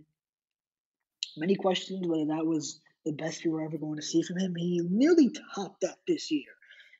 many 1.39 1.55
questioned 1.55 2.05
whether 2.05 2.27
that 2.27 2.45
was 2.45 2.81
the 3.07 3.13
best 3.13 3.47
we 3.47 3.51
were 3.51 3.65
ever 3.65 3.79
going 3.79 3.97
to 3.97 4.03
see 4.03 4.21
from 4.21 4.39
him. 4.39 4.55
He 4.55 4.83
nearly 4.91 5.31
topped 5.55 5.81
that 5.83 5.97
this 6.07 6.31
year 6.31 6.56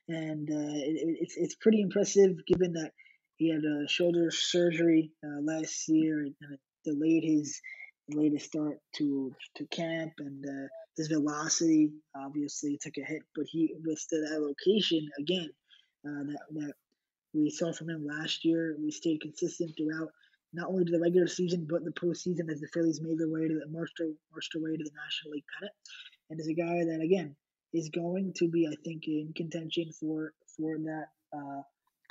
and 0.07 0.49
uh, 0.49 0.73
it, 0.73 1.17
it's 1.21 1.35
it's 1.37 1.55
pretty 1.55 1.81
impressive 1.81 2.45
given 2.45 2.73
that 2.73 2.91
he 3.35 3.49
had 3.49 3.63
a 3.63 3.87
shoulder 3.87 4.31
surgery 4.31 5.11
uh, 5.23 5.41
last 5.41 5.87
year 5.87 6.19
and 6.19 6.35
it 6.51 6.59
delayed 6.83 7.23
his 7.23 7.61
his 8.09 8.43
start 8.43 8.79
to 8.95 9.33
to 9.55 9.65
camp 9.67 10.13
and 10.19 10.43
uh, 10.45 10.67
his 10.97 11.07
velocity 11.07 11.91
obviously 12.15 12.79
took 12.81 12.97
a 12.97 13.05
hit, 13.05 13.21
but 13.35 13.45
he 13.47 13.75
withstood 13.85 14.23
that 14.23 14.41
location 14.41 15.07
again 15.19 15.49
uh, 16.05 16.23
that 16.23 16.39
that 16.51 16.73
we 17.33 17.49
saw 17.49 17.71
from 17.71 17.89
him 17.89 18.05
last 18.05 18.43
year. 18.43 18.75
We 18.81 18.91
stayed 18.91 19.21
consistent 19.21 19.73
throughout 19.77 20.09
not 20.53 20.69
only 20.69 20.85
the 20.85 20.99
regular 20.99 21.27
season 21.27 21.67
but 21.69 21.83
the 21.83 21.91
postseason 21.91 22.49
as 22.51 22.61
the 22.61 22.69
Phillies 22.73 23.01
made 23.01 23.19
their 23.19 23.29
way 23.29 23.47
to 23.47 23.59
the 23.59 23.67
marched 23.69 23.97
their, 23.99 24.07
marched 24.31 24.53
their 24.53 24.63
way 24.63 24.75
to 24.75 24.83
the 24.83 24.97
National 25.05 25.33
League 25.33 25.43
pennant, 25.59 25.75
and 26.29 26.39
is 26.39 26.47
a 26.47 26.53
guy 26.53 26.85
that 26.85 27.01
again 27.03 27.35
is 27.73 27.89
going 27.89 28.33
to 28.37 28.47
be, 28.47 28.67
I 28.67 28.75
think, 28.83 29.07
in 29.07 29.33
contention 29.35 29.91
for 29.99 30.33
for 30.55 30.77
that 30.77 31.07
uh, 31.35 31.61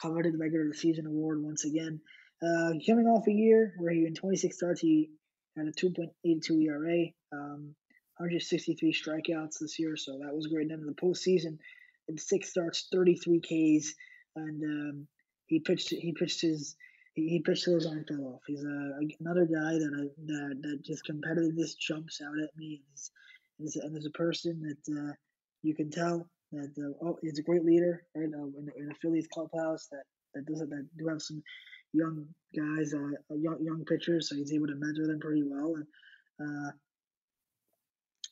coveted 0.00 0.38
regular 0.38 0.72
season 0.74 1.07
award 1.07 1.42
once 1.42 1.64
again. 1.64 2.00
Uh, 2.42 2.72
coming 2.86 3.07
off 3.07 3.26
a 3.26 3.32
year 3.32 3.74
where 3.78 3.92
he 3.92 4.04
in 4.04 4.14
26 4.14 4.54
starts 4.54 4.80
he 4.80 5.09
had 5.57 5.66
a 5.66 5.72
2.82 5.72 6.64
ERA, 6.64 7.07
um, 7.32 7.74
163 8.18 8.92
strikeouts 8.92 9.59
this 9.61 9.78
year, 9.78 9.96
so 9.96 10.18
that 10.22 10.34
was 10.34 10.46
great. 10.48 10.68
Then 10.68 10.80
in 10.80 10.86
the 10.86 10.92
postseason, 10.92 11.59
in 12.09 12.18
six 12.18 12.50
starts, 12.50 12.88
33 12.92 13.40
Ks, 13.40 13.94
and 14.36 14.62
um, 14.62 15.07
he 15.46 15.61
pitched 15.61 15.90
he 15.90 16.12
pitched 16.12 16.42
his 16.42 16.76
he, 17.14 17.40
pitched 17.44 17.64
his 17.64 17.86
arm 17.86 18.04
fell 18.07 18.34
off. 18.34 18.42
He's 18.46 18.62
a, 18.62 18.98
another 19.20 19.46
guy 19.46 19.78
that 19.78 19.92
I, 19.98 20.22
that 20.26 20.59
that 20.62 20.82
just 20.84 21.07
competitiveness 21.07 21.76
jumps 21.78 22.20
out 22.20 22.38
at 22.38 22.57
me, 22.57 22.82
and 22.86 22.98
and 23.59 23.66
as, 23.66 23.76
and 23.76 23.96
as 23.96 24.07
a 24.07 24.11
person 24.11 24.62
that 24.62 24.92
uh, 24.94 25.12
you 25.62 25.74
can 25.74 25.90
tell 25.90 26.28
that 26.52 26.72
uh, 26.78 27.07
oh, 27.07 27.18
he's 27.22 27.38
a 27.38 27.42
great 27.42 27.64
leader, 27.64 28.04
right? 28.14 28.28
Uh, 28.32 28.46
in, 28.59 28.68
in 28.76 28.90
a 28.90 28.94
Phillies 29.00 29.28
clubhouse 29.32 29.88
that 29.90 30.04
that 30.34 30.46
does 30.46 30.61
that 30.61 30.88
do 30.98 31.09
have 31.09 31.22
some 31.22 31.42
young 31.92 32.26
guys, 32.54 32.94
uh, 32.94 33.34
young 33.34 33.59
young 33.61 33.84
pitchers, 33.84 34.28
so 34.28 34.36
he's 34.36 34.52
able 34.52 34.66
to 34.66 34.76
mentor 34.76 35.07
them 35.07 35.20
pretty 35.20 35.42
well. 35.44 35.74
And 35.76 35.86
uh, 36.40 36.70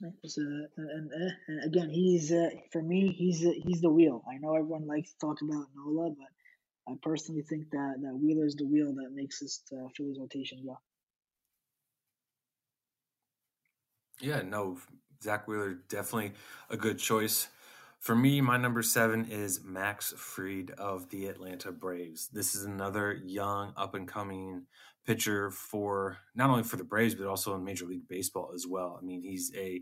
and, 0.00 0.12
and, 0.76 1.10
and 1.48 1.64
again, 1.64 1.88
he's 1.88 2.32
uh, 2.32 2.50
for 2.72 2.82
me, 2.82 3.12
he's 3.16 3.44
uh, 3.46 3.52
he's 3.64 3.80
the 3.80 3.90
wheel. 3.90 4.22
I 4.28 4.38
know 4.38 4.54
everyone 4.54 4.86
likes 4.86 5.12
to 5.12 5.18
talk 5.18 5.38
about 5.42 5.66
Nola, 5.74 6.10
but 6.10 6.92
I 6.92 6.96
personally 7.02 7.42
think 7.42 7.70
that 7.70 7.94
that 8.02 8.14
Wheeler 8.14 8.46
is 8.46 8.56
the 8.56 8.66
wheel 8.66 8.92
that 8.94 9.12
makes 9.14 9.40
this 9.40 9.62
uh, 9.72 9.88
Phillies 9.96 10.18
rotation 10.20 10.62
go. 10.64 10.78
Yeah, 14.20 14.42
no, 14.42 14.78
Zack 15.24 15.48
Wheeler 15.48 15.78
definitely 15.88 16.32
a 16.68 16.76
good 16.76 16.98
choice. 16.98 17.48
For 17.98 18.14
me, 18.14 18.42
my 18.42 18.58
number 18.58 18.82
seven 18.82 19.24
is 19.24 19.64
Max 19.64 20.12
Fried 20.18 20.72
of 20.76 21.08
the 21.08 21.28
Atlanta 21.28 21.72
Braves. 21.72 22.28
This 22.28 22.54
is 22.54 22.64
another 22.64 23.18
young, 23.24 23.72
up 23.74 23.94
and 23.94 24.06
coming 24.06 24.66
pitcher 25.06 25.50
for 25.50 26.18
not 26.34 26.50
only 26.50 26.62
for 26.62 26.76
the 26.76 26.84
Braves, 26.84 27.14
but 27.14 27.26
also 27.26 27.54
in 27.54 27.64
Major 27.64 27.86
League 27.86 28.06
Baseball 28.06 28.52
as 28.54 28.66
well. 28.68 28.98
I 29.00 29.04
mean, 29.04 29.22
he's 29.22 29.50
a 29.56 29.80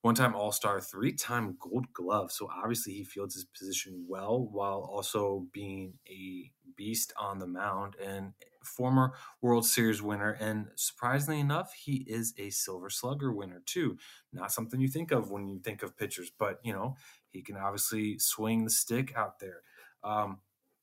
one 0.00 0.14
time 0.14 0.34
All 0.34 0.52
Star, 0.52 0.80
three 0.80 1.12
time 1.12 1.58
Gold 1.60 1.92
Glove. 1.92 2.32
So 2.32 2.48
obviously 2.50 2.94
he 2.94 3.04
fields 3.04 3.34
his 3.34 3.44
position 3.44 4.06
well 4.08 4.48
while 4.50 4.88
also 4.90 5.44
being 5.52 5.92
a 6.08 6.50
beast 6.78 7.12
on 7.18 7.38
the 7.38 7.46
mound 7.46 7.96
and 8.02 8.32
former 8.68 9.14
World 9.40 9.66
Series 9.66 10.02
winner. 10.02 10.32
And 10.32 10.68
surprisingly 10.76 11.40
enough, 11.40 11.72
he 11.72 12.04
is 12.06 12.34
a 12.38 12.50
Silver 12.50 12.90
Slugger 12.90 13.32
winner 13.32 13.62
too. 13.66 13.98
Not 14.32 14.52
something 14.52 14.80
you 14.80 14.88
think 14.88 15.10
of 15.10 15.30
when 15.30 15.48
you 15.48 15.58
think 15.58 15.82
of 15.82 15.96
pitchers, 15.96 16.30
but 16.38 16.60
you 16.62 16.72
know, 16.72 16.96
he 17.30 17.42
can 17.42 17.56
obviously 17.56 18.18
swing 18.18 18.64
the 18.64 18.70
stick 18.70 19.14
out 19.16 19.40
there. 19.40 19.62
Um, 20.04 20.38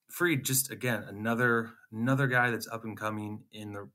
Fried, 0.09 0.45
just 0.45 0.71
again, 0.71 1.03
another 1.07 1.71
another 1.91 2.27
guy 2.27 2.51
that's 2.51 2.67
up 2.67 2.83
and 2.83 2.97
coming 2.97 3.43
in 3.51 3.73
the 3.73 3.89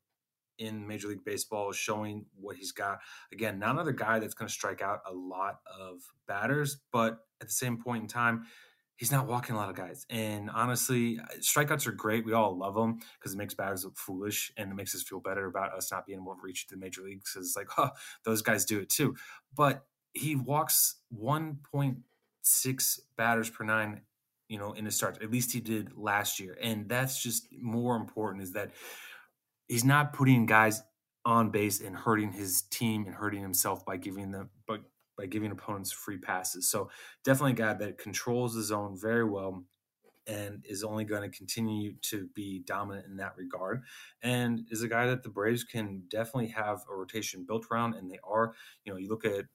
in 0.59 0.87
Major 0.87 1.09
League 1.09 1.25
Baseball, 1.25 1.73
showing 1.73 2.27
what 2.39 2.57
he's 2.57 2.73
got. 2.73 2.99
Again, 3.33 3.59
not 3.59 3.71
another 3.71 3.93
guy 3.93 4.19
that's 4.19 4.35
going 4.35 4.49
to 4.49 4.53
strike 4.53 4.83
out 4.83 5.01
a 5.07 5.13
lot 5.13 5.61
of 5.67 6.01
batters, 6.29 6.79
but 6.93 7.19
at 7.41 7.47
the 7.49 7.53
same 7.53 7.79
point 7.79 8.03
in 8.03 8.09
time, 8.09 8.45
he's 9.01 9.11
not 9.11 9.27
walking 9.27 9.55
a 9.57 9.59
lot 9.59 9.71
of 9.71 9.75
guys. 9.75 10.05
And 10.11 10.51
honestly, 10.51 11.19
uh, 11.19 11.39
strikeouts 11.39 11.87
are 11.87 11.93
great. 11.93 12.27
We 12.27 12.35
all 12.35 12.55
love 12.55 12.75
them 12.75 13.01
because 13.19 13.33
it 13.33 13.39
makes 13.39 13.55
batters 13.55 13.83
look 13.83 13.97
foolish 13.97 14.53
and 14.59 14.71
it 14.71 14.75
makes 14.75 14.95
us 14.95 15.03
feel 15.03 15.21
better 15.21 15.47
about 15.47 15.73
us 15.73 15.91
not 15.91 16.05
being 16.05 16.21
able 16.21 16.35
to 16.35 16.41
reach 16.43 16.67
the 16.69 16.77
major 16.77 17.01
leagues. 17.01 17.33
Because 17.33 17.49
it's 17.49 17.57
like, 17.57 17.69
oh, 17.79 17.89
those 18.27 18.43
guys 18.43 18.67
do 18.67 18.79
it 18.79 18.91
too. 18.91 19.17
But 19.57 19.87
he 20.13 20.37
walks 20.37 20.97
1.6 21.19 23.01
batters 23.17 23.49
per 23.49 23.65
nine 23.65 24.03
you 24.49 24.59
know, 24.59 24.73
in 24.73 24.85
his 24.85 24.97
starts. 24.97 25.21
At 25.23 25.31
least 25.31 25.53
he 25.53 25.61
did 25.61 25.97
last 25.97 26.41
year. 26.41 26.59
And 26.61 26.89
that's 26.89 27.23
just 27.23 27.47
more 27.53 27.95
important 27.95 28.43
is 28.43 28.53
that 28.55 28.73
he's 29.69 29.85
not 29.85 30.13
putting 30.13 30.45
guys 30.45 30.83
on 31.25 31.51
base 31.51 31.81
and 31.81 31.95
hurting 31.95 32.33
his 32.33 32.63
team 32.63 33.07
and 33.07 33.15
hurting 33.15 33.43
himself 33.43 33.85
by 33.85 33.97
giving 33.97 34.31
them 34.31 34.51
but 34.67 34.81
by 35.21 35.27
giving 35.27 35.51
opponents 35.51 35.93
free 35.93 36.19
passes. 36.19 36.69
So 36.69 36.91
definitely 37.25 37.53
a 37.53 37.55
guy 37.55 37.75
that 37.75 37.99
controls 37.99 38.55
the 38.55 38.63
zone 38.63 38.97
very 38.99 39.25
well 39.25 39.65
and 40.27 40.65
is 40.69 40.83
only 40.83 41.05
going 41.05 41.29
to 41.29 41.37
continue 41.37 41.95
to 42.03 42.29
be 42.35 42.61
dominant 42.61 43.07
in 43.07 43.17
that 43.17 43.37
regard 43.37 43.83
and 44.23 44.63
is 44.71 44.83
a 44.83 44.89
guy 44.89 45.07
that 45.07 45.23
the 45.23 45.29
Braves 45.29 45.65
can 45.65 46.05
definitely 46.09 46.49
have 46.49 46.85
a 46.91 46.95
rotation 46.95 47.45
built 47.47 47.67
around 47.71 47.95
and 47.95 48.11
they 48.11 48.19
are 48.25 48.55
you 48.85 48.93
know 48.93 48.99
you 48.99 49.09
look 49.09 49.25
at 49.25 49.47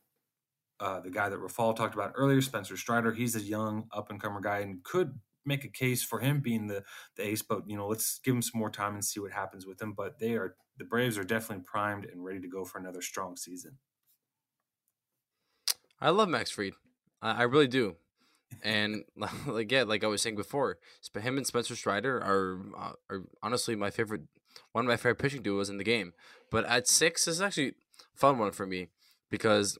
uh, 0.79 0.99
the 0.99 1.09
guy 1.09 1.29
that 1.29 1.39
Rafal 1.39 1.75
talked 1.75 1.93
about 1.95 2.13
earlier, 2.15 2.41
Spencer 2.41 2.75
Strider. 2.75 3.13
He's 3.13 3.35
a 3.35 3.41
young 3.41 3.87
up 3.93 4.09
and 4.09 4.21
comer 4.21 4.41
guy 4.41 4.59
and 4.59 4.83
could 4.83 5.19
make 5.45 5.63
a 5.63 5.69
case 5.69 6.03
for 6.03 6.19
him 6.19 6.41
being 6.41 6.67
the 6.67 6.83
the 7.15 7.25
ace. 7.25 7.41
But 7.41 7.69
you 7.69 7.77
know, 7.77 7.87
let's 7.87 8.19
give 8.23 8.35
him 8.35 8.41
some 8.41 8.59
more 8.59 8.69
time 8.69 8.93
and 8.93 9.05
see 9.05 9.19
what 9.19 9.31
happens 9.31 9.65
with 9.65 9.81
him. 9.81 9.93
But 9.93 10.19
they 10.19 10.33
are 10.33 10.55
the 10.77 10.85
Braves 10.85 11.17
are 11.17 11.23
definitely 11.23 11.63
primed 11.65 12.05
and 12.05 12.23
ready 12.25 12.41
to 12.41 12.47
go 12.49 12.65
for 12.65 12.77
another 12.77 13.01
strong 13.01 13.37
season. 13.37 13.77
I 15.99 16.09
love 16.09 16.29
Max 16.29 16.51
Fried. 16.51 16.73
I, 17.21 17.31
I 17.31 17.43
really 17.43 17.67
do. 17.67 17.95
And 18.63 19.03
like 19.47 19.71
yeah, 19.71 19.83
like 19.83 20.03
I 20.03 20.07
was 20.07 20.21
saying 20.21 20.35
before, 20.35 20.77
him 21.19 21.37
and 21.37 21.45
Spencer 21.45 21.75
Strider 21.75 22.17
are 22.17 22.61
uh, 22.79 22.93
are 23.09 23.23
honestly 23.43 23.75
my 23.75 23.89
favorite, 23.89 24.21
one 24.71 24.85
of 24.85 24.87
my 24.87 24.97
favorite 24.97 25.17
pitching 25.17 25.41
duos 25.41 25.67
in 25.69 25.77
the 25.77 25.83
game. 25.83 26.13
But 26.51 26.63
at 26.65 26.87
six 26.87 27.25
this 27.25 27.35
is 27.35 27.41
actually 27.41 27.73
fun 28.13 28.37
one 28.37 28.51
for 28.51 28.65
me 28.65 28.89
because 29.29 29.77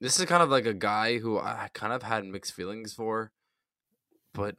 this 0.00 0.18
is 0.18 0.26
kind 0.26 0.42
of 0.42 0.50
like 0.50 0.66
a 0.66 0.74
guy 0.74 1.18
who 1.18 1.38
I 1.38 1.68
kind 1.72 1.92
of 1.92 2.02
had 2.02 2.24
mixed 2.24 2.52
feelings 2.52 2.92
for, 2.92 3.32
but 4.34 4.56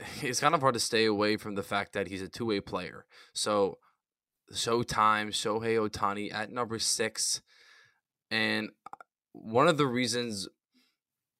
it's 0.22 0.40
kind 0.40 0.54
of 0.54 0.60
hard 0.60 0.74
to 0.74 0.80
stay 0.80 1.04
away 1.04 1.36
from 1.36 1.54
the 1.54 1.62
fact 1.62 1.92
that 1.92 2.08
he's 2.08 2.22
a 2.22 2.28
two 2.28 2.46
way 2.46 2.60
player. 2.60 3.06
So, 3.32 3.78
Showtime, 4.52 5.28
Shohei 5.28 5.76
Ohtani 5.76 6.32
at 6.32 6.52
number 6.52 6.78
six. 6.78 7.40
And 8.30 8.70
one 9.42 9.68
of 9.68 9.76
the 9.76 9.86
reasons 9.86 10.48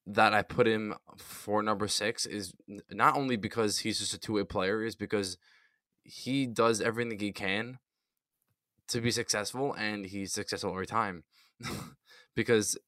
that 0.07 0.33
I 0.33 0.43
put 0.43 0.67
him 0.67 0.95
for 1.17 1.63
number 1.63 1.89
six 1.89 2.27
is 2.27 2.53
not 2.91 3.17
only 3.17 3.37
because 3.37 3.81
he's 3.81 3.99
just 3.99 4.15
a 4.15 4.19
two 4.19 4.35
way 4.35 4.45
player, 4.45 4.85
is 4.85 4.95
because 4.95 5.37
he 6.05 6.47
does 6.47 6.81
everything 6.81 7.19
he 7.19 7.33
can 7.33 7.79
to 8.89 9.01
be 9.01 9.11
successful 9.11 9.75
and 9.75 10.07
he's 10.07 10.33
successful 10.33 10.71
every 10.71 10.87
time. 10.87 11.25
because 12.37 12.79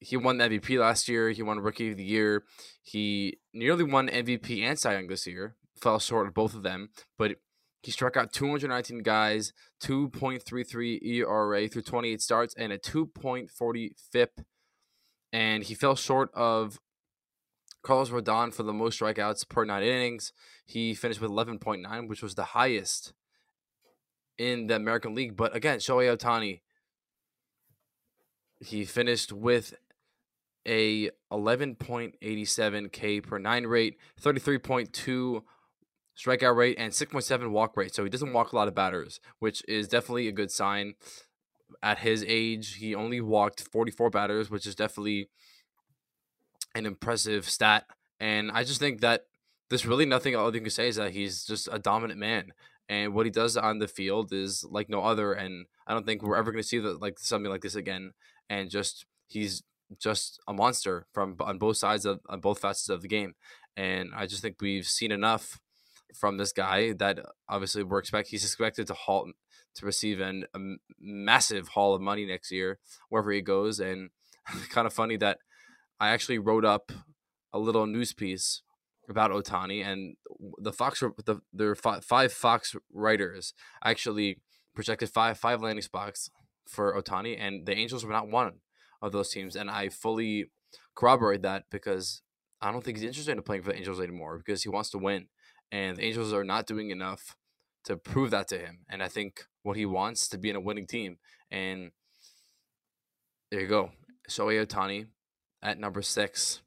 he 0.00 0.16
won 0.16 0.38
the 0.38 0.48
MVP 0.48 0.78
last 0.78 1.08
year. 1.08 1.30
He 1.30 1.42
won 1.42 1.60
Rookie 1.60 1.90
of 1.90 1.96
the 1.96 2.04
Year. 2.04 2.44
He 2.82 3.38
nearly 3.52 3.84
won 3.84 4.08
MVP 4.08 4.62
and 4.62 4.78
Cy 4.78 4.94
Young 4.94 5.06
this 5.06 5.26
year. 5.26 5.56
Fell 5.80 5.98
short 5.98 6.26
of 6.26 6.34
both 6.34 6.54
of 6.54 6.62
them, 6.62 6.90
but 7.16 7.36
he 7.82 7.90
struck 7.90 8.16
out 8.16 8.32
219 8.32 9.02
guys, 9.02 9.52
2.33 9.82 11.02
ERA 11.02 11.68
through 11.68 11.82
28 11.82 12.20
starts, 12.20 12.54
and 12.54 12.72
a 12.72 12.78
2.40 12.78 13.90
FIP. 14.12 14.40
And 15.32 15.64
he 15.64 15.74
fell 15.74 15.96
short 15.96 16.30
of 16.34 16.78
Carlos 17.82 18.10
Rodon 18.10 18.52
for 18.52 18.62
the 18.62 18.72
most 18.72 19.00
strikeouts 19.00 19.48
per 19.48 19.64
nine 19.64 19.82
innings. 19.82 20.32
He 20.66 20.94
finished 20.94 21.20
with 21.20 21.30
11.9, 21.30 22.08
which 22.08 22.22
was 22.22 22.34
the 22.34 22.44
highest 22.44 23.14
in 24.36 24.66
the 24.66 24.76
American 24.76 25.14
League. 25.14 25.36
But 25.36 25.56
again, 25.56 25.78
Shohei 25.78 26.14
Ohtani, 26.14 26.60
he 28.60 28.84
finished 28.84 29.32
with 29.32 29.74
a 30.66 31.10
11.87 31.32 32.92
K 32.92 33.20
per 33.22 33.38
nine 33.38 33.66
rate, 33.66 33.96
33.2 34.20 35.42
strikeout 36.20 36.56
rate, 36.56 36.76
and 36.78 36.92
6.7 36.92 37.50
walk 37.50 37.76
rate. 37.76 37.94
So 37.94 38.04
he 38.04 38.10
doesn't 38.10 38.32
walk 38.32 38.52
a 38.52 38.56
lot 38.56 38.68
of 38.68 38.74
batters, 38.74 39.20
which 39.38 39.62
is 39.66 39.88
definitely 39.88 40.28
a 40.28 40.32
good 40.32 40.50
sign. 40.50 40.94
At 41.82 42.00
his 42.00 42.24
age, 42.26 42.76
he 42.76 42.94
only 42.94 43.20
walked 43.20 43.68
44 43.72 44.10
batters, 44.10 44.50
which 44.50 44.66
is 44.66 44.74
definitely 44.74 45.30
an 46.74 46.84
impressive 46.84 47.48
stat. 47.48 47.84
And 48.18 48.50
I 48.50 48.64
just 48.64 48.80
think 48.80 49.00
that 49.00 49.24
there's 49.68 49.86
really 49.86 50.04
nothing 50.04 50.36
other 50.36 50.56
you 50.56 50.62
can 50.62 50.70
say 50.70 50.88
is 50.88 50.96
that 50.96 51.12
he's 51.12 51.44
just 51.44 51.68
a 51.72 51.78
dominant 51.78 52.18
man. 52.18 52.52
And 52.88 53.14
what 53.14 53.24
he 53.24 53.30
does 53.30 53.56
on 53.56 53.78
the 53.78 53.86
field 53.86 54.32
is 54.32 54.64
like 54.68 54.88
no 54.88 55.02
other. 55.02 55.32
And 55.32 55.66
I 55.86 55.94
don't 55.94 56.04
think 56.04 56.22
we're 56.22 56.36
ever 56.36 56.50
going 56.50 56.62
to 56.62 56.68
see 56.68 56.80
that 56.80 57.00
like 57.00 57.18
something 57.18 57.50
like 57.50 57.62
this 57.62 57.76
again 57.76 58.12
and 58.48 58.68
just 58.68 59.06
he's 59.28 59.62
just 59.98 60.40
a 60.48 60.52
monster 60.52 61.06
from 61.12 61.36
on 61.40 61.58
both 61.58 61.76
sides 61.76 62.04
of 62.04 62.20
on 62.28 62.40
both 62.40 62.58
facets 62.58 62.88
of 62.88 63.00
the 63.00 63.08
game. 63.08 63.34
And 63.76 64.10
I 64.14 64.26
just 64.26 64.42
think 64.42 64.56
we've 64.60 64.86
seen 64.86 65.12
enough 65.12 65.60
from 66.14 66.36
this 66.36 66.52
guy 66.52 66.92
that 66.92 67.18
uh, 67.18 67.22
obviously 67.48 67.82
we're 67.82 67.98
expect 67.98 68.28
he's 68.28 68.44
expected 68.44 68.86
to 68.86 68.94
halt 68.94 69.28
to 69.74 69.86
receive 69.86 70.20
an, 70.20 70.44
a 70.54 70.58
massive 71.00 71.68
haul 71.68 71.94
of 71.94 72.00
money 72.00 72.26
next 72.26 72.50
year 72.50 72.78
wherever 73.08 73.30
he 73.30 73.40
goes. 73.40 73.78
And 73.80 74.10
kind 74.70 74.86
of 74.86 74.92
funny 74.92 75.16
that 75.18 75.38
I 75.98 76.10
actually 76.10 76.38
wrote 76.38 76.64
up 76.64 76.92
a 77.52 77.58
little 77.58 77.86
news 77.86 78.12
piece 78.12 78.62
about 79.08 79.30
Ohtani 79.30 79.84
and 79.84 80.16
the 80.58 80.72
Fox, 80.72 81.02
the 81.24 81.40
there 81.52 81.70
are 81.70 82.00
five 82.00 82.32
Fox 82.32 82.76
writers 82.92 83.54
actually 83.84 84.38
projected 84.74 85.08
five 85.10 85.38
five 85.38 85.60
landing 85.60 85.82
spots 85.82 86.30
for 86.68 87.00
Ohtani 87.00 87.36
and 87.38 87.66
the 87.66 87.76
Angels 87.76 88.04
were 88.04 88.12
not 88.12 88.28
one 88.28 88.60
of 89.02 89.12
those 89.12 89.30
teams, 89.30 89.56
and 89.56 89.70
I 89.70 89.88
fully 89.88 90.46
corroborate 90.94 91.42
that 91.42 91.64
because 91.70 92.22
I 92.60 92.70
don't 92.70 92.84
think 92.84 92.98
he's 92.98 93.06
interested 93.06 93.36
in 93.36 93.42
playing 93.42 93.62
for 93.62 93.72
the 93.72 93.78
Angels 93.78 94.00
anymore 94.00 94.38
because 94.38 94.62
he 94.62 94.68
wants 94.68 94.90
to 94.90 94.98
win, 94.98 95.26
and 95.72 95.96
the 95.96 96.04
Angels 96.04 96.32
are 96.32 96.44
not 96.44 96.66
doing 96.66 96.90
enough 96.90 97.36
to 97.84 97.96
prove 97.96 98.30
that 98.30 98.48
to 98.48 98.58
him, 98.58 98.80
and 98.88 99.02
I 99.02 99.08
think 99.08 99.44
what 99.62 99.76
he 99.76 99.86
wants 99.86 100.28
to 100.28 100.38
be 100.38 100.50
in 100.50 100.56
a 100.56 100.60
winning 100.60 100.86
team, 100.86 101.18
and 101.50 101.92
there 103.50 103.60
you 103.60 103.66
go, 103.66 103.90
Shohei 104.28 104.64
Ohtani 104.64 105.06
at 105.62 105.78
number 105.78 106.02
six. 106.02 106.60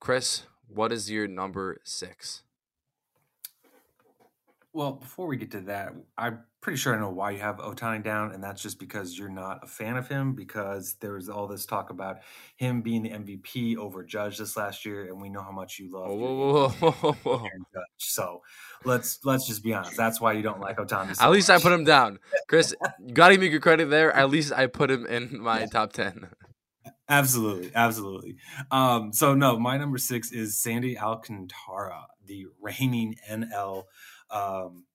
Chris, 0.00 0.44
what 0.68 0.92
is 0.92 1.10
your 1.10 1.26
number 1.26 1.78
six? 1.84 2.42
Well, 4.76 4.92
before 4.92 5.26
we 5.26 5.38
get 5.38 5.52
to 5.52 5.62
that, 5.62 5.94
I'm 6.18 6.40
pretty 6.60 6.76
sure 6.76 6.94
I 6.94 7.00
know 7.00 7.08
why 7.08 7.30
you 7.30 7.38
have 7.38 7.56
Ohtani 7.56 8.04
down, 8.04 8.32
and 8.32 8.44
that's 8.44 8.60
just 8.60 8.78
because 8.78 9.18
you're 9.18 9.30
not 9.30 9.60
a 9.62 9.66
fan 9.66 9.96
of 9.96 10.06
him. 10.06 10.34
Because 10.34 10.96
there 11.00 11.14
was 11.14 11.30
all 11.30 11.46
this 11.46 11.64
talk 11.64 11.88
about 11.88 12.18
him 12.56 12.82
being 12.82 13.02
the 13.02 13.08
MVP 13.08 13.78
over 13.78 14.04
Judge 14.04 14.36
this 14.36 14.54
last 14.54 14.84
year, 14.84 15.06
and 15.06 15.18
we 15.18 15.30
know 15.30 15.40
how 15.40 15.50
much 15.50 15.78
you 15.78 15.90
love 15.90 16.10
whoa, 16.10 16.68
whoa, 16.68 17.12
whoa, 17.12 17.38
Judge. 17.38 17.84
So 17.96 18.42
let's 18.84 19.18
let's 19.24 19.46
just 19.46 19.64
be 19.64 19.72
honest. 19.72 19.96
That's 19.96 20.20
why 20.20 20.34
you 20.34 20.42
don't 20.42 20.60
like 20.60 20.76
Ohtani. 20.76 21.16
So 21.16 21.24
At 21.24 21.30
least 21.30 21.48
much. 21.48 21.60
I 21.60 21.62
put 21.62 21.72
him 21.72 21.84
down, 21.84 22.18
Chris. 22.46 22.74
you 23.00 23.14
gotta 23.14 23.32
give 23.32 23.40
me 23.40 23.48
good 23.48 23.62
credit 23.62 23.88
there. 23.88 24.12
At 24.14 24.28
least 24.28 24.52
I 24.52 24.66
put 24.66 24.90
him 24.90 25.06
in 25.06 25.40
my 25.40 25.64
top 25.64 25.94
ten. 25.94 26.28
Absolutely, 27.08 27.70
absolutely. 27.74 28.36
Um, 28.70 29.14
so 29.14 29.34
no, 29.34 29.58
my 29.58 29.78
number 29.78 29.96
six 29.96 30.32
is 30.32 30.58
Sandy 30.58 30.98
Alcantara, 30.98 32.08
the 32.26 32.46
reigning 32.60 33.14
NL 33.30 33.84
um, 34.30 34.86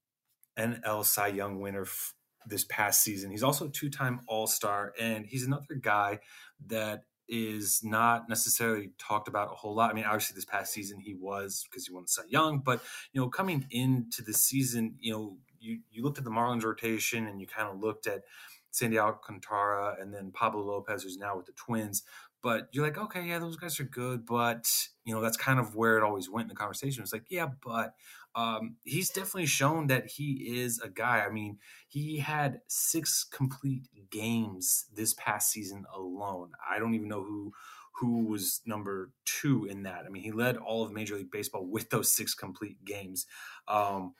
NL 0.57 1.05
Cy 1.05 1.27
Young 1.27 1.59
winner 1.59 1.83
f- 1.83 2.13
this 2.45 2.65
past 2.65 3.03
season. 3.03 3.31
He's 3.31 3.43
also 3.43 3.67
a 3.67 3.71
two-time 3.71 4.21
All-Star, 4.27 4.93
and 4.99 5.25
he's 5.25 5.45
another 5.45 5.75
guy 5.79 6.19
that 6.67 7.03
is 7.31 7.79
not 7.81 8.27
necessarily 8.27 8.91
talked 8.97 9.29
about 9.29 9.51
a 9.51 9.55
whole 9.55 9.73
lot. 9.73 9.89
I 9.89 9.93
mean, 9.93 10.03
obviously 10.03 10.35
this 10.35 10.45
past 10.45 10.73
season 10.73 10.99
he 10.99 11.15
was 11.15 11.65
because 11.69 11.87
he 11.87 11.93
won 11.93 12.05
Cy 12.05 12.23
Young, 12.27 12.59
but 12.59 12.81
you 13.13 13.21
know, 13.21 13.29
coming 13.29 13.65
into 13.71 14.21
the 14.21 14.33
season, 14.33 14.95
you 14.99 15.13
know, 15.13 15.37
you 15.59 15.79
you 15.89 16.03
looked 16.03 16.17
at 16.17 16.25
the 16.25 16.29
Marlins 16.29 16.63
rotation 16.63 17.27
and 17.27 17.39
you 17.39 17.47
kind 17.47 17.69
of 17.69 17.79
looked 17.79 18.05
at 18.05 18.23
Sandy 18.71 18.99
Alcantara 18.99 19.95
and 19.99 20.13
then 20.13 20.31
Pablo 20.31 20.61
Lopez, 20.61 21.03
who's 21.03 21.17
now 21.17 21.37
with 21.37 21.45
the 21.45 21.53
Twins. 21.53 22.03
But 22.43 22.69
you're 22.71 22.85
like, 22.85 22.97
okay, 22.97 23.23
yeah, 23.23 23.39
those 23.39 23.55
guys 23.55 23.79
are 23.79 23.85
good, 23.85 24.25
but 24.25 24.65
you 25.05 25.13
know, 25.13 25.21
that's 25.21 25.37
kind 25.37 25.59
of 25.59 25.75
where 25.75 25.97
it 25.97 26.03
always 26.03 26.29
went 26.29 26.45
in 26.45 26.49
the 26.49 26.55
conversation. 26.55 27.03
It's 27.03 27.13
like, 27.13 27.29
yeah, 27.29 27.47
but 27.63 27.93
um, 28.35 28.77
he's 28.83 29.09
definitely 29.09 29.45
shown 29.45 29.87
that 29.87 30.07
he 30.07 30.59
is 30.59 30.79
a 30.79 30.89
guy. 30.89 31.25
I 31.27 31.29
mean, 31.29 31.57
he 31.87 32.17
had 32.17 32.61
six 32.67 33.23
complete 33.23 33.87
games 34.09 34.85
this 34.93 35.13
past 35.15 35.51
season 35.51 35.85
alone. 35.93 36.51
I 36.69 36.79
don't 36.79 36.93
even 36.93 37.07
know 37.09 37.23
who 37.23 37.53
who 37.93 38.25
was 38.25 38.61
number 38.65 39.11
two 39.25 39.65
in 39.65 39.83
that. 39.83 40.05
I 40.05 40.09
mean, 40.09 40.23
he 40.23 40.31
led 40.31 40.57
all 40.57 40.83
of 40.83 40.91
Major 40.91 41.15
League 41.15 41.29
Baseball 41.29 41.67
with 41.67 41.89
those 41.89 42.11
six 42.11 42.33
complete 42.33 42.83
games. 42.85 43.27
Um, 43.67 44.13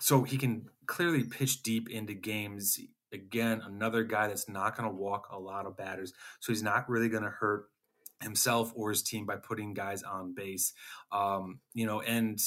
so 0.00 0.22
he 0.22 0.36
can 0.36 0.66
clearly 0.86 1.24
pitch 1.24 1.62
deep 1.62 1.88
into 1.90 2.14
games. 2.14 2.78
Again, 3.12 3.62
another 3.64 4.04
guy 4.04 4.28
that's 4.28 4.48
not 4.48 4.76
going 4.76 4.88
to 4.88 4.94
walk 4.94 5.28
a 5.30 5.38
lot 5.38 5.66
of 5.66 5.76
batters, 5.76 6.12
so 6.40 6.52
he's 6.52 6.62
not 6.62 6.88
really 6.88 7.08
going 7.08 7.24
to 7.24 7.30
hurt 7.30 7.64
himself 8.22 8.72
or 8.76 8.90
his 8.90 9.02
team 9.02 9.26
by 9.26 9.36
putting 9.36 9.74
guys 9.74 10.02
on 10.02 10.34
base. 10.34 10.72
Um, 11.10 11.60
you 11.74 11.86
know, 11.86 12.00
and 12.02 12.38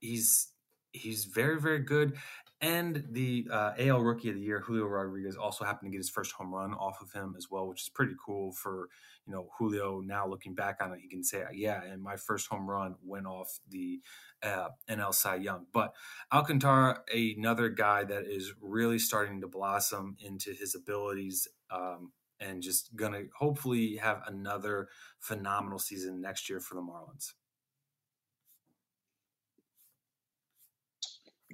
he's 0.00 0.48
he's 0.92 1.24
very 1.24 1.60
very 1.60 1.80
good. 1.80 2.16
And 2.60 3.04
the 3.10 3.46
uh, 3.50 3.72
AL 3.78 4.00
Rookie 4.00 4.30
of 4.30 4.36
the 4.36 4.40
Year, 4.40 4.60
Julio 4.60 4.86
Rodriguez, 4.86 5.36
also 5.36 5.66
happened 5.66 5.88
to 5.88 5.90
get 5.90 5.98
his 5.98 6.08
first 6.08 6.32
home 6.32 6.54
run 6.54 6.72
off 6.72 7.02
of 7.02 7.12
him 7.12 7.34
as 7.36 7.48
well, 7.50 7.68
which 7.68 7.82
is 7.82 7.90
pretty 7.90 8.14
cool 8.24 8.52
for 8.52 8.88
you 9.26 9.34
know 9.34 9.48
Julio. 9.58 10.00
Now 10.00 10.26
looking 10.26 10.54
back 10.54 10.76
on 10.80 10.92
it, 10.92 11.00
he 11.00 11.08
can 11.08 11.22
say, 11.22 11.44
"Yeah, 11.52 11.82
and 11.82 12.02
my 12.02 12.16
first 12.16 12.48
home 12.48 12.66
run 12.66 12.94
went 13.02 13.26
off 13.26 13.58
the 13.68 14.00
uh, 14.42 14.68
NL 14.88 15.12
Cy 15.12 15.36
Young." 15.36 15.66
But 15.74 15.92
Alcantara, 16.32 17.02
another 17.12 17.68
guy 17.68 18.04
that 18.04 18.24
is 18.24 18.54
really 18.62 18.98
starting 18.98 19.42
to 19.42 19.48
blossom 19.48 20.16
into 20.20 20.52
his 20.52 20.74
abilities, 20.74 21.46
um, 21.70 22.12
and 22.40 22.62
just 22.62 22.96
gonna 22.96 23.24
hopefully 23.36 23.96
have 23.96 24.22
another 24.26 24.88
phenomenal 25.18 25.78
season 25.78 26.22
next 26.22 26.48
year 26.48 26.60
for 26.60 26.76
the 26.76 26.82
Marlins. 26.82 27.32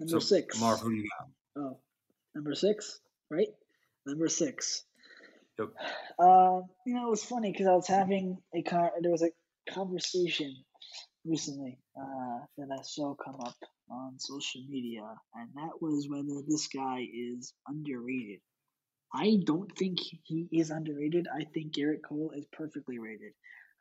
Number 0.00 0.18
so, 0.18 0.18
six. 0.18 0.58
Marv, 0.58 0.80
who 0.80 0.90
do 0.90 0.96
you 0.96 1.08
got? 1.18 1.28
Oh, 1.62 1.76
number 2.34 2.54
six, 2.54 3.00
right? 3.30 3.48
Number 4.06 4.28
six. 4.28 4.84
Yep. 5.58 5.68
Uh, 6.18 6.60
you 6.86 6.94
know, 6.94 7.06
it 7.06 7.10
was 7.10 7.22
funny 7.22 7.52
because 7.52 7.66
I 7.66 7.74
was 7.74 7.86
having 7.86 8.38
a 8.54 8.62
car. 8.62 8.92
There 9.02 9.10
was 9.10 9.22
a 9.22 9.30
conversation 9.70 10.56
recently 11.26 11.78
uh, 12.00 12.38
that 12.56 12.68
I 12.72 12.80
saw 12.82 13.14
come 13.14 13.36
up 13.44 13.56
on 13.90 14.18
social 14.18 14.62
media, 14.66 15.02
and 15.34 15.50
that 15.56 15.82
was 15.82 16.08
whether 16.08 16.40
this 16.48 16.68
guy 16.68 17.06
is 17.12 17.52
underrated. 17.68 18.40
I 19.12 19.36
don't 19.44 19.70
think 19.76 19.98
he 20.00 20.48
is 20.50 20.70
underrated. 20.70 21.26
I 21.28 21.44
think 21.52 21.74
Gerrit 21.74 22.02
Cole 22.08 22.32
is 22.34 22.46
perfectly 22.54 22.98
rated. 22.98 23.32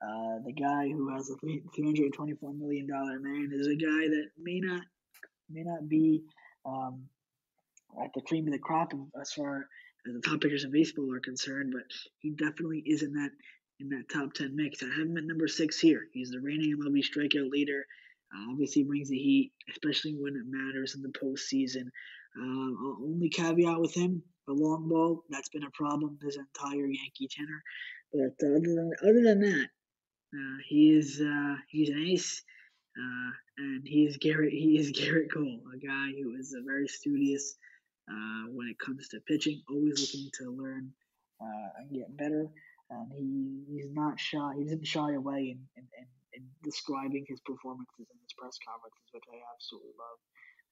Uh, 0.04 0.40
the 0.46 0.54
guy 0.54 0.90
who 0.90 1.14
has 1.16 1.30
a 1.30 1.36
$324 1.46 2.58
million 2.58 2.88
man 2.90 3.52
is 3.54 3.68
a 3.68 3.76
guy 3.76 4.08
that 4.10 4.28
may 4.38 4.60
not 4.60 4.82
may 5.50 5.64
not 5.64 5.88
be 5.88 6.24
um, 6.66 7.04
at 8.04 8.12
the 8.14 8.22
cream 8.22 8.48
of 8.48 8.54
the 8.54 8.60
crop 8.60 8.94
as 9.20 9.34
far 9.34 9.68
as 10.08 10.14
the 10.14 10.22
top 10.22 10.42
pitchers 10.42 10.64
in 10.64 10.72
baseball 10.72 11.14
are 11.14 11.20
concerned, 11.20 11.74
but 11.76 11.84
he 12.20 12.32
definitely 12.32 12.84
is 12.86 13.04
in 13.04 13.14
that 13.14 13.32
in 13.80 13.90
that 13.90 14.10
top 14.12 14.34
ten 14.34 14.56
mix. 14.56 14.84
I 14.84 14.88
have 14.88 15.08
him 15.08 15.18
at 15.18 15.24
number 15.24 15.48
six 15.48 15.80
here. 15.80 16.08
He's 16.14 16.32
the 16.32 16.40
reigning 16.40 16.76
MLB 16.78 17.02
strikeout 17.04 17.50
leader. 17.50 17.86
Uh, 18.34 18.52
obviously, 18.52 18.84
brings 18.84 19.10
the 19.10 19.18
heat, 19.18 19.52
especially 19.72 20.14
when 20.14 20.36
it 20.36 20.44
matters 20.46 20.96
in 20.96 21.02
the 21.02 21.10
postseason. 21.10 21.88
Uh, 22.38 23.04
only 23.04 23.30
caveat 23.30 23.80
with 23.80 23.94
him: 23.94 24.22
the 24.48 24.54
long 24.54 24.88
ball. 24.88 25.24
That's 25.30 25.50
been 25.50 25.64
a 25.64 25.72
problem 25.72 26.18
this 26.22 26.38
entire 26.38 26.86
Yankee 26.86 27.30
tenor. 27.30 27.64
But 28.14 28.46
other 28.46 28.60
than 28.60 28.92
other 29.02 29.22
than 29.22 29.42
that, 29.42 29.68
uh, 30.36 30.58
he 30.68 30.92
is 30.92 31.22
uh, 31.22 31.56
he's 31.70 31.90
an 31.90 32.06
ace. 32.08 32.44
Uh, 32.98 33.32
and 33.60 33.84
he's 33.86 34.18
Gerrit. 34.18 34.52
He 34.52 34.80
is 34.80 34.92
Gerrit 34.92 35.32
Cole, 35.34 35.60
a 35.74 35.78
guy 35.78 36.16
who 36.16 36.36
is 36.40 36.56
a 36.56 36.64
very 36.64 36.88
studious 36.88 37.58
uh, 38.10 38.48
when 38.56 38.68
it 38.68 38.80
comes 38.80 39.08
to 39.10 39.20
pitching, 39.28 39.62
always 39.70 40.00
looking 40.00 40.32
to 40.40 40.56
learn 40.56 40.92
uh, 41.42 41.70
and 41.80 41.92
get 41.92 42.16
better. 42.18 42.48
And 42.90 43.12
he, 43.14 43.64
he's 43.70 43.92
not 43.92 44.20
shy. 44.20 44.56
He 44.58 44.64
doesn't 44.64 44.88
shy 44.88 45.14
away 45.14 45.54
in, 45.54 45.60
in, 45.78 45.86
in, 46.00 46.08
in 46.34 46.44
describing 46.64 47.26
his 47.28 47.40
performances 47.46 48.08
in 48.10 48.18
his 48.24 48.34
press 48.40 48.58
conferences, 48.66 49.08
which 49.14 49.28
I 49.30 49.38
absolutely 49.54 49.94
love, 50.00 50.20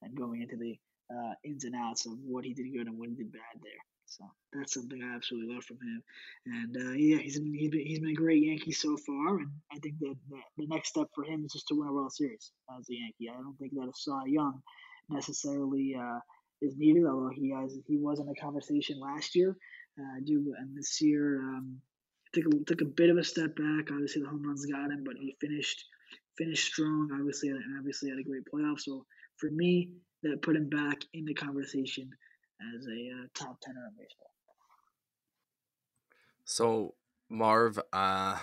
and 0.01 0.17
going 0.17 0.41
into 0.41 0.57
the 0.57 0.79
uh, 1.13 1.33
ins 1.45 1.63
and 1.65 1.75
outs 1.75 2.07
of 2.07 2.13
what 2.25 2.45
he 2.45 2.53
did 2.53 2.73
good 2.73 2.87
and 2.87 2.97
what 2.97 3.09
he 3.09 3.15
did 3.15 3.31
bad 3.31 3.61
there. 3.61 3.83
So 4.07 4.23
that's 4.53 4.73
something 4.73 5.03
I 5.03 5.15
absolutely 5.15 5.53
love 5.53 5.65
from 5.65 5.77
him. 5.77 6.03
And 6.45 6.77
uh, 6.77 6.93
yeah, 6.93 7.17
he's 7.17 7.39
been, 7.39 7.53
he's 7.53 7.69
been 7.69 7.85
he's 7.85 7.99
been 7.99 8.11
a 8.11 8.13
great 8.13 8.43
Yankee 8.43 8.71
so 8.71 8.95
far, 8.97 9.37
and 9.37 9.51
I 9.71 9.79
think 9.79 9.99
that 9.99 10.15
the, 10.29 10.39
the 10.57 10.67
next 10.67 10.89
step 10.89 11.07
for 11.13 11.23
him 11.25 11.43
is 11.45 11.51
just 11.51 11.67
to 11.67 11.75
win 11.75 11.89
a 11.89 11.93
World 11.93 12.13
Series 12.13 12.51
as 12.77 12.89
a 12.89 12.93
Yankee. 12.93 13.29
I 13.29 13.41
don't 13.41 13.57
think 13.57 13.73
that 13.73 13.89
a 13.89 14.29
Young 14.29 14.61
necessarily 15.09 15.95
uh, 15.95 16.19
is 16.61 16.75
needed, 16.77 17.05
although 17.05 17.31
he 17.35 17.51
has 17.51 17.77
he 17.85 17.97
was 17.97 18.19
in 18.19 18.29
a 18.29 18.35
conversation 18.35 18.99
last 18.99 19.35
year. 19.35 19.57
Uh, 19.99 20.19
do 20.25 20.53
and 20.57 20.77
this 20.77 21.01
year 21.01 21.41
um, 21.41 21.77
took 22.33 22.45
a, 22.45 22.63
took 22.65 22.81
a 22.81 22.85
bit 22.85 23.09
of 23.09 23.17
a 23.17 23.23
step 23.23 23.55
back. 23.55 23.91
Obviously, 23.91 24.21
the 24.21 24.29
home 24.29 24.45
runs 24.47 24.65
got 24.65 24.91
him, 24.91 25.03
but 25.03 25.15
he 25.19 25.35
finished 25.41 25.83
finished 26.37 26.71
strong. 26.71 27.09
Obviously, 27.13 27.49
and 27.49 27.61
obviously 27.77 28.09
had 28.09 28.19
a 28.19 28.23
great 28.23 28.43
playoff. 28.53 28.79
So 28.79 29.05
for 29.35 29.49
me, 29.51 29.91
that 30.23 30.41
put 30.41 30.55
him 30.55 30.69
back 30.69 31.01
in 31.13 31.25
the 31.25 31.33
conversation 31.33 32.09
as 32.61 32.85
a 32.87 33.11
uh, 33.11 33.27
top 33.33 33.59
tenor 33.61 33.87
in 33.87 33.93
baseball. 33.97 34.31
So 36.45 36.95
Marv, 37.29 37.79
uh, 37.91 38.37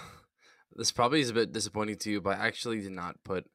this 0.74 0.92
probably 0.92 1.20
is 1.20 1.30
a 1.30 1.34
bit 1.34 1.52
disappointing 1.52 1.96
to 1.98 2.10
you, 2.10 2.20
but 2.20 2.38
I 2.38 2.46
actually 2.46 2.80
did 2.80 2.92
not 2.92 3.22
put 3.24 3.46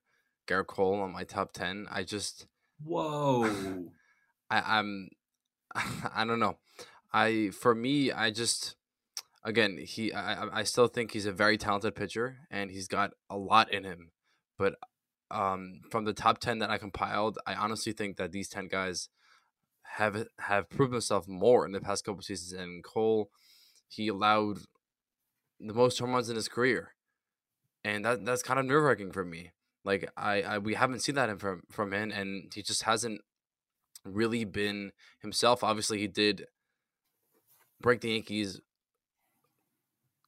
Gerrit 0.47 0.67
Cole 0.67 1.01
on 1.01 1.11
my 1.11 1.23
top 1.23 1.53
ten. 1.53 1.87
I 1.91 2.03
just 2.03 2.47
whoa, 2.83 3.89
I, 4.49 4.79
I'm 4.79 5.09
I 6.15 6.25
don't 6.25 6.39
know. 6.39 6.57
I 7.13 7.51
for 7.51 7.75
me, 7.75 8.11
I 8.11 8.31
just 8.31 8.75
again 9.43 9.77
he 9.77 10.13
I 10.13 10.59
I 10.59 10.63
still 10.63 10.87
think 10.87 11.11
he's 11.11 11.25
a 11.25 11.31
very 11.31 11.57
talented 11.57 11.95
pitcher 11.95 12.39
and 12.49 12.71
he's 12.71 12.87
got 12.87 13.11
a 13.29 13.37
lot 13.37 13.71
in 13.71 13.83
him, 13.83 14.11
but 14.57 14.75
um, 15.31 15.81
from 15.91 16.05
the 16.05 16.13
top 16.13 16.39
10 16.39 16.59
that 16.59 16.71
I 16.71 16.77
compiled, 16.77 17.37
I 17.45 17.53
honestly 17.53 17.93
think 17.93 18.17
that 18.17 18.31
these 18.31 18.49
10 18.49 18.67
guys 18.67 19.09
have 19.97 20.27
have 20.39 20.69
proven 20.69 20.93
himself 20.93 21.27
more 21.27 21.65
in 21.65 21.71
the 21.71 21.81
past 21.81 22.05
couple 22.05 22.21
seasons. 22.21 22.53
And 22.53 22.83
Cole, 22.83 23.29
he 23.87 24.07
allowed 24.07 24.59
the 25.59 25.73
most 25.73 25.99
home 25.99 26.11
runs 26.11 26.29
in 26.29 26.35
his 26.35 26.47
career, 26.47 26.93
and 27.83 28.05
that 28.05 28.25
that's 28.25 28.43
kind 28.43 28.59
of 28.59 28.65
nerve 28.65 28.83
wracking 28.83 29.11
for 29.11 29.25
me. 29.25 29.51
Like 29.83 30.09
I, 30.15 30.41
I 30.41 30.57
we 30.57 30.75
haven't 30.75 31.01
seen 31.01 31.15
that 31.15 31.39
from 31.39 31.63
from 31.69 31.93
him, 31.93 32.11
and 32.11 32.51
he 32.53 32.61
just 32.61 32.83
hasn't 32.83 33.21
really 34.05 34.45
been 34.45 34.91
himself. 35.21 35.63
Obviously, 35.63 35.99
he 35.99 36.07
did 36.07 36.45
break 37.81 38.01
the 38.01 38.11
Yankees 38.11 38.61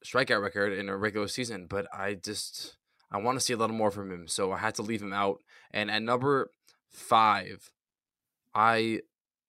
strikeout 0.04 0.42
record 0.42 0.72
in 0.72 0.88
a 0.88 0.96
regular 0.96 1.28
season, 1.28 1.66
but 1.68 1.86
I 1.94 2.14
just 2.14 2.76
I 3.10 3.18
want 3.18 3.38
to 3.38 3.44
see 3.44 3.52
a 3.52 3.56
little 3.56 3.76
more 3.76 3.90
from 3.90 4.10
him, 4.10 4.26
so 4.26 4.52
I 4.52 4.58
had 4.58 4.74
to 4.76 4.82
leave 4.82 5.02
him 5.02 5.12
out. 5.12 5.40
And 5.70 5.90
at 5.90 6.02
number 6.02 6.50
five, 6.90 7.70
I 8.54 9.00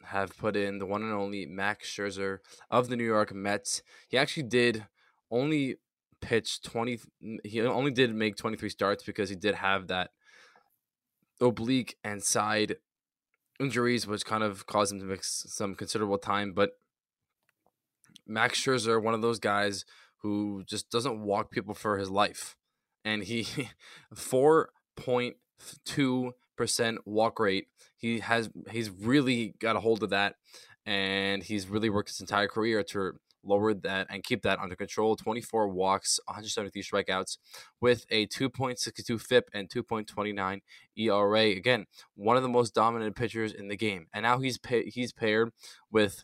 have 0.06 0.38
put 0.38 0.56
in 0.56 0.80
the 0.80 0.86
one 0.86 1.04
and 1.04 1.14
only 1.14 1.45
Max 1.45 1.89
Scherzer 1.89 2.39
of 2.70 2.89
the 2.89 2.95
New 2.95 3.06
York 3.06 3.34
Mets. 3.34 3.82
He 4.08 4.18
actually 4.18 4.43
did 4.43 4.86
only 5.32 5.78
pitch 6.22 6.62
20 6.62 6.99
he 7.43 7.62
only 7.62 7.91
did 7.91 8.16
make 8.16 8.38
23 8.38 8.70
starts 8.70 9.04
because 9.04 9.30
he 9.30 9.36
did 9.36 9.56
have 9.56 9.88
that 9.88 10.12
oblique 11.41 11.97
and 12.01 12.24
side 12.24 12.78
injuries 13.60 14.08
which 14.08 14.26
kind 14.26 14.41
of 14.41 14.66
caused 14.66 14.93
him 14.93 14.99
to 14.99 15.06
miss 15.06 15.45
some 15.49 15.76
considerable 15.76 16.18
time 16.18 16.54
but 16.54 16.78
Max 18.26 18.58
Scherzer 18.58 19.04
one 19.04 19.14
of 19.14 19.22
those 19.22 19.38
guys 19.38 19.84
who 20.20 20.64
just 20.66 20.89
doesn't 20.89 21.20
walk 21.20 21.51
people 21.51 21.74
for 21.74 21.97
his 21.97 22.10
life 22.10 22.56
and 23.04 23.24
he 23.24 23.68
4.2% 24.16 26.32
walk 27.06 27.39
rate 27.39 27.68
he 27.97 28.20
has 28.20 28.49
he's 28.72 28.89
really 28.89 29.56
got 29.60 29.76
a 29.76 29.80
hold 29.80 30.04
of 30.04 30.10
that 30.10 30.36
and 30.86 31.43
he's 31.43 31.68
really 31.68 31.89
worked 31.89 32.10
his 32.10 32.20
entire 32.20 32.47
career 32.47 32.84
to 32.84 33.14
lower 33.43 33.74
that 33.74 34.08
and 34.10 34.24
keep 34.24 34.41
that 34.43 34.60
under 34.60 34.76
control. 34.76 35.16
24 35.16 35.68
walks, 35.68 36.20
173 36.26 36.82
strikeouts 36.82 37.38
with 37.82 38.06
a 38.10 38.26
2.62 38.28 39.20
FIP 39.22 39.49
and 39.54 39.70
2.29 39.70 40.62
ERA. 40.97 41.41
Again, 41.41 41.86
one 42.16 42.38
of 42.38 42.43
the 42.43 42.49
most 42.49 42.74
dominant 42.74 43.16
pitchers 43.16 43.54
in 43.54 43.68
the 43.68 43.78
game. 43.78 44.08
And 44.14 44.24
now 44.24 44.39
he's 44.39 44.58
pa- 44.58 44.88
he's 44.88 45.14
paired 45.14 45.51
with 45.91 46.24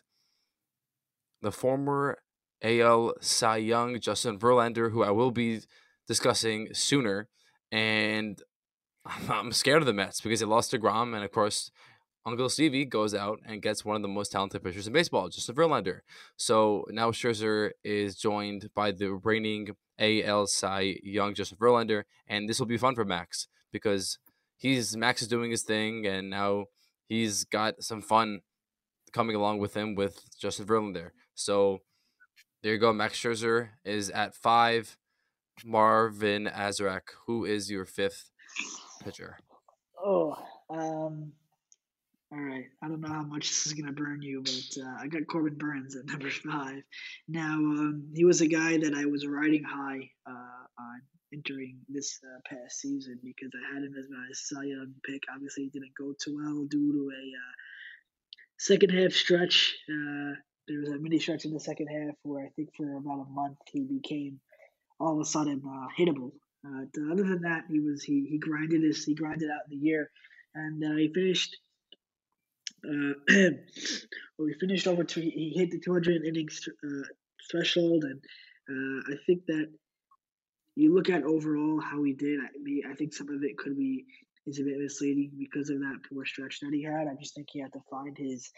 the 1.42 1.52
former 1.52 2.18
AL 2.62 3.14
Cy 3.20 3.56
Young 3.58 3.98
Justin 4.00 4.38
Verlander, 4.38 4.90
who 4.92 5.02
I 5.02 5.10
will 5.10 5.30
be 5.30 5.60
discussing 6.06 6.68
sooner. 6.72 7.28
And 7.72 8.42
I'm 9.06 9.52
scared 9.52 9.82
of 9.82 9.86
the 9.86 9.92
Mets 9.92 10.20
because 10.20 10.40
they 10.40 10.46
lost 10.46 10.72
deGrom, 10.72 11.14
and 11.14 11.24
of 11.24 11.32
course, 11.32 11.70
Uncle 12.26 12.48
Stevie 12.50 12.84
goes 12.84 13.14
out 13.14 13.40
and 13.46 13.62
gets 13.62 13.84
one 13.84 13.96
of 13.96 14.02
the 14.02 14.08
most 14.08 14.30
talented 14.32 14.62
pitchers 14.62 14.86
in 14.86 14.92
baseball, 14.92 15.28
Justin 15.28 15.54
Verlander. 15.54 16.00
So 16.36 16.84
now 16.90 17.10
Scherzer 17.10 17.70
is 17.82 18.16
joined 18.16 18.68
by 18.74 18.92
the 18.92 19.14
reigning 19.14 19.70
AL 19.98 20.46
Cy 20.48 20.96
Young 21.02 21.34
Justin 21.34 21.58
Verlander, 21.58 22.02
and 22.28 22.48
this 22.48 22.58
will 22.58 22.66
be 22.66 22.76
fun 22.76 22.94
for 22.94 23.04
Max 23.04 23.48
because 23.72 24.18
he's 24.58 24.96
Max 24.96 25.22
is 25.22 25.28
doing 25.28 25.50
his 25.50 25.62
thing, 25.62 26.06
and 26.06 26.28
now 26.28 26.66
he's 27.08 27.44
got 27.44 27.82
some 27.82 28.02
fun 28.02 28.40
coming 29.12 29.34
along 29.34 29.58
with 29.58 29.74
him 29.74 29.94
with 29.94 30.24
Justin 30.38 30.66
Verlander. 30.66 31.10
So 31.34 31.78
there 32.62 32.74
you 32.74 32.78
go. 32.78 32.92
Max 32.92 33.18
Scherzer 33.18 33.70
is 33.84 34.10
at 34.10 34.34
five. 34.34 34.96
Marvin 35.62 36.46
Azrak, 36.46 37.02
who 37.26 37.44
is 37.44 37.70
your 37.70 37.84
fifth 37.84 38.30
pitcher? 39.00 39.36
Oh, 40.02 40.36
um, 40.70 41.32
all 42.32 42.38
right. 42.38 42.66
I 42.82 42.88
don't 42.88 43.00
know 43.00 43.08
how 43.08 43.22
much 43.22 43.48
this 43.48 43.66
is 43.66 43.72
going 43.72 43.86
to 43.86 43.92
burn 43.92 44.22
you, 44.22 44.42
but 44.42 44.82
uh, 44.82 44.96
I 45.00 45.08
got 45.08 45.26
Corbin 45.26 45.56
Burnes 45.56 45.96
at 45.96 46.06
number 46.06 46.30
five. 46.30 46.82
Now, 47.28 47.54
um, 47.54 48.12
he 48.14 48.24
was 48.24 48.40
a 48.40 48.46
guy 48.46 48.78
that 48.78 48.94
I 48.94 49.06
was 49.06 49.26
riding 49.26 49.64
high 49.64 50.10
uh, 50.26 50.64
on 50.78 51.02
entering 51.32 51.78
this 51.88 52.18
uh, 52.24 52.40
past 52.48 52.80
season 52.80 53.18
because 53.22 53.50
I 53.54 53.74
had 53.74 53.82
him 53.82 53.94
as 53.98 54.06
my 54.08 54.26
Cy 54.32 54.64
Young 54.66 54.94
pick. 55.04 55.22
Obviously, 55.32 55.64
he 55.64 55.70
didn't 55.70 55.94
go 55.98 56.14
too 56.22 56.36
well 56.36 56.66
due 56.70 56.92
to 56.92 57.10
a 57.10 57.24
uh, 57.36 57.52
second 58.58 58.90
half 58.90 59.12
stretch. 59.12 59.76
Uh, 59.88 60.34
there 60.68 60.80
was 60.80 60.90
a 60.90 60.98
mini 60.98 61.18
stretch 61.18 61.44
in 61.44 61.52
the 61.52 61.60
second 61.60 61.88
half 61.88 62.14
where 62.22 62.44
I 62.46 62.50
think 62.50 62.70
for 62.76 62.96
about 62.96 63.26
a 63.26 63.30
month 63.30 63.58
he 63.72 63.80
became 63.80 64.38
all 65.00 65.14
of 65.14 65.20
a 65.20 65.24
sudden 65.24 65.62
uh, 66.66 67.12
other 67.12 67.24
than 67.24 67.42
that, 67.42 67.64
he 67.70 67.80
was 67.80 68.02
he 68.02 68.26
he 68.28 68.38
grinded 68.38 68.82
his 68.82 69.04
he 69.04 69.14
grinded 69.14 69.50
out 69.50 69.68
the 69.68 69.76
year, 69.76 70.10
and 70.54 70.82
he 70.98 71.12
finished 71.12 71.56
uh, 72.84 73.12
well, 73.28 74.46
we 74.46 74.54
finished 74.54 74.86
over 74.86 75.04
two. 75.04 75.20
He 75.20 75.52
hit 75.56 75.70
the 75.70 75.78
200 75.78 76.24
innings 76.24 76.68
uh, 76.84 77.02
threshold, 77.50 78.04
and 78.04 78.20
uh, 78.68 79.12
I 79.12 79.16
think 79.26 79.46
that 79.46 79.68
you 80.76 80.94
look 80.94 81.10
at 81.10 81.24
overall 81.24 81.80
how 81.80 82.02
he 82.02 82.12
did. 82.12 82.38
I, 82.40 82.90
I 82.90 82.94
think 82.94 83.12
some 83.12 83.28
of 83.28 83.42
it 83.42 83.58
could 83.58 83.76
be 83.76 84.06
is 84.46 84.58
a 84.58 84.64
bit 84.64 84.78
misleading 84.78 85.32
because 85.38 85.68
of 85.70 85.80
that 85.80 85.98
poor 86.08 86.24
stretch 86.24 86.60
that 86.60 86.72
he 86.72 86.82
had. 86.82 87.06
I 87.06 87.14
just 87.20 87.34
think 87.34 87.48
he 87.52 87.60
had 87.60 87.72
to 87.74 87.82
find 87.90 88.16
his 88.16 88.50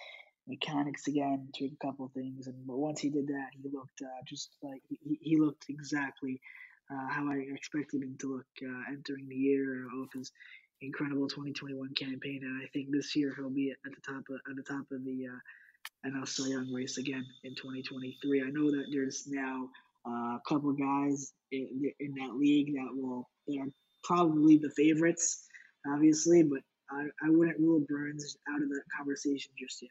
mechanics 0.46 1.08
again, 1.08 1.48
tweak 1.56 1.72
a 1.72 1.86
couple 1.86 2.10
things, 2.14 2.46
and 2.46 2.66
but 2.66 2.78
once 2.78 3.00
he 3.00 3.10
did 3.10 3.26
that, 3.28 3.48
he 3.52 3.68
looked 3.72 4.02
uh, 4.02 4.22
just 4.26 4.50
like 4.62 4.82
he, 4.88 5.18
he 5.20 5.38
looked 5.38 5.66
exactly 5.68 6.34
uh, 6.34 6.71
how 7.10 7.30
I 7.30 7.44
expected 7.54 8.02
him 8.02 8.16
to 8.20 8.36
look 8.36 8.46
uh, 8.62 8.92
entering 8.92 9.28
the 9.28 9.36
year 9.36 9.86
off 10.00 10.08
his 10.14 10.32
incredible 10.80 11.28
2021 11.28 11.94
campaign, 11.94 12.40
and 12.42 12.62
I 12.62 12.66
think 12.72 12.88
this 12.90 13.14
year 13.14 13.32
he'll 13.36 13.50
be 13.50 13.70
at 13.70 13.76
the 13.84 14.00
top 14.12 14.24
of 14.28 14.40
at 14.50 14.56
the 14.56 14.62
top 14.62 14.84
of 14.90 15.04
the 15.04 15.26
uh, 15.28 16.08
NL 16.08 16.26
Cy 16.26 16.48
Young 16.48 16.72
race 16.72 16.98
again 16.98 17.24
in 17.44 17.54
2023. 17.54 18.42
I 18.42 18.50
know 18.50 18.70
that 18.70 18.86
there's 18.90 19.26
now 19.28 19.68
uh, 20.06 20.36
a 20.36 20.40
couple 20.46 20.72
guys 20.72 21.32
in, 21.52 21.92
in 22.00 22.14
that 22.14 22.34
league 22.36 22.74
that 22.74 22.90
will 22.92 23.28
that 23.46 23.58
are 23.58 23.68
probably 24.04 24.58
the 24.58 24.70
favorites, 24.70 25.46
obviously, 25.86 26.42
but 26.42 26.60
I, 26.90 27.04
I 27.26 27.30
wouldn't 27.30 27.58
rule 27.58 27.84
Burnes 27.88 28.36
out 28.52 28.62
of 28.62 28.68
that 28.68 28.82
conversation 28.96 29.52
just 29.58 29.82
yet. 29.82 29.90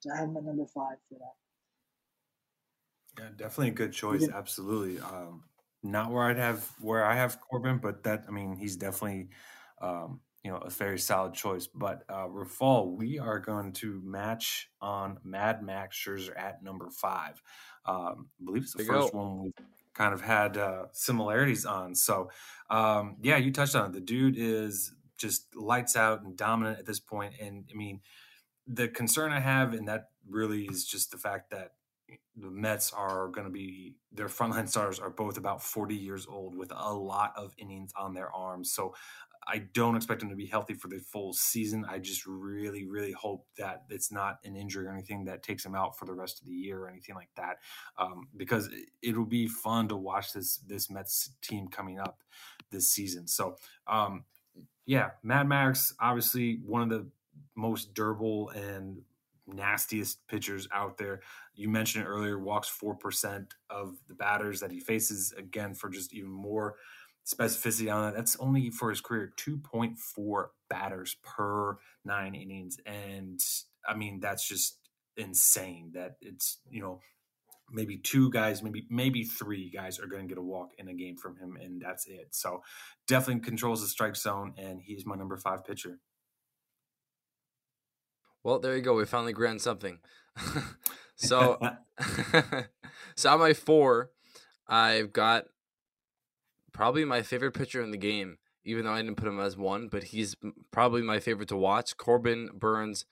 So 0.00 0.12
I 0.12 0.18
have 0.18 0.28
him 0.28 0.36
at 0.36 0.44
number 0.44 0.66
five 0.66 0.96
for 1.08 1.18
that. 1.18 1.34
Yeah, 3.18 3.28
definitely 3.36 3.68
a 3.68 3.72
good 3.72 3.92
choice. 3.92 4.28
Absolutely. 4.28 5.00
Um, 5.00 5.42
not 5.82 6.10
where 6.10 6.24
I'd 6.24 6.38
have 6.38 6.68
where 6.80 7.04
I 7.04 7.16
have 7.16 7.40
Corbin, 7.40 7.78
but 7.78 8.02
that 8.04 8.24
I 8.28 8.30
mean 8.30 8.56
he's 8.56 8.76
definitely 8.76 9.28
um, 9.80 10.20
you 10.42 10.50
know, 10.50 10.58
a 10.58 10.70
very 10.70 10.98
solid 10.98 11.34
choice. 11.34 11.66
But 11.66 12.04
uh, 12.08 12.26
Rafal, 12.26 12.96
we 12.96 13.18
are 13.18 13.38
going 13.38 13.72
to 13.74 14.00
match 14.04 14.70
on 14.80 15.18
Mad 15.24 15.62
Max 15.62 15.96
Scherzer 15.96 16.38
at 16.38 16.62
number 16.62 16.90
five. 16.90 17.42
Um, 17.84 18.28
I 18.40 18.44
believe 18.44 18.62
it's 18.62 18.74
the 18.74 18.84
first 18.84 19.14
one 19.14 19.44
we 19.44 19.52
kind 19.94 20.14
of 20.14 20.20
had 20.22 20.56
uh, 20.56 20.84
similarities 20.92 21.66
on. 21.66 21.94
So, 21.94 22.30
um, 22.70 23.16
yeah, 23.22 23.36
you 23.36 23.52
touched 23.52 23.74
on 23.74 23.90
it. 23.90 23.92
The 23.92 24.00
dude 24.00 24.38
is 24.38 24.94
just 25.18 25.54
lights 25.54 25.96
out 25.96 26.22
and 26.22 26.36
dominant 26.36 26.78
at 26.78 26.86
this 26.86 27.00
point. 27.00 27.34
And 27.40 27.68
I 27.70 27.76
mean, 27.76 28.00
the 28.66 28.88
concern 28.88 29.32
I 29.32 29.40
have, 29.40 29.74
and 29.74 29.88
that 29.88 30.08
really 30.28 30.64
is 30.64 30.86
just 30.86 31.10
the 31.10 31.18
fact 31.18 31.50
that 31.50 31.72
the 32.36 32.50
Mets 32.50 32.92
are 32.92 33.28
going 33.28 33.46
to 33.46 33.52
be 33.52 33.94
their 34.12 34.28
frontline 34.28 34.68
stars 34.68 34.98
are 34.98 35.10
both 35.10 35.36
about 35.36 35.62
40 35.62 35.94
years 35.94 36.26
old 36.28 36.56
with 36.56 36.72
a 36.74 36.92
lot 36.92 37.32
of 37.36 37.54
innings 37.58 37.92
on 37.96 38.14
their 38.14 38.32
arms. 38.32 38.72
So 38.72 38.94
I 39.46 39.58
don't 39.72 39.96
expect 39.96 40.20
them 40.20 40.30
to 40.30 40.36
be 40.36 40.46
healthy 40.46 40.74
for 40.74 40.88
the 40.88 40.98
full 40.98 41.32
season. 41.32 41.84
I 41.88 41.98
just 41.98 42.26
really, 42.26 42.86
really 42.86 43.12
hope 43.12 43.46
that 43.58 43.84
it's 43.88 44.12
not 44.12 44.38
an 44.44 44.54
injury 44.54 44.86
or 44.86 44.92
anything 44.92 45.24
that 45.24 45.42
takes 45.42 45.64
them 45.64 45.74
out 45.74 45.98
for 45.98 46.04
the 46.04 46.12
rest 46.12 46.40
of 46.40 46.46
the 46.46 46.52
year 46.52 46.78
or 46.78 46.88
anything 46.88 47.14
like 47.14 47.30
that, 47.36 47.56
um, 47.98 48.28
because 48.36 48.68
it 49.02 49.16
will 49.16 49.24
be 49.24 49.48
fun 49.48 49.88
to 49.88 49.96
watch 49.96 50.32
this 50.32 50.58
this 50.58 50.90
Mets 50.90 51.30
team 51.42 51.68
coming 51.68 51.98
up 51.98 52.22
this 52.70 52.90
season. 52.90 53.26
So, 53.26 53.56
um, 53.86 54.24
yeah, 54.86 55.10
Mad 55.22 55.48
Max, 55.48 55.94
obviously 56.00 56.60
one 56.64 56.82
of 56.82 56.90
the 56.90 57.06
most 57.56 57.94
durable 57.94 58.50
and 58.50 59.02
nastiest 59.52 60.26
pitchers 60.28 60.68
out 60.72 60.98
there. 60.98 61.20
You 61.54 61.68
mentioned 61.68 62.06
earlier, 62.06 62.38
walks 62.38 62.68
four 62.68 62.94
percent 62.94 63.54
of 63.68 63.96
the 64.08 64.14
batters 64.14 64.60
that 64.60 64.72
he 64.72 64.80
faces. 64.80 65.32
Again, 65.36 65.74
for 65.74 65.88
just 65.88 66.14
even 66.14 66.30
more 66.30 66.76
specificity 67.26 67.92
on 67.94 68.06
that. 68.06 68.16
That's 68.16 68.36
only 68.40 68.70
for 68.70 68.90
his 68.90 69.00
career 69.00 69.32
2.4 69.36 70.46
batters 70.68 71.16
per 71.22 71.78
nine 72.04 72.34
innings. 72.34 72.78
And 72.86 73.40
I 73.86 73.94
mean, 73.94 74.20
that's 74.20 74.46
just 74.46 74.78
insane 75.16 75.92
that 75.94 76.16
it's, 76.20 76.58
you 76.68 76.80
know, 76.80 77.00
maybe 77.70 77.98
two 77.98 78.30
guys, 78.30 78.62
maybe 78.62 78.86
maybe 78.90 79.24
three 79.24 79.70
guys 79.70 80.00
are 80.00 80.06
going 80.06 80.22
to 80.22 80.28
get 80.28 80.38
a 80.38 80.42
walk 80.42 80.72
in 80.78 80.88
a 80.88 80.94
game 80.94 81.16
from 81.16 81.36
him, 81.36 81.56
and 81.60 81.80
that's 81.80 82.06
it. 82.06 82.28
So 82.32 82.62
definitely 83.06 83.42
controls 83.42 83.80
the 83.80 83.88
strike 83.88 84.16
zone, 84.16 84.54
and 84.58 84.80
he's 84.82 85.06
my 85.06 85.14
number 85.14 85.36
five 85.36 85.64
pitcher. 85.64 85.98
Well, 88.42 88.58
there 88.58 88.76
you 88.76 88.82
go. 88.82 88.94
We 88.94 89.04
finally 89.04 89.32
on 89.32 89.58
something. 89.58 89.98
so, 91.16 91.58
so 93.16 93.30
on 93.30 93.38
my 93.38 93.52
four, 93.52 94.10
I've 94.66 95.12
got 95.12 95.44
probably 96.72 97.04
my 97.04 97.22
favorite 97.22 97.52
pitcher 97.52 97.82
in 97.82 97.90
the 97.90 97.98
game, 97.98 98.38
even 98.64 98.84
though 98.84 98.92
I 98.92 99.02
didn't 99.02 99.16
put 99.16 99.28
him 99.28 99.40
as 99.40 99.56
one, 99.56 99.88
but 99.88 100.04
he's 100.04 100.36
probably 100.70 101.02
my 101.02 101.20
favorite 101.20 101.48
to 101.48 101.56
watch. 101.56 101.96
Corbin 101.96 102.50
Burnes, 102.54 103.04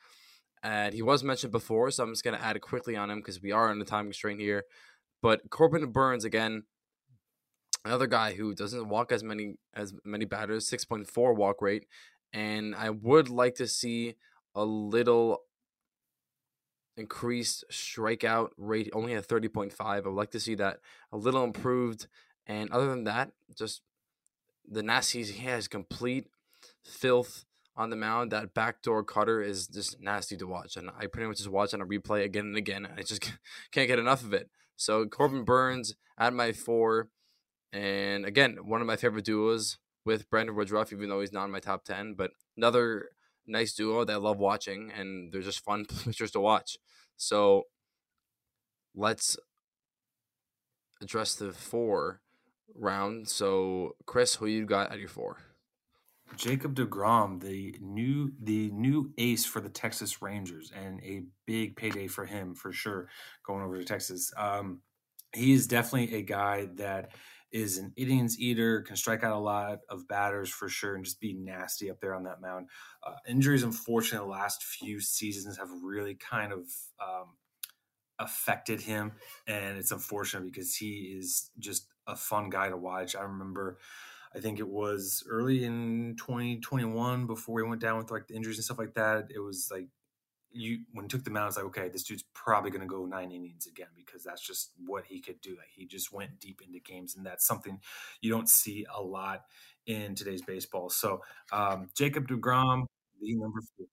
And 0.62 0.94
he 0.94 1.02
was 1.02 1.22
mentioned 1.22 1.52
before, 1.52 1.90
so 1.90 2.04
I'm 2.04 2.12
just 2.12 2.24
going 2.24 2.38
to 2.38 2.44
add 2.44 2.60
quickly 2.60 2.96
on 2.96 3.10
him 3.10 3.18
because 3.18 3.42
we 3.42 3.52
are 3.52 3.70
on 3.70 3.80
a 3.80 3.84
time 3.84 4.06
constraint 4.06 4.40
here. 4.40 4.64
But 5.20 5.50
Corbin 5.50 5.90
Burnes 5.90 6.24
again, 6.24 6.62
another 7.84 8.06
guy 8.06 8.34
who 8.34 8.54
doesn't 8.54 8.88
walk 8.88 9.12
as 9.12 9.22
many 9.22 9.54
as 9.74 9.92
many 10.04 10.24
batters, 10.24 10.66
six 10.68 10.84
point 10.84 11.08
four 11.08 11.34
walk 11.34 11.60
rate, 11.60 11.86
and 12.32 12.74
I 12.74 12.90
would 12.90 13.28
like 13.28 13.56
to 13.56 13.66
see 13.66 14.14
a 14.58 14.64
little 14.64 15.44
increased 16.96 17.64
strikeout 17.70 18.50
rate, 18.58 18.90
only 18.92 19.14
at 19.14 19.24
thirty 19.24 19.48
point 19.48 19.72
five. 19.72 20.04
I 20.04 20.08
would 20.08 20.16
like 20.16 20.32
to 20.32 20.40
see 20.40 20.56
that 20.56 20.80
a 21.12 21.16
little 21.16 21.44
improved, 21.44 22.08
and 22.46 22.70
other 22.70 22.88
than 22.88 23.04
that, 23.04 23.30
just 23.56 23.82
the 24.68 24.82
nasty 24.82 25.22
he 25.22 25.46
has 25.46 25.68
complete 25.68 26.26
filth 26.84 27.44
on 27.76 27.90
the 27.90 27.96
mound. 27.96 28.32
That 28.32 28.52
backdoor 28.52 29.04
cutter 29.04 29.40
is 29.40 29.68
just 29.68 30.00
nasty 30.00 30.36
to 30.36 30.46
watch, 30.46 30.76
and 30.76 30.90
I 30.98 31.06
pretty 31.06 31.28
much 31.28 31.38
just 31.38 31.48
watch 31.48 31.72
on 31.72 31.80
a 31.80 31.86
replay 31.86 32.24
again 32.24 32.46
and 32.46 32.56
again. 32.56 32.88
I 32.96 33.02
just 33.02 33.22
can't 33.70 33.88
get 33.88 34.00
enough 34.00 34.24
of 34.24 34.34
it. 34.34 34.50
So 34.74 35.06
Corbin 35.06 35.44
Burnes 35.44 35.94
at 36.18 36.34
my 36.34 36.52
four, 36.52 37.08
and 37.72 38.26
again 38.26 38.58
one 38.64 38.80
of 38.80 38.88
my 38.88 38.96
favorite 38.96 39.24
duos 39.24 39.78
with 40.04 40.28
Brandon 40.30 40.56
Woodruff, 40.56 40.92
even 40.92 41.08
though 41.08 41.20
he's 41.20 41.32
not 41.32 41.44
in 41.44 41.52
my 41.52 41.60
top 41.60 41.84
ten. 41.84 42.14
But 42.14 42.32
another 42.56 43.10
nice 43.48 43.72
duo 43.74 44.04
that 44.04 44.12
I 44.12 44.16
love 44.16 44.38
watching, 44.38 44.90
and 44.96 45.32
they're 45.32 45.42
just 45.42 45.64
fun 45.64 45.86
pitchers 46.04 46.30
to 46.32 46.40
watch. 46.40 46.76
So 47.16 47.64
let's 48.94 49.36
address 51.00 51.34
the 51.34 51.52
four 51.52 52.20
round. 52.74 53.28
So 53.28 53.96
Chris, 54.06 54.36
who 54.36 54.46
you 54.46 54.66
got 54.66 54.92
at 54.92 54.98
your 54.98 55.08
four? 55.08 55.38
Jacob 56.36 56.74
deGrom, 56.74 57.40
the 57.40 57.74
new 57.80 58.32
the 58.42 58.70
new 58.70 59.10
ace 59.16 59.46
for 59.46 59.60
the 59.60 59.68
Texas 59.68 60.20
Rangers, 60.20 60.70
and 60.76 61.00
a 61.02 61.22
big 61.46 61.74
payday 61.76 62.06
for 62.06 62.26
him 62.26 62.54
for 62.54 62.72
sure 62.72 63.08
going 63.46 63.62
over 63.62 63.78
to 63.78 63.84
Texas. 63.84 64.32
Um, 64.36 64.80
he 65.34 65.52
is 65.52 65.66
definitely 65.66 66.16
a 66.16 66.22
guy 66.22 66.68
that 66.74 67.12
is 67.50 67.78
an 67.78 67.92
innings 67.96 68.38
eater, 68.38 68.82
can 68.82 68.96
strike 68.96 69.24
out 69.24 69.36
a 69.36 69.38
lot 69.38 69.80
of 69.88 70.06
batters 70.08 70.50
for 70.50 70.68
sure, 70.68 70.94
and 70.94 71.04
just 71.04 71.20
be 71.20 71.32
nasty 71.32 71.90
up 71.90 72.00
there 72.00 72.14
on 72.14 72.24
that 72.24 72.40
mound. 72.40 72.68
Uh, 73.02 73.14
injuries, 73.26 73.62
unfortunately, 73.62 74.26
the 74.26 74.30
last 74.30 74.62
few 74.62 75.00
seasons 75.00 75.58
have 75.58 75.68
really 75.82 76.14
kind 76.14 76.52
of 76.52 76.66
um, 77.00 77.36
affected 78.18 78.80
him, 78.80 79.12
and 79.46 79.78
it's 79.78 79.92
unfortunate 79.92 80.44
because 80.44 80.76
he 80.76 81.16
is 81.18 81.50
just 81.58 81.88
a 82.06 82.16
fun 82.16 82.50
guy 82.50 82.68
to 82.68 82.76
watch. 82.76 83.16
I 83.16 83.22
remember 83.22 83.78
I 84.34 84.40
think 84.40 84.58
it 84.58 84.68
was 84.68 85.24
early 85.28 85.64
in 85.64 86.16
2021 86.18 87.26
before 87.26 87.54
we 87.54 87.62
went 87.62 87.80
down 87.80 87.98
with 87.98 88.10
like 88.10 88.26
the 88.26 88.34
injuries 88.34 88.58
and 88.58 88.64
stuff 88.64 88.78
like 88.78 88.94
that. 88.94 89.28
It 89.34 89.38
was 89.38 89.70
like 89.72 89.88
you 90.52 90.80
when 90.92 91.04
he 91.04 91.08
took 91.08 91.24
the 91.24 91.30
mound, 91.30 91.48
it's 91.48 91.56
like, 91.56 91.66
okay, 91.66 91.88
this 91.88 92.04
dude's 92.04 92.24
probably 92.34 92.70
going 92.70 92.80
to 92.80 92.86
go 92.86 93.04
nine 93.04 93.30
innings 93.30 93.66
again 93.66 93.88
because 93.96 94.24
that's 94.24 94.40
just 94.40 94.72
what 94.86 95.04
he 95.04 95.20
could 95.20 95.40
do. 95.40 95.50
Like 95.50 95.70
he 95.74 95.86
just 95.86 96.12
went 96.12 96.40
deep 96.40 96.60
into 96.66 96.80
games, 96.80 97.16
and 97.16 97.24
that's 97.24 97.46
something 97.46 97.80
you 98.20 98.30
don't 98.30 98.48
see 98.48 98.86
a 98.94 99.02
lot 99.02 99.42
in 99.86 100.14
today's 100.14 100.42
baseball. 100.42 100.90
So 100.90 101.22
um, 101.52 101.88
Jacob 101.96 102.28
deGrom, 102.28 102.86
the 103.20 103.34
number 103.34 103.60
four. 103.76 103.86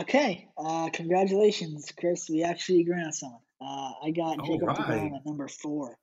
Okay, 0.00 0.48
uh, 0.56 0.88
congratulations, 0.92 1.92
Chris. 1.98 2.30
We 2.30 2.44
actually 2.44 2.80
agree 2.80 3.02
on 3.02 3.12
someone. 3.12 3.40
Uh, 3.60 3.92
I 4.04 4.10
got 4.10 4.38
All 4.40 4.46
Jacob 4.46 4.68
right. 4.68 4.78
deGrom 4.78 5.16
at 5.16 5.26
number 5.26 5.48
four. 5.48 5.96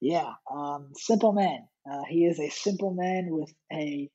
Yeah, 0.00 0.32
um, 0.50 0.92
simple 0.96 1.32
man. 1.32 1.66
Uh, 1.90 2.02
he 2.08 2.24
is 2.24 2.40
a 2.40 2.48
simple 2.48 2.92
man 2.92 3.28
with 3.30 3.52
a 3.72 4.10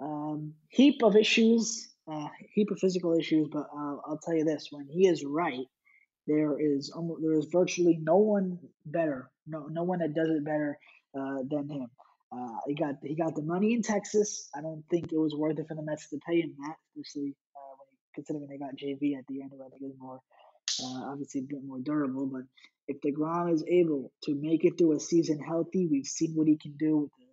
um, 0.00 0.54
heap 0.68 1.02
of 1.02 1.16
issues, 1.16 1.88
uh, 2.10 2.28
heap 2.52 2.70
of 2.70 2.78
physical 2.78 3.18
issues. 3.18 3.48
But 3.50 3.66
uh, 3.74 3.96
I'll 4.06 4.20
tell 4.22 4.34
you 4.34 4.44
this: 4.44 4.68
when 4.70 4.86
he 4.88 5.08
is 5.08 5.24
right, 5.24 5.66
there 6.26 6.58
is 6.60 6.90
almost, 6.94 7.22
there 7.22 7.38
is 7.38 7.46
virtually 7.46 7.98
no 8.00 8.16
one 8.16 8.58
better, 8.86 9.30
no 9.46 9.66
no 9.66 9.82
one 9.82 9.98
that 9.98 10.14
does 10.14 10.28
it 10.28 10.44
better 10.44 10.78
uh, 11.18 11.42
than 11.50 11.68
him. 11.68 11.88
Uh, 12.30 12.58
he 12.66 12.74
got 12.74 12.96
he 13.02 13.16
got 13.16 13.34
the 13.34 13.42
money 13.42 13.74
in 13.74 13.82
Texas. 13.82 14.48
I 14.54 14.60
don't 14.60 14.84
think 14.90 15.12
it 15.12 15.18
was 15.18 15.34
worth 15.34 15.58
it 15.58 15.66
for 15.66 15.74
the 15.74 15.82
Mets 15.82 16.08
to 16.10 16.18
pay 16.26 16.40
him 16.40 16.54
that, 16.60 16.76
especially 16.96 17.34
uh, 17.56 17.74
when 17.78 17.88
considering 18.14 18.46
they 18.48 18.58
got 18.58 18.76
JV 18.76 19.18
at 19.18 19.26
the 19.26 19.42
end, 19.42 19.50
who 19.52 19.64
I 19.64 19.70
think 19.70 19.82
is 19.82 19.98
more 19.98 20.20
uh, 20.82 21.10
obviously 21.10 21.40
a 21.40 21.44
bit 21.44 21.64
more 21.64 21.78
durable. 21.78 22.26
But 22.26 22.42
if 22.86 23.00
deGrom 23.00 23.52
is 23.52 23.64
able 23.68 24.12
to 24.24 24.34
make 24.34 24.64
it 24.64 24.78
through 24.78 24.96
a 24.96 25.00
season 25.00 25.40
healthy, 25.40 25.86
we've 25.86 26.06
seen 26.06 26.32
what 26.34 26.48
he 26.48 26.56
can 26.56 26.76
do 26.78 26.96
with 26.98 27.10
the 27.18 27.26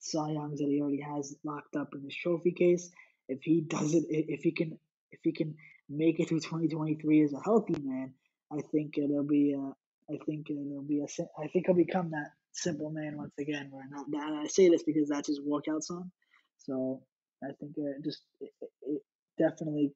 Cy 0.00 0.32
Youngs 0.32 0.60
that 0.60 0.68
he 0.68 0.80
already 0.80 1.00
has 1.00 1.34
locked 1.44 1.76
up 1.76 1.94
in 1.94 2.02
his 2.02 2.14
trophy 2.14 2.52
case. 2.52 2.90
If 3.28 3.40
he 3.42 3.62
does 3.62 3.94
it, 3.94 4.04
if 4.08 4.42
he 4.42 4.52
can, 4.52 4.78
if 5.10 5.20
he 5.22 5.32
can 5.32 5.56
make 5.88 6.20
it 6.20 6.28
through 6.28 6.40
2023 6.40 7.24
as 7.24 7.32
a 7.32 7.40
healthy 7.44 7.76
man, 7.82 8.14
I 8.50 8.60
think 8.72 8.98
it'll 8.98 9.24
be. 9.24 9.54
A, 9.54 9.72
I 10.12 10.18
think 10.26 10.50
it'll 10.50 10.82
be 10.82 11.00
a. 11.00 11.06
I 11.40 11.48
think 11.48 11.66
he'll 11.66 11.74
become 11.74 12.10
that 12.10 12.32
simple 12.52 12.90
man 12.90 13.16
once 13.16 13.34
again. 13.38 13.70
Where 13.70 13.84
and 13.84 14.38
I 14.38 14.46
say 14.46 14.68
this 14.68 14.82
because 14.82 15.08
that's 15.08 15.28
his 15.28 15.40
workout 15.40 15.84
song. 15.84 16.10
So 16.58 17.02
I 17.42 17.52
think 17.58 17.72
it 17.76 18.04
just 18.04 18.22
it, 18.40 18.50
it 18.82 19.02
definitely 19.38 19.92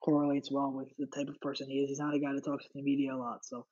correlates 0.00 0.50
well 0.50 0.72
with 0.72 0.88
the 0.98 1.06
type 1.06 1.28
of 1.28 1.40
person 1.40 1.68
he 1.68 1.80
is. 1.80 1.88
He's 1.90 2.00
not 2.00 2.14
a 2.14 2.18
guy 2.18 2.32
that 2.32 2.44
talks 2.44 2.64
to 2.64 2.70
the 2.74 2.82
media 2.82 3.14
a 3.14 3.16
lot, 3.16 3.44
so 3.44 3.66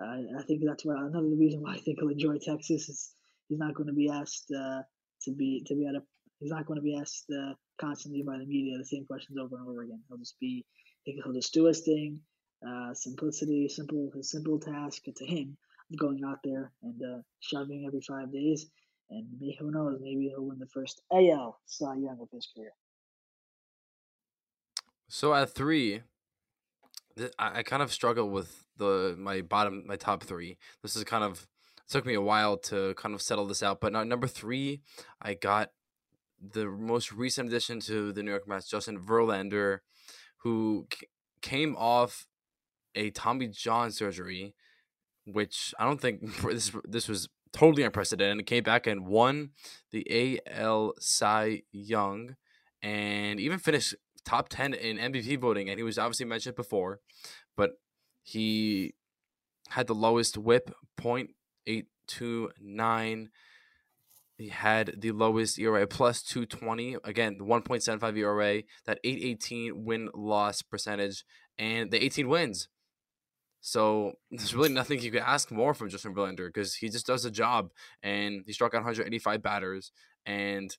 uh, 0.00 0.38
I 0.38 0.42
think 0.46 0.62
that's 0.64 0.84
why 0.84 0.94
another 0.98 1.28
reason 1.28 1.62
why 1.62 1.74
I 1.74 1.78
think 1.78 1.98
he'll 1.98 2.10
enjoy 2.10 2.38
Texas 2.38 2.88
is 2.88 3.12
he's 3.48 3.58
not 3.58 3.74
going 3.74 3.88
to 3.88 3.94
be 3.94 4.10
asked 4.10 4.50
uh, 4.52 4.82
to 5.22 5.32
be 5.32 5.64
to 5.66 5.74
be 5.74 5.86
at 5.86 5.94
a 5.94 6.02
he's 6.38 6.50
not 6.50 6.66
going 6.66 6.78
to 6.78 6.82
be 6.82 6.96
asked 6.96 7.26
uh, 7.30 7.54
constantly 7.80 8.22
by 8.22 8.38
the 8.38 8.46
media 8.46 8.78
the 8.78 8.84
same 8.84 9.06
questions 9.06 9.38
over 9.38 9.56
and 9.56 9.68
over 9.68 9.82
again. 9.82 10.02
He'll 10.08 10.18
just 10.18 10.38
be 10.38 10.64
he'll 11.04 11.32
just 11.32 11.54
do 11.54 11.64
his 11.64 11.80
thing, 11.80 12.20
uh, 12.66 12.94
simplicity, 12.94 13.68
simple 13.68 14.10
his 14.14 14.30
simple 14.30 14.58
task 14.58 15.02
to 15.04 15.26
him 15.26 15.56
of 15.90 15.98
going 15.98 16.22
out 16.26 16.38
there 16.44 16.72
and 16.82 17.00
uh, 17.02 17.18
shoving 17.40 17.84
every 17.86 18.00
five 18.00 18.32
days. 18.32 18.66
And 19.10 19.26
who 19.58 19.70
knows, 19.70 20.00
maybe 20.02 20.28
he'll 20.28 20.44
win 20.44 20.58
the 20.58 20.66
first 20.66 21.00
AL 21.10 21.58
Cy 21.64 21.94
Young 21.94 22.18
of 22.20 22.28
his 22.30 22.46
career. 22.54 22.72
So 25.08 25.34
at 25.34 25.50
three, 25.50 26.02
I, 27.38 27.58
I 27.58 27.62
kind 27.62 27.82
of 27.82 27.92
struggle 27.92 28.28
with 28.30 28.64
the 28.76 29.16
my 29.18 29.40
bottom 29.40 29.84
my 29.86 29.96
top 29.96 30.22
three. 30.22 30.58
This 30.82 30.96
is 30.96 31.04
kind 31.04 31.24
of 31.24 31.46
took 31.88 32.04
me 32.04 32.14
a 32.14 32.20
while 32.20 32.58
to 32.58 32.94
kind 32.94 33.14
of 33.14 33.22
settle 33.22 33.46
this 33.46 33.62
out. 33.62 33.80
But 33.80 33.92
now 33.92 34.04
number 34.04 34.26
three, 34.26 34.82
I 35.20 35.34
got 35.34 35.70
the 36.40 36.66
most 36.66 37.12
recent 37.12 37.48
addition 37.48 37.80
to 37.80 38.12
the 38.12 38.22
New 38.22 38.30
York 38.30 38.46
Mets, 38.46 38.68
Justin 38.68 39.00
Verlander, 39.00 39.78
who 40.38 40.86
c- 40.92 41.08
came 41.40 41.74
off 41.76 42.26
a 42.94 43.10
Tommy 43.10 43.48
John 43.48 43.90
surgery, 43.90 44.54
which 45.24 45.74
I 45.78 45.84
don't 45.84 46.00
think 46.00 46.20
this 46.42 46.70
this 46.84 47.08
was 47.08 47.28
totally 47.52 47.82
unprecedented. 47.82 48.38
And 48.38 48.46
came 48.46 48.62
back 48.62 48.86
and 48.86 49.06
won 49.06 49.50
the 49.90 50.40
AL 50.46 50.94
Cy 51.00 51.62
Young, 51.72 52.36
and 52.82 53.40
even 53.40 53.58
finished 53.58 53.94
top 54.24 54.48
10 54.48 54.74
in 54.74 54.98
MVP 54.98 55.38
voting. 55.38 55.70
And 55.70 55.78
he 55.78 55.82
was 55.82 55.98
obviously 55.98 56.26
mentioned 56.26 56.56
before, 56.56 57.00
but 57.56 57.72
he 58.22 58.94
had 59.68 59.86
the 59.86 59.94
lowest 59.94 60.38
whip, 60.38 60.74
0.829. 61.00 63.28
He 64.36 64.48
had 64.48 64.94
the 64.98 65.10
lowest 65.10 65.58
ERA, 65.58 65.86
plus 65.86 66.22
220. 66.22 66.96
Again, 67.04 67.38
the 67.38 67.44
1.75 67.44 68.16
ERA, 68.16 68.62
that 68.86 69.00
818 69.02 69.84
win 69.84 70.10
loss 70.14 70.62
percentage, 70.62 71.24
and 71.58 71.90
the 71.90 72.02
18 72.02 72.28
wins. 72.28 72.68
So 73.60 74.12
there's 74.30 74.54
really 74.54 74.72
nothing 74.72 75.00
you 75.00 75.10
could 75.10 75.22
ask 75.22 75.50
more 75.50 75.74
from 75.74 75.88
Justin 75.88 76.14
Verlander 76.14 76.46
because 76.46 76.76
he 76.76 76.88
just 76.88 77.06
does 77.06 77.24
a 77.24 77.30
job 77.30 77.70
and 78.02 78.42
he 78.46 78.52
struck 78.52 78.74
out 78.74 78.78
185 78.78 79.42
batters 79.42 79.90
and 80.24 80.76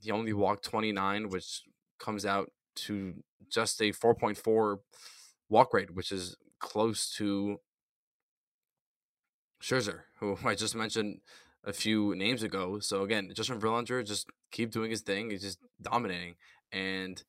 he 0.00 0.10
only 0.10 0.32
walked 0.32 0.64
29, 0.64 1.28
which 1.30 1.62
comes 1.98 2.24
out 2.24 2.52
to 2.76 3.22
just 3.50 3.80
a 3.80 3.92
4.4 3.92 4.78
walk 5.48 5.74
rate, 5.74 5.94
which 5.94 6.12
is 6.12 6.36
close 6.58 7.10
to 7.16 7.58
Scherzer, 9.62 10.00
who 10.18 10.36
I 10.44 10.54
just 10.54 10.74
mentioned 10.74 11.20
a 11.64 11.72
few 11.72 12.14
names 12.14 12.42
ago. 12.42 12.78
So 12.80 13.02
again, 13.02 13.30
Justin 13.34 13.60
Verlander 13.60 14.06
just 14.06 14.26
keep 14.50 14.70
doing 14.70 14.90
his 14.90 15.00
thing. 15.00 15.30
He's 15.30 15.42
just 15.42 15.58
dominating, 15.80 16.34
and 16.72 17.22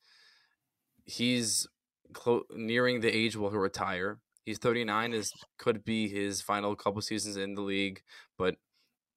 he's 1.04 1.66
clo- 2.12 2.44
nearing 2.54 3.00
the 3.00 3.14
age 3.14 3.36
where 3.36 3.50
he'll 3.50 3.60
retire. 3.60 4.18
He's 4.44 4.58
39. 4.58 5.12
Is 5.12 5.32
could 5.58 5.84
be 5.84 6.08
his 6.08 6.40
final 6.42 6.76
couple 6.76 7.00
seasons 7.02 7.36
in 7.36 7.54
the 7.54 7.62
league, 7.62 8.02
but 8.38 8.56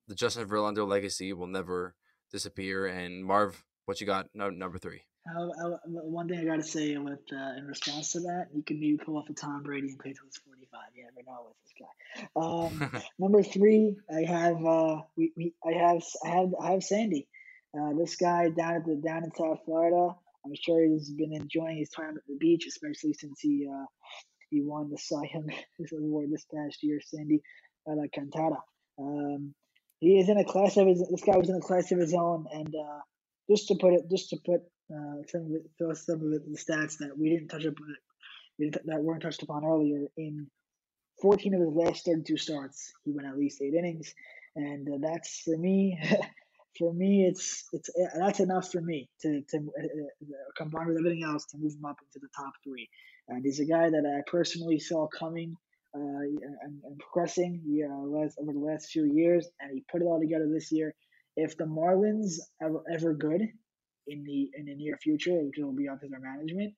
the 0.08 0.16
Justin 0.16 0.48
Verlander 0.48 0.88
legacy 0.88 1.34
will 1.34 1.48
never 1.48 1.96
disappear. 2.32 2.88
And 2.88 3.24
Marv, 3.24 3.64
what 3.86 4.02
you 4.02 4.08
got? 4.08 4.28
No, 4.34 4.50
number 4.50 4.78
three. 4.78 5.04
I, 5.36 5.42
I, 5.42 5.78
one 5.86 6.28
thing 6.28 6.40
I 6.40 6.46
got 6.46 6.58
to 6.58 6.64
say 6.64 6.98
with 6.98 7.20
uh, 7.32 7.58
in 7.58 7.66
response 7.68 8.14
to 8.14 8.22
that, 8.22 8.48
you 8.54 8.64
can 8.64 8.80
maybe 8.80 8.98
pull 8.98 9.18
off 9.18 9.30
a 9.30 9.34
Tom 9.34 9.64
Brady 9.64 9.90
and 9.90 10.00
play 10.00 10.14
till 10.14 10.26
he's 10.26 10.38
forty 10.38 10.68
five. 10.72 10.90
You 10.96 11.04
never 11.04 11.26
know 11.26 11.48
with 11.48 11.58
this 11.64 11.74
guy. 11.80 12.94
Um, 12.96 13.04
number 13.20 13.44
three, 13.44 13.96
I 14.10 14.22
have 14.30 14.66
uh, 14.66 15.02
we, 15.16 15.32
we 15.36 15.54
I 15.66 15.74
have 15.78 16.04
I 16.26 16.30
have 16.30 16.50
I 16.62 16.72
have 16.72 16.84
Sandy. 16.84 17.28
Uh, 17.78 17.94
this 17.98 18.16
guy 18.16 18.50
down 18.50 18.76
at 18.76 18.86
the 18.86 18.96
down 18.96 19.24
in 19.24 19.32
South 19.36 19.60
Florida. 19.66 20.16
I'm 20.46 20.56
sure 20.56 20.84
he's 20.84 21.12
been 21.12 21.34
enjoying 21.34 21.78
his 21.78 21.90
time 21.90 22.16
at 22.18 22.24
the 22.28 22.38
beach, 22.40 22.66
especially 22.68 23.14
since 23.14 23.40
he 23.40 23.68
uh, 23.72 23.86
he 24.50 24.62
won 24.62 24.90
the 24.90 24.98
Cy 24.98 25.30
Young 25.34 25.52
award 25.92 26.32
this 26.32 26.46
past 26.54 26.82
year, 26.82 27.00
Sandy 27.02 27.42
Alcantara. 27.88 28.64
Um, 28.98 29.54
he 30.00 30.18
is 30.18 30.30
in 30.30 30.38
a 30.38 30.46
class 30.46 30.78
of 30.78 30.88
his. 30.88 31.06
This 31.10 31.24
guy 31.24 31.38
was 31.38 31.50
in 31.50 31.56
a 31.56 31.62
class 31.62 31.92
of 31.92 32.00
his 32.00 32.14
own, 32.14 32.46
and 32.52 32.74
uh, 32.74 33.00
just 33.50 33.68
to 33.68 33.76
put 33.76 33.94
it, 33.94 34.10
just 34.10 34.30
to 34.30 34.38
put 34.46 34.62
uh, 34.94 35.24
some 35.28 35.46
of 35.46 35.52
it, 35.52 35.98
some 35.98 36.22
of 36.22 36.34
it, 36.34 36.52
the 36.52 36.58
stats 36.58 36.98
that 36.98 37.18
we 37.18 37.30
didn't 37.30 37.50
touch 37.50 37.66
upon, 37.66 37.96
that 38.60 39.02
weren't 39.02 39.22
touched 39.22 39.44
upon 39.44 39.66
earlier. 39.66 40.08
In 40.18 40.48
14 41.22 41.54
of 41.54 41.62
his 41.62 41.74
last 41.74 42.06
32 42.06 42.38
starts, 42.38 42.92
he 43.04 43.12
went 43.12 43.28
at 43.28 43.38
least 43.38 43.62
eight 43.62 43.74
innings, 43.74 44.14
and 44.56 44.88
uh, 44.88 44.98
that's 45.02 45.42
for 45.42 45.58
me. 45.58 46.00
for 46.78 46.94
me, 46.94 47.26
it's 47.26 47.66
it's 47.74 47.90
uh, 47.90 48.20
that's 48.20 48.40
enough 48.40 48.72
for 48.72 48.82
me 48.82 49.10
to 49.22 49.42
to 49.50 49.58
uh, 49.58 49.84
uh, 49.84 50.52
combine 50.58 50.88
with 50.88 50.98
everything 50.98 51.24
else 51.24 51.46
to 51.46 51.58
move 51.58 51.74
him 51.74 51.86
up 51.86 51.98
into 52.02 52.20
the 52.20 52.30
top 52.36 52.54
three. 52.64 52.90
And 53.28 53.44
he's 53.46 53.60
a 53.60 53.66
guy 53.66 53.90
that 53.90 54.06
I 54.06 54.30
personally 54.30 54.80
saw 54.80 55.08
coming 55.08 55.56
uh, 55.94 56.00
and, 56.00 56.82
and, 56.84 57.00
progressing 57.00 57.62
yeah, 57.66 57.88
last, 57.94 58.38
over 58.40 58.54
the 58.54 58.60
last 58.60 58.90
few 58.90 59.06
years, 59.06 59.48
and 59.60 59.72
he 59.72 59.84
put 59.92 60.02
it 60.02 60.06
all 60.06 60.20
together 60.20 60.50
this 60.52 60.72
year. 60.72 60.96
If 61.36 61.58
the 61.58 61.66
Marlins 61.66 62.40
are 62.62 62.82
ever 62.92 63.14
good 63.14 63.42
in 64.10 64.24
the 64.24 64.50
in 64.58 64.66
the 64.66 64.76
near 64.76 64.98
future, 64.98 65.40
which 65.44 65.56
will 65.58 65.74
be 65.74 65.86
to 65.86 66.08
their 66.10 66.20
management, 66.20 66.74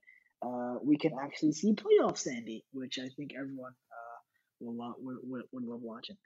uh, 0.45 0.75
we 0.84 0.97
can 0.97 1.11
actually 1.21 1.51
see 1.51 1.73
playoff 1.73 2.17
Sandy, 2.17 2.65
which 2.73 2.99
I 2.99 3.09
think 3.15 3.32
everyone 3.38 3.71
uh, 3.71 4.19
will, 4.59 4.75
love, 4.75 4.95
would, 4.99 5.43
would 5.51 5.63
love 5.63 5.82
watching. 5.82 6.17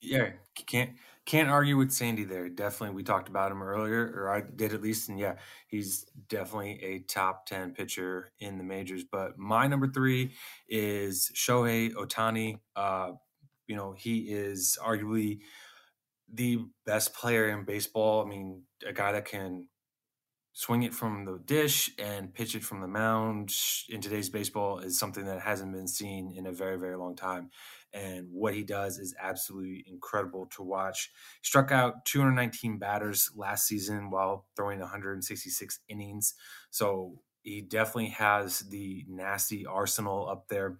Yeah, 0.00 0.30
can't 0.66 0.90
can't 1.26 1.48
argue 1.48 1.76
with 1.76 1.90
Sandy 1.90 2.22
there. 2.22 2.48
Definitely, 2.48 2.94
we 2.94 3.02
talked 3.02 3.28
about 3.28 3.50
him 3.50 3.62
earlier, 3.62 4.12
or 4.16 4.30
I 4.30 4.42
did 4.42 4.72
at 4.72 4.80
least, 4.80 5.08
and 5.08 5.18
yeah, 5.18 5.34
he's 5.66 6.06
definitely 6.28 6.80
a 6.84 7.00
top 7.00 7.46
ten 7.46 7.72
pitcher 7.74 8.30
in 8.38 8.58
the 8.58 8.64
majors. 8.64 9.02
But 9.10 9.38
my 9.38 9.66
number 9.66 9.88
three 9.88 10.34
is 10.68 11.32
Shohei 11.34 11.92
Ohtani. 11.94 12.60
Uh, 12.76 13.12
you 13.66 13.74
know, 13.74 13.92
he 13.98 14.20
is 14.30 14.78
arguably 14.82 15.40
the 16.32 16.66
best 16.84 17.14
player 17.14 17.48
in 17.48 17.64
baseball. 17.64 18.24
I 18.24 18.28
mean, 18.28 18.62
a 18.86 18.92
guy 18.92 19.12
that 19.12 19.24
can 19.24 19.68
swing 20.52 20.82
it 20.82 20.92
from 20.92 21.24
the 21.24 21.38
dish 21.44 21.90
and 21.98 22.34
pitch 22.34 22.54
it 22.54 22.64
from 22.64 22.80
the 22.80 22.88
mound 22.88 23.54
in 23.88 24.00
today's 24.00 24.28
baseball 24.28 24.80
is 24.80 24.98
something 24.98 25.24
that 25.24 25.40
hasn't 25.40 25.72
been 25.72 25.86
seen 25.86 26.34
in 26.36 26.46
a 26.46 26.52
very, 26.52 26.76
very 26.76 26.96
long 26.96 27.14
time 27.14 27.50
and 27.92 28.28
what 28.30 28.54
he 28.54 28.62
does 28.62 28.98
is 28.98 29.14
absolutely 29.20 29.84
incredible 29.86 30.46
to 30.46 30.62
watch. 30.62 31.10
Struck 31.42 31.72
out 31.72 32.04
219 32.04 32.78
batters 32.78 33.30
last 33.34 33.66
season 33.66 34.10
while 34.10 34.46
throwing 34.56 34.80
166 34.80 35.80
innings. 35.88 36.34
So 36.70 37.20
he 37.42 37.62
definitely 37.62 38.10
has 38.10 38.60
the 38.60 39.04
nasty 39.08 39.64
arsenal 39.64 40.28
up 40.28 40.48
there 40.48 40.78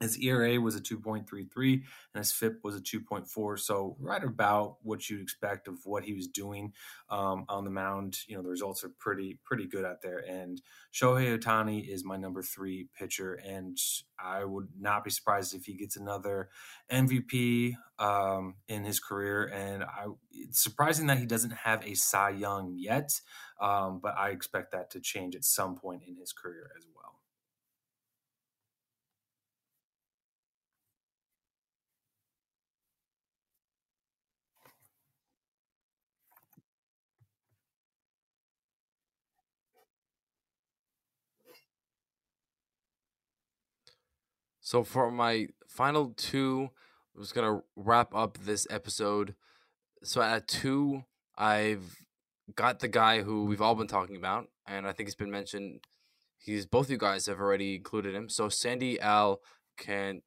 his 0.00 0.18
ERA 0.18 0.60
was 0.60 0.76
a 0.76 0.80
2.33 0.80 1.72
and 1.72 1.82
his 2.14 2.30
FIP 2.30 2.58
was 2.62 2.76
a 2.76 2.80
2.4. 2.80 3.58
So 3.58 3.96
right 3.98 4.22
about 4.22 4.76
what 4.82 5.08
you'd 5.08 5.22
expect 5.22 5.68
of 5.68 5.78
what 5.84 6.04
he 6.04 6.12
was 6.12 6.28
doing 6.28 6.72
um, 7.08 7.46
on 7.48 7.64
the 7.64 7.70
mound. 7.70 8.18
You 8.26 8.36
know, 8.36 8.42
the 8.42 8.50
results 8.50 8.84
are 8.84 8.90
pretty, 8.98 9.38
pretty 9.44 9.66
good 9.66 9.86
out 9.86 10.02
there. 10.02 10.18
And 10.18 10.60
Shohei 10.92 11.38
Ohtani 11.38 11.88
is 11.88 12.04
my 12.04 12.16
number 12.16 12.42
three 12.42 12.88
pitcher. 12.98 13.34
And 13.34 13.78
I 14.22 14.44
would 14.44 14.68
not 14.78 15.02
be 15.02 15.10
surprised 15.10 15.54
if 15.54 15.64
he 15.64 15.74
gets 15.74 15.96
another 15.96 16.50
MVP 16.92 17.74
um, 17.98 18.56
in 18.68 18.84
his 18.84 19.00
career. 19.00 19.44
And 19.46 19.82
I, 19.82 20.08
it's 20.30 20.62
surprising 20.62 21.06
that 21.06 21.18
he 21.18 21.26
doesn't 21.26 21.52
have 21.52 21.86
a 21.86 21.94
Cy 21.94 22.30
Young 22.30 22.74
yet. 22.76 23.18
Um, 23.60 24.00
but 24.02 24.14
I 24.18 24.30
expect 24.30 24.72
that 24.72 24.90
to 24.90 25.00
change 25.00 25.34
at 25.34 25.44
some 25.44 25.76
point 25.76 26.02
in 26.06 26.16
his 26.16 26.32
career 26.32 26.70
as 26.76 26.84
well. 26.94 26.95
So 44.66 44.82
for 44.82 45.12
my 45.12 45.46
final 45.68 46.12
two, 46.16 46.70
I'm 47.14 47.22
just 47.22 47.36
gonna 47.36 47.62
wrap 47.76 48.12
up 48.12 48.38
this 48.38 48.66
episode. 48.68 49.36
So 50.02 50.20
at 50.20 50.48
two, 50.48 51.04
I've 51.38 51.94
got 52.56 52.80
the 52.80 52.88
guy 52.88 53.22
who 53.22 53.44
we've 53.44 53.62
all 53.62 53.76
been 53.76 53.86
talking 53.86 54.16
about, 54.16 54.48
and 54.66 54.84
I 54.84 54.90
think 54.90 55.08
it's 55.08 55.14
been 55.14 55.30
mentioned. 55.30 55.84
He's 56.36 56.66
both 56.66 56.90
you 56.90 56.98
guys 56.98 57.26
have 57.26 57.38
already 57.38 57.76
included 57.76 58.16
him. 58.16 58.28
So 58.28 58.48
Sandy 58.48 59.00
Alcantara 59.00 60.18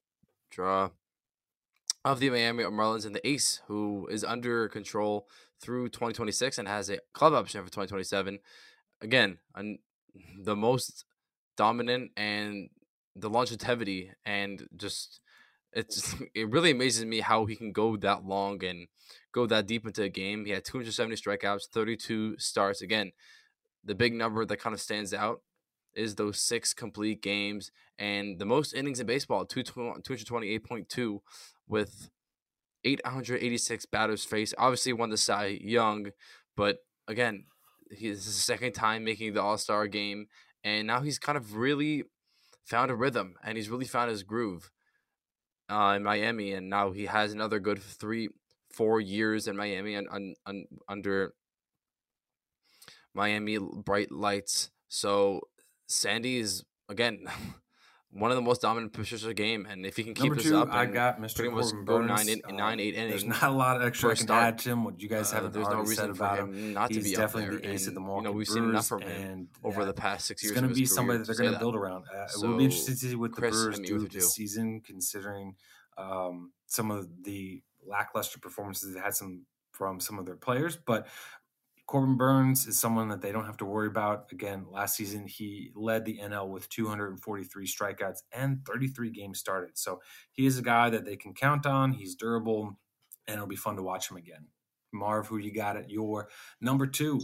of 2.05 2.21
the 2.21 2.29
Miami 2.29 2.63
Marlins 2.63 3.05
and 3.05 3.13
the 3.13 3.27
Ace, 3.27 3.61
who 3.67 4.07
is 4.09 4.23
under 4.23 4.69
control 4.69 5.27
through 5.59 5.89
2026 5.89 6.57
and 6.57 6.65
has 6.69 6.89
a 6.89 6.99
club 7.11 7.33
option 7.33 7.61
for 7.61 7.67
2027. 7.69 8.39
Again, 9.01 9.39
the 10.41 10.55
most 10.55 11.03
dominant 11.57 12.11
and 12.15 12.69
the 13.19 13.29
longevity 13.29 14.11
and 14.25 14.67
just 14.75 15.21
it's 15.73 16.15
it 16.35 16.49
really 16.49 16.71
amazes 16.71 17.05
me 17.05 17.19
how 17.19 17.45
he 17.45 17.55
can 17.55 17.71
go 17.71 17.97
that 17.97 18.25
long 18.25 18.63
and 18.63 18.87
go 19.31 19.45
that 19.45 19.67
deep 19.67 19.85
into 19.85 20.03
a 20.03 20.09
game. 20.09 20.45
He 20.45 20.51
had 20.51 20.65
270 20.65 21.15
strikeouts, 21.15 21.67
32 21.71 22.37
starts. 22.39 22.81
Again, 22.81 23.11
the 23.83 23.95
big 23.95 24.13
number 24.13 24.45
that 24.45 24.57
kind 24.57 24.73
of 24.73 24.81
stands 24.81 25.13
out 25.13 25.41
is 25.95 26.15
those 26.15 26.39
six 26.39 26.73
complete 26.73 27.21
games 27.21 27.71
and 27.97 28.39
the 28.39 28.45
most 28.45 28.73
innings 28.73 28.99
in 28.99 29.07
baseball, 29.07 29.45
228.2 29.45 31.19
with 31.67 32.09
886 32.83 33.85
batters 33.87 34.23
faced. 34.23 34.55
Obviously 34.57 34.93
won 34.93 35.09
the 35.09 35.17
Cy 35.17 35.59
Young, 35.61 36.11
but 36.55 36.77
again, 37.07 37.45
he's 37.91 38.25
the 38.25 38.31
second 38.31 38.73
time 38.73 39.03
making 39.03 39.33
the 39.33 39.41
All 39.41 39.57
Star 39.57 39.87
game, 39.87 40.27
and 40.63 40.87
now 40.87 41.01
he's 41.01 41.19
kind 41.19 41.37
of 41.37 41.55
really 41.55 42.03
found 42.69 42.91
a 42.91 42.95
rhythm 42.95 43.35
and 43.43 43.57
he's 43.57 43.69
really 43.69 43.85
found 43.85 44.11
his 44.11 44.23
groove 44.23 44.69
uh, 45.69 45.93
in 45.95 46.03
Miami. 46.03 46.53
And 46.53 46.69
now 46.69 46.91
he 46.91 47.07
has 47.07 47.33
another 47.33 47.59
good 47.59 47.81
three, 47.81 48.29
four 48.71 49.01
years 49.01 49.47
in 49.47 49.57
Miami 49.57 49.95
and 49.95 50.07
un, 50.11 50.35
un, 50.45 50.65
under 50.87 51.33
Miami 53.13 53.57
bright 53.57 54.11
lights. 54.11 54.69
So 54.87 55.41
Sandy 55.87 56.37
is 56.37 56.63
again 56.87 57.25
one 58.11 58.31
of 58.31 58.35
the 58.35 58.41
most 58.41 58.61
dominant 58.61 58.91
pitchers 58.91 59.23
of 59.23 59.27
the 59.27 59.33
game, 59.35 59.67
and 59.69 59.85
if 59.85 59.95
he 59.95 60.03
can 60.03 60.15
keep 60.15 60.25
Number 60.25 60.35
this 60.35 60.45
two, 60.45 60.57
up, 60.57 60.73
I 60.73 60.87
got 60.87 61.21
Mr. 61.21 61.47
Corbin 61.49 61.85
Burnes. 61.85 62.07
Nine, 62.07 62.29
in, 62.29 62.41
uh, 62.43 62.51
nine, 62.51 62.79
eight 62.79 62.95
innings. 62.95 63.23
There's 63.23 63.25
not 63.25 63.43
a 63.43 63.51
lot 63.51 63.77
of 63.77 63.83
extra 63.83 64.11
I 64.11 64.15
can 64.15 64.23
start. 64.25 64.43
add 64.43 64.57
to 64.59 64.69
him. 64.71 64.83
What 64.83 64.99
you 64.99 65.07
guys 65.07 65.31
uh, 65.31 65.35
haven't 65.35 65.53
there's 65.53 65.67
no 65.67 65.81
reason 65.81 66.15
for 66.15 66.27
him, 66.35 66.53
him 66.53 66.73
not 66.73 66.89
to 66.89 67.01
be 67.01 67.13
definitely 67.13 67.43
up 67.57 67.61
there. 67.61 67.71
the 67.71 67.73
ace 67.73 67.81
and, 67.81 67.89
of 67.89 67.93
the 67.93 67.99
Milwaukee 68.01 68.23
You 68.23 68.29
know, 68.29 68.37
we've 68.37 68.47
Brewers, 68.47 68.61
seen 68.61 68.69
enough 68.69 68.87
from 68.87 69.01
him 69.01 69.31
and, 69.31 69.47
over 69.63 69.81
yeah, 69.81 69.85
the 69.85 69.93
past 69.93 70.25
six 70.25 70.41
years. 70.41 70.51
It's 70.51 70.59
going 70.59 70.69
to 70.69 70.75
be 70.75 70.85
somebody 70.85 71.19
that 71.19 71.27
they're 71.27 71.35
going 71.35 71.53
to 71.53 71.59
build 71.59 71.75
around. 71.75 72.05
Uh, 72.13 72.27
so, 72.27 72.45
it 72.45 72.49
will 72.49 72.57
be 72.57 72.65
interesting 72.65 72.95
to 72.95 72.99
see 72.99 73.15
what 73.15 73.35
the 73.35 73.41
Chris, 73.41 73.55
Brewers 73.55 73.79
do 73.79 74.07
this 74.07 74.33
season, 74.33 74.81
considering 74.83 75.55
um, 75.97 76.51
some 76.65 76.89
of 76.89 77.07
the 77.23 77.61
lackluster 77.85 78.39
performances 78.39 78.93
they 78.93 78.99
had 78.99 79.15
some 79.15 79.45
from 79.71 79.99
some 79.99 80.17
of 80.17 80.25
their 80.25 80.35
players. 80.35 80.77
But 80.77 81.07
Corbin 81.89 82.17
Burnes 82.17 82.67
is 82.67 82.77
someone 82.77 83.07
that 83.07 83.19
they 83.19 83.31
don't 83.31 83.47
have 83.47 83.57
to 83.57 83.65
worry 83.65 83.87
about. 83.87 84.27
Again, 84.31 84.67
last 84.69 84.95
season 84.95 85.25
he 85.25 85.71
led 85.73 86.05
the 86.05 86.19
NL 86.19 86.47
with 86.47 86.69
243 86.69 87.65
strikeouts 87.65 88.19
and 88.31 88.63
33 88.63 89.09
games 89.09 89.39
started. 89.39 89.75
So 89.75 89.99
he 90.31 90.45
is 90.45 90.59
a 90.59 90.61
guy 90.61 90.91
that 90.91 91.03
they 91.03 91.15
can 91.15 91.33
count 91.33 91.65
on. 91.65 91.91
He's 91.91 92.13
durable, 92.13 92.77
and 93.27 93.33
it'll 93.33 93.47
be 93.47 93.55
fun 93.55 93.75
to 93.77 93.81
watch 93.81 94.11
him 94.11 94.17
again. 94.17 94.45
Marv, 94.93 95.25
who 95.25 95.39
you 95.39 95.51
got 95.51 95.77
at 95.77 95.89
your 95.89 96.29
number 96.61 96.85
two? 96.85 97.21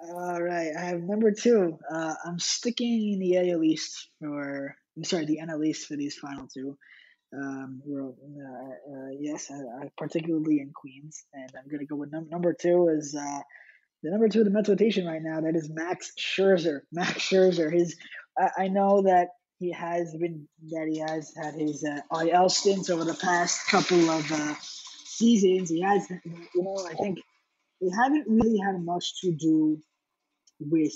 All 0.00 0.40
right, 0.40 0.70
I 0.78 0.84
have 0.84 1.00
number 1.02 1.32
two. 1.32 1.76
Uh, 1.92 2.14
I'm 2.24 2.38
sticking 2.38 3.14
in 3.14 3.18
the 3.18 3.50
AL 3.50 3.64
East 3.64 4.10
for. 4.20 4.76
I'm 4.96 5.02
sorry, 5.02 5.24
the 5.24 5.40
NL 5.42 5.66
East 5.66 5.88
for 5.88 5.96
these 5.96 6.16
final 6.16 6.46
two. 6.46 6.78
Um, 7.36 7.82
uh, 7.92 8.06
uh, 8.06 9.10
yes, 9.18 9.50
particularly 9.98 10.60
in 10.60 10.70
Queens, 10.72 11.24
and 11.32 11.50
I'm 11.58 11.68
gonna 11.68 11.84
go 11.84 11.96
with 11.96 12.12
num- 12.12 12.28
number 12.30 12.52
two 12.52 12.90
is 12.90 13.16
uh, 13.16 13.40
the 14.04 14.10
number 14.10 14.28
two 14.28 14.40
of 14.40 14.44
the 14.44 14.50
mental 14.50 14.74
rotation 14.74 15.06
right 15.06 15.22
now, 15.22 15.40
that 15.40 15.56
is 15.56 15.70
Max 15.70 16.12
Scherzer. 16.18 16.80
Max 16.92 17.12
Scherzer. 17.12 17.72
His, 17.72 17.96
I, 18.38 18.64
I 18.64 18.68
know 18.68 19.02
that 19.02 19.28
he 19.58 19.72
has 19.72 20.14
been 20.14 20.46
that 20.72 20.88
he 20.92 20.98
has 20.98 21.32
had 21.34 21.54
his 21.54 21.82
uh, 21.84 22.18
IL 22.20 22.50
stints 22.50 22.90
over 22.90 23.04
the 23.04 23.14
past 23.14 23.66
couple 23.66 24.10
of 24.10 24.30
uh, 24.30 24.54
seasons. 25.04 25.70
He 25.70 25.80
has, 25.80 26.06
you 26.10 26.62
know, 26.62 26.86
I 26.86 26.94
think 26.94 27.18
he 27.80 27.90
haven't 27.98 28.26
really 28.28 28.58
had 28.58 28.84
much 28.84 29.22
to 29.22 29.32
do 29.32 29.78
with 30.60 30.92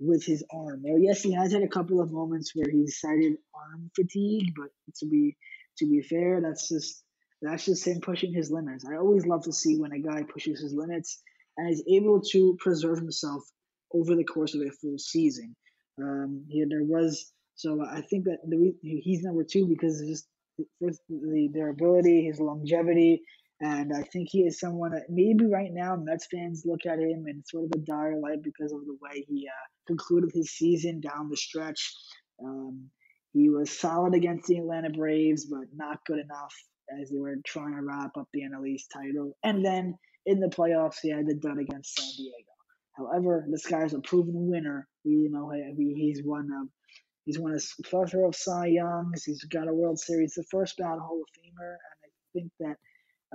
with 0.00 0.24
his 0.24 0.42
arm. 0.50 0.80
Well, 0.82 0.98
yes, 0.98 1.22
he 1.22 1.34
has 1.34 1.52
had 1.52 1.62
a 1.62 1.68
couple 1.68 2.00
of 2.00 2.10
moments 2.10 2.52
where 2.54 2.70
he's 2.70 3.00
cited 3.00 3.34
arm 3.54 3.90
fatigue, 3.94 4.54
but 4.56 4.70
to 5.00 5.06
be 5.06 5.36
to 5.76 5.86
be 5.86 6.00
fair, 6.00 6.40
that's 6.40 6.70
just 6.70 7.02
that's 7.42 7.66
just 7.66 7.86
him 7.86 8.00
pushing 8.00 8.32
his 8.32 8.50
limits. 8.50 8.86
I 8.90 8.96
always 8.96 9.26
love 9.26 9.44
to 9.44 9.52
see 9.52 9.78
when 9.78 9.92
a 9.92 9.98
guy 9.98 10.22
pushes 10.22 10.62
his 10.62 10.72
limits 10.72 11.20
and 11.56 11.70
is 11.70 11.82
able 11.88 12.20
to 12.20 12.56
preserve 12.60 12.98
himself 12.98 13.42
over 13.92 14.14
the 14.14 14.24
course 14.24 14.54
of 14.54 14.60
a 14.60 14.70
full 14.70 14.98
season. 14.98 15.54
Um, 16.00 16.44
he, 16.48 16.64
there 16.68 16.82
was 16.82 17.32
So 17.54 17.84
I 17.84 18.00
think 18.00 18.24
that 18.24 18.38
the, 18.46 18.74
he's 18.82 19.22
number 19.22 19.44
two 19.44 19.66
because 19.66 20.00
just 20.00 20.26
first 20.82 21.00
the, 21.08 21.48
their 21.52 21.70
ability, 21.70 22.24
his 22.24 22.40
longevity, 22.40 23.22
and 23.60 23.92
I 23.94 24.02
think 24.02 24.28
he 24.30 24.40
is 24.40 24.58
someone 24.58 24.92
that 24.92 25.04
maybe 25.08 25.46
right 25.46 25.70
now 25.72 25.96
Mets 25.96 26.26
fans 26.30 26.64
look 26.66 26.86
at 26.86 26.98
him 26.98 27.26
in 27.28 27.42
sort 27.46 27.64
of 27.64 27.70
a 27.74 27.78
dire 27.78 28.18
light 28.20 28.42
because 28.42 28.72
of 28.72 28.80
the 28.84 28.96
way 29.00 29.24
he 29.28 29.46
uh, 29.48 29.66
concluded 29.86 30.30
his 30.34 30.50
season 30.50 31.00
down 31.00 31.30
the 31.30 31.36
stretch. 31.36 31.94
Um, 32.44 32.90
he 33.32 33.48
was 33.48 33.70
solid 33.70 34.14
against 34.14 34.48
the 34.48 34.58
Atlanta 34.58 34.90
Braves, 34.90 35.46
but 35.46 35.66
not 35.74 36.04
good 36.06 36.18
enough 36.18 36.54
as 37.00 37.10
they 37.10 37.18
were 37.18 37.36
trying 37.46 37.74
to 37.74 37.82
wrap 37.82 38.16
up 38.18 38.28
the 38.32 38.42
NL 38.42 38.68
East 38.68 38.90
title. 38.92 39.36
And 39.42 39.64
then 39.64 39.96
in 40.26 40.40
the 40.40 40.48
playoffs, 40.48 40.98
he 41.02 41.10
had 41.10 41.26
the 41.26 41.34
done 41.34 41.58
against 41.58 41.98
San 41.98 42.08
Diego. 42.16 42.54
However, 42.96 43.46
this 43.50 43.66
guy's 43.66 43.92
a 43.92 44.00
proven 44.00 44.48
winner. 44.48 44.88
You 45.04 45.30
know, 45.30 45.52
he's 45.76 46.22
won 46.24 46.48
a 46.50 46.68
he's 47.24 47.38
won 47.38 47.54
a 47.54 47.82
plethora 47.88 48.28
of 48.28 48.36
Cy 48.36 48.66
Youngs. 48.66 49.24
He's 49.24 49.44
got 49.44 49.68
a 49.68 49.74
World 49.74 49.98
Series, 49.98 50.34
the 50.34 50.44
first 50.50 50.76
ballot 50.78 51.00
Hall 51.00 51.20
of 51.20 51.42
Famer, 51.42 51.72
and 51.72 52.00
I 52.04 52.10
think 52.32 52.52
that 52.60 52.76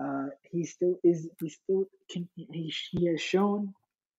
uh, 0.01 0.29
he 0.51 0.65
still 0.65 0.95
is. 1.03 1.27
He 1.39 1.49
still 1.49 1.85
can. 2.09 2.29
He, 2.35 2.73
he 2.91 3.07
has 3.07 3.21
shown 3.21 3.73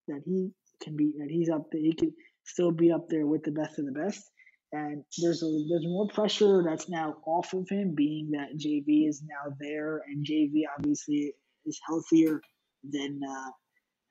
that 0.09 0.23
he 0.25 0.51
can 0.83 0.97
be 0.97 1.13
that 1.19 1.31
he's 1.31 1.49
up 1.49 1.67
there. 1.73 1.81
He 1.81 1.95
can 1.95 2.13
still 2.45 2.71
be 2.71 2.93
up 2.93 3.09
there 3.09 3.27
with 3.27 3.43
the 3.43 3.53
best 3.53 3.79
of 3.79 3.87
the 3.87 3.93
best. 3.93 4.23
And 4.73 5.03
there's 5.19 5.43
a 5.43 5.47
there's 5.69 5.87
more 5.87 6.07
pressure 6.09 6.63
that's 6.65 6.89
now 6.89 7.17
off 7.27 7.55
of 7.55 7.69
him, 7.69 7.95
being 7.95 8.31
that 8.33 8.57
JV 8.57 9.09
is 9.09 9.23
now 9.23 9.57
there, 9.59 10.03
and 10.07 10.25
JV 10.25 10.63
obviously 10.77 11.33
is 11.67 11.81
healthier 11.87 12.41
than 12.85 13.21
uh, 13.29 13.51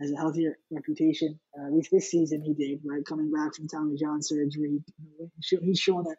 has 0.01 0.11
a 0.11 0.17
healthier 0.17 0.57
reputation. 0.71 1.39
Uh, 1.57 1.67
at 1.67 1.73
least 1.73 1.91
this 1.91 2.09
season 2.09 2.41
he 2.41 2.53
did, 2.53 2.79
right? 2.85 3.05
Coming 3.05 3.31
back 3.31 3.55
from 3.55 3.67
Tommy 3.67 3.95
John 3.97 4.21
surgery, 4.21 4.79
he's 5.61 5.79
shown 5.79 6.03
that 6.03 6.17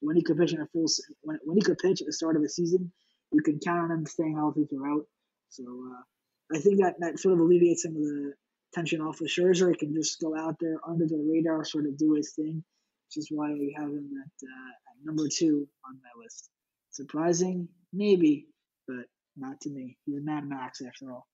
when 0.00 0.16
he 0.16 0.22
could 0.22 0.38
pitch 0.38 0.52
in 0.52 0.60
a 0.60 0.66
full 0.66 0.86
when, 1.22 1.38
when 1.44 1.56
he 1.56 1.62
could 1.62 1.78
pitch 1.78 2.00
at 2.00 2.06
the 2.06 2.12
start 2.12 2.36
of 2.36 2.42
the 2.42 2.48
season, 2.48 2.92
you 3.32 3.42
can 3.42 3.58
count 3.58 3.90
on 3.90 3.90
him 3.90 4.06
staying 4.06 4.36
healthy 4.36 4.66
throughout. 4.66 5.04
So 5.48 5.64
uh, 5.64 6.56
I 6.56 6.60
think 6.60 6.80
that 6.80 6.94
that 7.00 7.18
sort 7.18 7.34
of 7.34 7.40
alleviates 7.40 7.82
some 7.82 7.96
of 7.96 8.02
the 8.02 8.32
tension 8.74 9.00
off 9.00 9.20
of 9.20 9.26
Scherzer. 9.26 9.70
He 9.70 9.76
can 9.76 9.94
just 9.94 10.20
go 10.20 10.36
out 10.36 10.56
there 10.60 10.78
under 10.88 11.06
the 11.06 11.24
radar, 11.30 11.64
sort 11.64 11.86
of 11.86 11.98
do 11.98 12.14
his 12.14 12.32
thing, 12.34 12.62
which 13.06 13.16
is 13.16 13.28
why 13.30 13.50
we 13.52 13.74
have 13.76 13.88
him 13.88 14.10
at, 14.24 14.46
uh, 14.46 14.70
at 14.70 15.04
number 15.04 15.24
two 15.28 15.68
on 15.86 15.96
my 15.96 16.22
list. 16.22 16.50
Surprising, 16.90 17.68
maybe, 17.92 18.46
but 18.86 19.06
not 19.36 19.60
to 19.62 19.70
me. 19.70 19.96
He's 20.04 20.18
a 20.18 20.20
Mad 20.20 20.48
Max 20.48 20.80
after 20.80 21.12
all. 21.12 21.27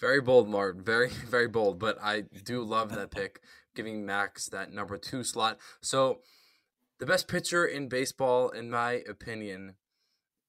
Very 0.00 0.20
bold, 0.20 0.48
Marvin. 0.48 0.82
Very, 0.82 1.08
very 1.28 1.48
bold. 1.48 1.78
But 1.78 1.98
I 2.02 2.22
do 2.44 2.62
love 2.62 2.94
that 2.94 3.10
pick, 3.10 3.40
giving 3.74 4.06
Max 4.06 4.46
that 4.46 4.72
number 4.72 4.96
two 4.96 5.24
slot. 5.24 5.58
So, 5.80 6.20
the 6.98 7.06
best 7.06 7.28
pitcher 7.28 7.64
in 7.64 7.88
baseball, 7.88 8.48
in 8.48 8.70
my 8.70 9.02
opinion, 9.08 9.74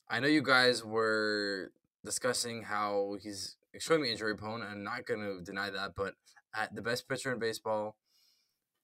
I 0.10 0.20
know 0.20 0.28
you 0.28 0.42
guys 0.42 0.84
were 0.84 1.72
discussing 2.04 2.64
how 2.64 3.18
he's 3.22 3.58
extremely 3.76 4.12
injury 4.12 4.36
prone. 4.36 4.64
I'm 4.64 4.84
not 4.84 5.06
going 5.06 5.20
to 5.20 5.44
deny 5.44 5.70
that. 5.70 5.94
But 5.96 6.16
at 6.56 6.74
the 6.74 6.82
best 6.82 7.08
pitcher 7.08 7.32
in 7.32 7.38
baseball 7.40 7.98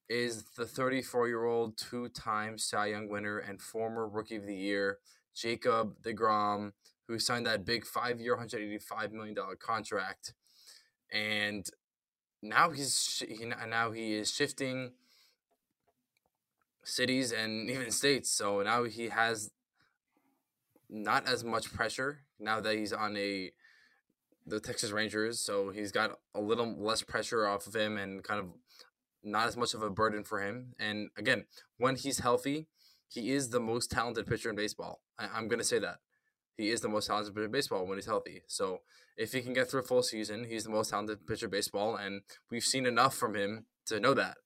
is 0.08 0.44
the 0.56 0.68
34 0.68 1.28
year 1.28 1.46
old 1.46 1.78
two 1.78 2.10
time 2.10 2.60
Cy 2.60 2.88
Young 2.88 3.10
winner 3.10 3.40
and 3.40 3.60
former 3.60 4.08
Rookie 4.08 4.36
of 4.36 4.46
the 4.46 4.56
Year, 4.56 5.00
Jacob 5.36 6.04
deGrom, 6.04 6.74
who 7.08 7.18
signed 7.18 7.48
that 7.48 7.66
big 7.66 7.86
five 7.86 8.20
year, 8.20 8.38
$185 8.38 9.12
million 9.12 9.36
contract 9.60 10.34
and 11.12 11.68
now 12.42 12.72
he's 12.72 13.24
he, 13.28 13.46
now 13.46 13.92
he 13.92 14.14
is 14.14 14.32
shifting 14.32 14.92
cities 16.84 17.32
and 17.32 17.70
even 17.70 17.92
states. 17.92 18.30
So 18.30 18.62
now 18.62 18.84
he 18.84 19.10
has 19.10 19.52
not 20.90 21.28
as 21.28 21.44
much 21.44 21.74
pressure 21.74 22.20
now 22.40 22.60
that 22.62 22.76
he's 22.76 22.94
on 22.94 23.18
a 23.18 23.52
the 24.46 24.60
Texas 24.60 24.92
Rangers. 24.92 25.40
So 25.40 25.72
he's 25.72 25.92
got 25.92 26.20
a 26.36 26.42
little 26.42 26.76
less 26.78 27.02
pressure 27.02 27.48
off 27.48 27.66
of 27.66 27.76
him 27.76 27.98
and 27.98 28.24
kind 28.24 28.40
of 28.40 28.48
not 29.24 29.48
as 29.48 29.58
much 29.58 29.74
of 29.74 29.82
a 29.82 29.90
burden 29.90 30.24
for 30.24 30.40
him. 30.40 30.74
And 30.80 31.10
again, 31.18 31.46
when 31.78 31.96
he's 31.96 32.20
healthy, 32.20 32.68
he 33.08 33.32
is 33.32 33.50
the 33.50 33.60
most 33.60 33.90
talented 33.90 34.28
pitcher 34.28 34.52
in 34.52 34.56
baseball. 34.56 35.02
I, 35.18 35.28
I'm 35.34 35.48
gonna 35.48 35.64
say 35.64 35.80
that 35.80 35.98
he 36.58 36.70
is 36.70 36.82
the 36.82 36.90
most 36.90 37.08
talented 37.08 37.34
pitcher 37.34 37.46
in 37.46 37.52
baseball 37.52 37.86
when 37.86 37.98
he's 37.98 38.06
healthy. 38.06 38.44
So 38.48 38.80
if 39.18 39.34
he 39.34 39.42
can 39.42 39.54
get 39.54 39.70
through 39.70 39.82
a 39.82 39.84
full 39.84 40.04
season, 40.04 40.46
he's 40.46 40.64
the 40.64 40.70
most 40.70 40.90
talented 40.90 41.26
pitcher 41.28 41.46
in 41.46 41.52
baseball, 41.52 41.96
and 41.96 42.22
we've 42.50 42.64
seen 42.64 42.86
enough 42.86 43.16
from 43.16 43.36
him 43.36 43.66
to 43.88 44.00
know 44.00 44.14
that. 44.14 44.38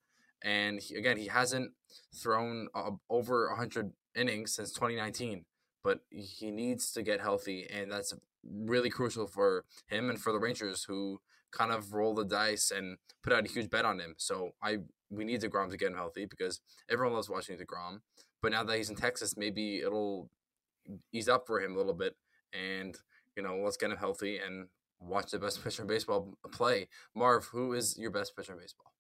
And 0.41 0.79
he, 0.79 0.95
again, 0.95 1.17
he 1.17 1.27
hasn't 1.27 1.71
thrown 2.15 2.67
uh, 2.73 2.91
over 3.09 3.47
100 3.49 3.91
innings 4.15 4.53
since 4.53 4.71
2019, 4.71 5.45
but 5.83 5.99
he 6.09 6.51
needs 6.51 6.91
to 6.93 7.03
get 7.03 7.21
healthy, 7.21 7.67
and 7.71 7.91
that's 7.91 8.13
really 8.43 8.89
crucial 8.89 9.27
for 9.27 9.65
him 9.87 10.09
and 10.09 10.19
for 10.19 10.31
the 10.31 10.39
Rangers, 10.39 10.85
who 10.85 11.19
kind 11.51 11.71
of 11.71 11.93
roll 11.93 12.13
the 12.13 12.25
dice 12.25 12.71
and 12.71 12.97
put 13.23 13.33
out 13.33 13.45
a 13.45 13.51
huge 13.51 13.69
bet 13.69 13.85
on 13.85 13.99
him. 13.99 14.15
So 14.17 14.51
I 14.61 14.77
we 15.09 15.25
need 15.25 15.41
deGrom 15.41 15.71
to 15.71 15.77
get 15.77 15.89
him 15.89 15.95
healthy 15.95 16.25
because 16.25 16.61
everyone 16.89 17.15
loves 17.15 17.29
watching 17.29 17.57
deGrom. 17.57 18.01
But 18.41 18.51
now 18.51 18.63
that 18.63 18.77
he's 18.77 18.89
in 18.89 18.95
Texas, 18.95 19.35
maybe 19.35 19.79
it'll 19.79 20.29
ease 21.13 21.29
up 21.29 21.45
for 21.47 21.61
him 21.61 21.73
a 21.73 21.77
little 21.77 21.93
bit, 21.93 22.15
and 22.53 22.97
you 23.35 23.43
know 23.43 23.57
let's 23.63 23.77
get 23.77 23.91
him 23.91 23.97
healthy 23.97 24.37
and 24.37 24.67
watch 24.99 25.31
the 25.31 25.39
best 25.39 25.63
pitcher 25.63 25.83
in 25.83 25.87
baseball 25.87 26.37
play. 26.51 26.87
Marv, 27.15 27.45
who 27.45 27.73
is 27.73 27.97
your 27.97 28.11
best 28.11 28.35
pitcher 28.35 28.53
in 28.53 28.59
baseball? 28.59 28.93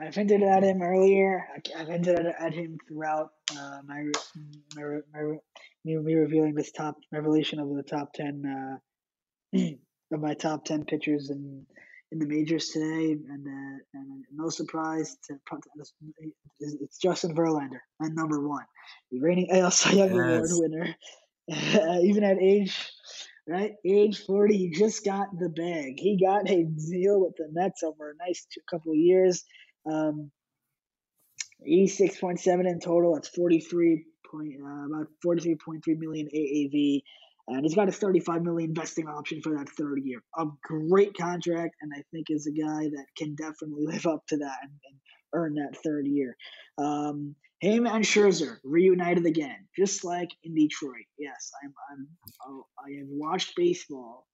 I've 0.00 0.14
hinted 0.14 0.42
at 0.42 0.62
him 0.62 0.80
earlier. 0.80 1.44
I've 1.76 1.88
hinted 1.88 2.26
at 2.26 2.54
him 2.54 2.78
throughout 2.86 3.30
uh, 3.52 3.80
my, 3.84 4.04
my, 4.76 4.98
my, 5.12 5.36
me, 5.84 6.14
revealing 6.14 6.54
this 6.54 6.70
top 6.70 6.96
revelation 7.10 7.58
of 7.58 7.74
the 7.74 7.82
top 7.82 8.12
ten 8.12 8.78
uh, 9.54 9.58
of 10.12 10.20
my 10.20 10.34
top 10.34 10.64
ten 10.64 10.84
pitchers 10.84 11.30
in 11.30 11.66
in 12.10 12.18
the 12.18 12.26
majors 12.26 12.68
today, 12.68 13.12
and 13.12 13.46
uh, 13.46 13.78
and 13.94 14.24
no 14.32 14.48
surprise 14.48 15.16
to 15.24 15.38
it's 16.60 16.98
Justin 16.98 17.34
Verlander 17.34 17.80
at 18.02 18.12
number 18.12 18.46
one, 18.46 18.64
the 19.10 19.20
reigning 19.20 19.50
AL 19.50 19.70
Cy 19.70 19.92
Young. 19.92 20.10
Award 20.10 20.48
winner, 20.52 20.94
even 22.02 22.24
at 22.24 22.38
age 22.40 22.90
right 23.46 23.74
age 23.84 24.24
forty, 24.24 24.56
he 24.56 24.70
just 24.70 25.04
got 25.04 25.28
the 25.38 25.48
bag. 25.48 25.98
He 25.98 26.18
got 26.18 26.48
a 26.48 26.64
deal 26.64 27.20
with 27.20 27.36
the 27.36 27.48
Mets 27.52 27.82
over 27.82 28.10
a 28.10 28.26
nice 28.26 28.46
two, 28.52 28.60
couple 28.70 28.92
of 28.92 28.98
years. 28.98 29.44
Um, 29.86 30.30
86.7 31.66 32.70
in 32.70 32.78
total. 32.78 33.14
That's 33.14 33.28
43 33.28 34.04
point, 34.30 34.54
uh, 34.62 34.86
about 34.86 35.08
43.3 35.24 35.80
million 35.98 36.28
AAV 36.32 37.02
and 37.48 37.62
he's 37.64 37.74
got 37.74 37.88
a 37.88 37.92
35 37.92 38.42
million 38.42 38.74
vesting 38.74 39.08
option 39.08 39.40
for 39.42 39.56
that 39.56 39.68
third 39.70 40.00
year. 40.04 40.22
A 40.36 40.46
great 40.62 41.16
contract, 41.16 41.76
and 41.80 41.92
I 41.96 42.02
think 42.12 42.26
is 42.28 42.46
a 42.46 42.52
guy 42.52 42.88
that 42.90 43.06
can 43.16 43.34
definitely 43.34 43.86
live 43.86 44.06
up 44.06 44.26
to 44.28 44.36
that 44.38 44.58
and, 44.62 44.72
and 44.72 44.98
earn 45.34 45.54
that 45.54 45.78
third 45.82 46.06
year. 46.06 46.36
Um, 46.76 47.34
him 47.60 47.86
and 47.86 48.04
Scherzer 48.04 48.58
reunited 48.62 49.26
again, 49.26 49.66
just 49.76 50.04
like 50.04 50.28
in 50.44 50.54
Detroit. 50.54 51.06
Yes, 51.18 51.50
I'm, 51.62 51.74
I'm 51.90 52.08
oh, 52.46 52.66
I 52.78 52.98
have 52.98 53.08
watched 53.08 53.56
baseball 53.56 54.26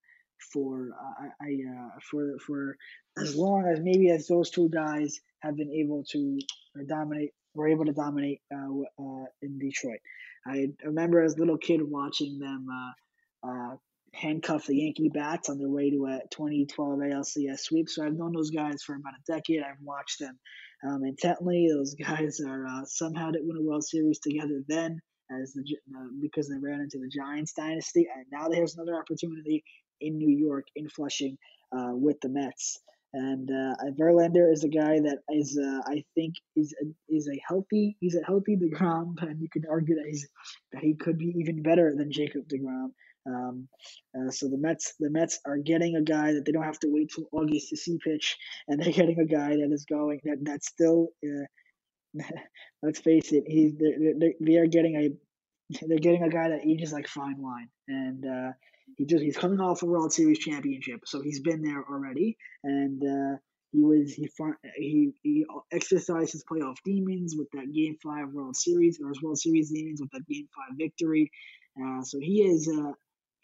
for 0.52 0.90
uh, 1.00 1.28
I, 1.40 1.46
uh, 1.46 1.98
for 2.10 2.36
for 2.46 2.76
as 3.18 3.34
long 3.34 3.66
as 3.66 3.80
maybe 3.80 4.10
as 4.10 4.26
those 4.26 4.50
two 4.50 4.68
guys 4.68 5.20
have 5.40 5.56
been 5.56 5.70
able 5.70 6.04
to 6.10 6.38
dominate, 6.86 7.30
were 7.54 7.68
able 7.68 7.86
to 7.86 7.92
dominate 7.92 8.40
uh, 8.52 9.02
uh 9.02 9.24
in 9.40 9.58
Detroit. 9.58 10.00
I 10.46 10.66
remember 10.84 11.22
as 11.22 11.34
a 11.34 11.38
little 11.38 11.56
kid 11.56 11.80
watching 11.82 12.38
them 12.38 12.66
uh, 12.70 12.92
uh, 13.46 13.76
handcuff 14.14 14.66
the 14.66 14.76
Yankee 14.76 15.08
bats 15.08 15.48
on 15.48 15.58
their 15.58 15.68
way 15.68 15.90
to 15.90 16.06
a 16.06 16.20
2012 16.30 16.98
ALCS 16.98 17.60
sweep. 17.60 17.88
So 17.88 18.04
I've 18.04 18.16
known 18.16 18.32
those 18.32 18.50
guys 18.50 18.82
for 18.82 18.94
about 18.94 19.14
a 19.14 19.32
decade. 19.32 19.60
I've 19.60 19.82
watched 19.82 20.20
them 20.20 20.38
um, 20.86 21.04
intently. 21.04 21.68
Those 21.68 21.94
guys 22.00 22.40
are 22.46 22.66
uh, 22.66 22.84
somehow 22.84 23.30
didn't 23.30 23.48
win 23.48 23.56
a 23.56 23.62
World 23.62 23.84
Series 23.84 24.20
together 24.20 24.62
then, 24.68 25.00
as 25.30 25.52
the 25.52 25.62
uh, 25.96 26.08
because 26.20 26.48
they 26.48 26.58
ran 26.58 26.80
into 26.80 26.98
the 26.98 27.08
Giants 27.08 27.52
dynasty, 27.52 28.06
and 28.14 28.26
now 28.30 28.48
there's 28.48 28.76
another 28.76 28.98
opportunity 28.98 29.64
in 30.00 30.16
New 30.16 30.30
York 30.30 30.66
in 30.76 30.88
Flushing 30.88 31.36
uh, 31.76 31.92
with 31.92 32.20
the 32.20 32.28
Mets. 32.28 32.80
And 33.16 33.48
uh, 33.48 33.76
Verlander 33.96 34.52
is 34.52 34.64
a 34.64 34.68
guy 34.68 34.98
that 34.98 35.18
is, 35.30 35.56
uh, 35.56 35.80
I 35.86 36.02
think, 36.16 36.34
is 36.56 36.74
a, 36.82 36.86
is 37.08 37.28
a 37.28 37.40
healthy. 37.46 37.96
He's 38.00 38.16
a 38.16 38.24
healthy 38.24 38.56
deGrom, 38.56 39.14
and 39.22 39.40
you 39.40 39.48
can 39.52 39.62
argue 39.70 39.94
that 39.94 40.06
he's 40.06 40.28
that 40.72 40.82
he 40.82 40.94
could 40.94 41.16
be 41.16 41.32
even 41.38 41.62
better 41.62 41.94
than 41.96 42.10
Jacob 42.10 42.42
deGrom. 42.48 42.88
Um, 43.26 43.68
uh, 44.16 44.30
so 44.30 44.48
the 44.48 44.58
Mets, 44.58 44.94
the 45.00 45.10
Mets 45.10 45.40
are 45.46 45.56
getting 45.56 45.96
a 45.96 46.02
guy 46.02 46.32
that 46.32 46.44
they 46.44 46.52
don't 46.52 46.62
have 46.62 46.78
to 46.80 46.88
wait 46.90 47.10
till 47.14 47.28
August 47.32 47.70
to 47.70 47.76
see 47.76 47.98
pitch, 48.02 48.36
and 48.68 48.80
they're 48.80 48.92
getting 49.00 49.18
a 49.18 49.26
guy 49.26 49.56
that 49.56 49.70
is 49.72 49.84
going 49.84 50.20
that 50.24 50.38
that's 50.42 50.68
still. 50.68 51.08
Uh, 51.24 51.46
let's 52.82 53.00
face 53.00 53.32
it, 53.32 53.42
he's 53.46 53.72
they're, 53.76 54.32
they 54.40 54.56
are 54.56 54.66
getting 54.66 54.96
a 54.96 55.10
they're 55.86 55.98
getting 55.98 56.22
a 56.22 56.28
guy 56.28 56.48
that 56.48 56.64
ages 56.64 56.92
like 56.92 57.08
fine 57.08 57.36
wine, 57.38 57.68
and 57.88 58.24
uh, 58.24 58.52
he 58.96 59.04
just 59.04 59.22
he's 59.22 59.36
coming 59.36 59.60
off 59.60 59.82
a 59.82 59.86
World 59.86 60.12
Series 60.12 60.38
championship, 60.38 61.00
so 61.06 61.20
he's 61.20 61.40
been 61.40 61.62
there 61.62 61.84
already, 61.90 62.36
and 62.62 63.02
uh, 63.02 63.36
he 63.72 63.82
was 63.82 64.14
he 64.14 64.28
he 64.76 65.12
he 65.22 65.46
exercised 65.72 66.32
his 66.32 66.44
playoff 66.44 66.76
demons 66.84 67.34
with 67.36 67.48
that 67.52 67.72
Game 67.72 67.96
Five 68.02 68.28
World 68.32 68.56
Series 68.56 69.00
or 69.02 69.08
his 69.08 69.22
World 69.22 69.38
Series 69.38 69.70
demons 69.70 70.00
with 70.00 70.10
that 70.12 70.26
Game 70.28 70.48
Five 70.54 70.76
victory. 70.78 71.30
Uh, 71.82 72.02
so 72.02 72.20
he 72.20 72.42
is 72.42 72.68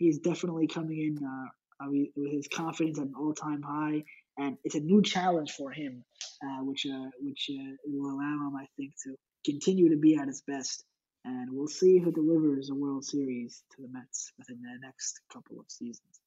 uh, 0.01 0.05
he 0.05 0.09
is 0.09 0.19
definitely 0.19 0.67
coming 0.67 0.99
in 0.99 1.27
uh, 1.27 1.87
with 2.17 2.33
his 2.33 2.49
confidence 2.49 2.99
at 2.99 3.07
an 3.07 3.15
all 3.19 3.35
time 3.35 3.63
high, 3.63 4.05
and 4.39 4.57
it's 4.65 4.75
a 4.75 4.81
new 4.81 5.03
challenge 5.03 5.53
for 5.53 5.71
him, 5.71 6.05
uh, 6.43 6.65
which 6.65 6.87
uh, 6.87 7.11
which 7.21 7.51
uh, 7.51 7.77
will 7.87 8.11
allow 8.11 8.49
him, 8.49 8.57
I 8.57 8.67
think, 8.77 8.93
to 9.05 9.15
continue 9.45 9.91
to 9.91 9.97
be 9.97 10.17
at 10.17 10.27
his 10.27 10.43
best. 10.47 10.85
And 11.25 11.49
we'll 11.53 11.69
see 11.69 11.99
it 11.99 12.15
delivers 12.15 12.71
a 12.71 12.75
World 12.75 13.05
Series 13.05 13.63
to 13.77 13.83
the 13.83 13.89
Mets 13.93 14.33
within 14.39 14.63
the 14.63 14.87
next 14.87 15.21
couple 15.31 15.61
of 15.61 15.67
seasons. 15.69 16.21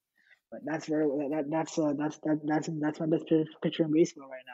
But 0.51 0.61
that's 0.65 0.86
that 0.86 1.45
that's 1.49 1.80
uh, 1.80 1.93
that's 1.97 2.17
that, 2.19 2.41
that's 2.45 2.69
that's 2.80 2.99
my 2.99 3.07
best 3.07 3.26
pitcher 3.63 3.86
in 3.86 3.91
baseball 3.91 4.30
right 4.30 4.45
now. 4.45 4.53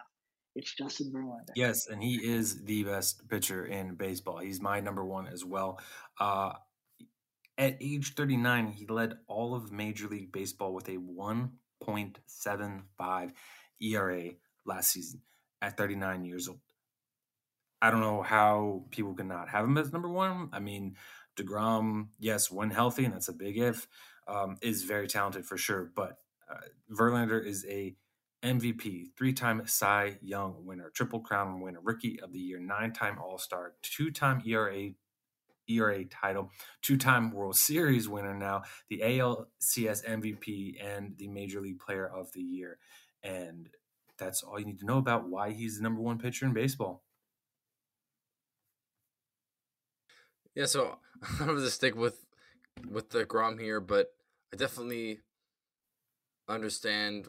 It's 0.56 0.74
Justin 0.74 1.12
Verlander. 1.14 1.52
Yes, 1.56 1.88
and 1.88 2.02
he 2.02 2.16
is 2.16 2.64
the 2.64 2.84
best 2.84 3.30
pitcher 3.30 3.66
in 3.66 3.96
baseball. 3.96 4.40
He's 4.40 4.62
my 4.62 4.80
number 4.80 5.06
one 5.06 5.28
as 5.28 5.46
well. 5.46 5.80
Uh, 6.20 6.54
at 7.60 7.78
age 7.82 8.16
39, 8.16 8.72
he 8.72 8.88
led 8.88 9.18
all 9.28 9.54
of 9.54 9.72
Major 9.72 10.08
League 10.08 10.32
Baseball 10.32 10.74
with 10.74 10.88
a 10.88 10.96
1.75 10.96 13.32
ERA 13.82 14.30
last 14.66 14.92
season 14.92 15.22
at 15.62 15.78
39 15.78 16.24
years 16.24 16.48
old. 16.48 16.62
I 17.82 17.92
don't 17.92 18.00
know 18.00 18.22
how 18.22 18.86
people 18.92 19.14
cannot 19.14 19.50
have 19.50 19.66
him 19.66 19.78
as 19.78 19.92
number 19.92 20.08
one. 20.10 20.48
I 20.54 20.60
mean, 20.60 20.96
deGrom, 21.38 22.08
yes, 22.18 22.50
when 22.50 22.72
healthy, 22.72 23.04
and 23.04 23.14
that's 23.14 23.28
a 23.28 23.34
big 23.34 23.58
if, 23.58 23.90
um, 24.28 24.56
is 24.62 24.84
very 24.84 25.08
talented 25.08 25.46
for 25.46 25.58
sure. 25.58 25.92
But 25.94 26.18
uh, 26.50 26.62
Verlander 26.92 27.46
is 27.46 27.66
a 27.68 27.94
MVP, 28.42 29.08
three-time 29.18 29.64
Cy 29.66 30.18
Young 30.22 30.66
winner, 30.66 30.90
Triple 30.94 31.20
Crown 31.20 31.60
winner, 31.60 31.82
Rookie 31.82 32.22
of 32.22 32.32
the 32.32 32.40
Year, 32.40 32.60
nine-time 32.60 33.20
All-Star, 33.20 33.74
two-time 33.82 34.42
ERA 34.46 34.92
ERA 35.70 36.06
title, 36.06 36.52
two-time 36.82 37.32
World 37.32 37.56
Series 37.56 38.10
winner 38.10 38.34
now, 38.34 38.64
the 38.90 39.02
ALCS 39.04 40.06
MVP, 40.06 40.76
and 40.84 41.16
the 41.18 41.28
Major 41.28 41.62
League 41.62 41.80
Player 41.80 42.08
of 42.08 42.32
the 42.34 42.42
Year. 42.42 42.78
And 43.24 43.70
that's 44.18 44.44
all 44.44 44.60
you 44.60 44.66
need 44.66 44.80
to 44.80 44.86
know 44.86 44.98
about 44.98 45.30
why 45.30 45.52
he's 45.52 45.78
the 45.78 45.84
number 45.84 46.02
one 46.02 46.18
pitcher 46.18 46.46
in 46.46 46.54
baseball. 46.54 47.04
Yeah, 50.56 50.66
so 50.66 50.98
I'm 51.40 51.48
gonna 51.48 51.70
stick 51.70 51.96
with 51.96 52.26
with 52.90 53.10
deGrom 53.10 53.60
here, 53.60 53.80
but 53.80 54.08
I 54.54 54.58
definitely 54.58 55.20
understand 56.48 57.28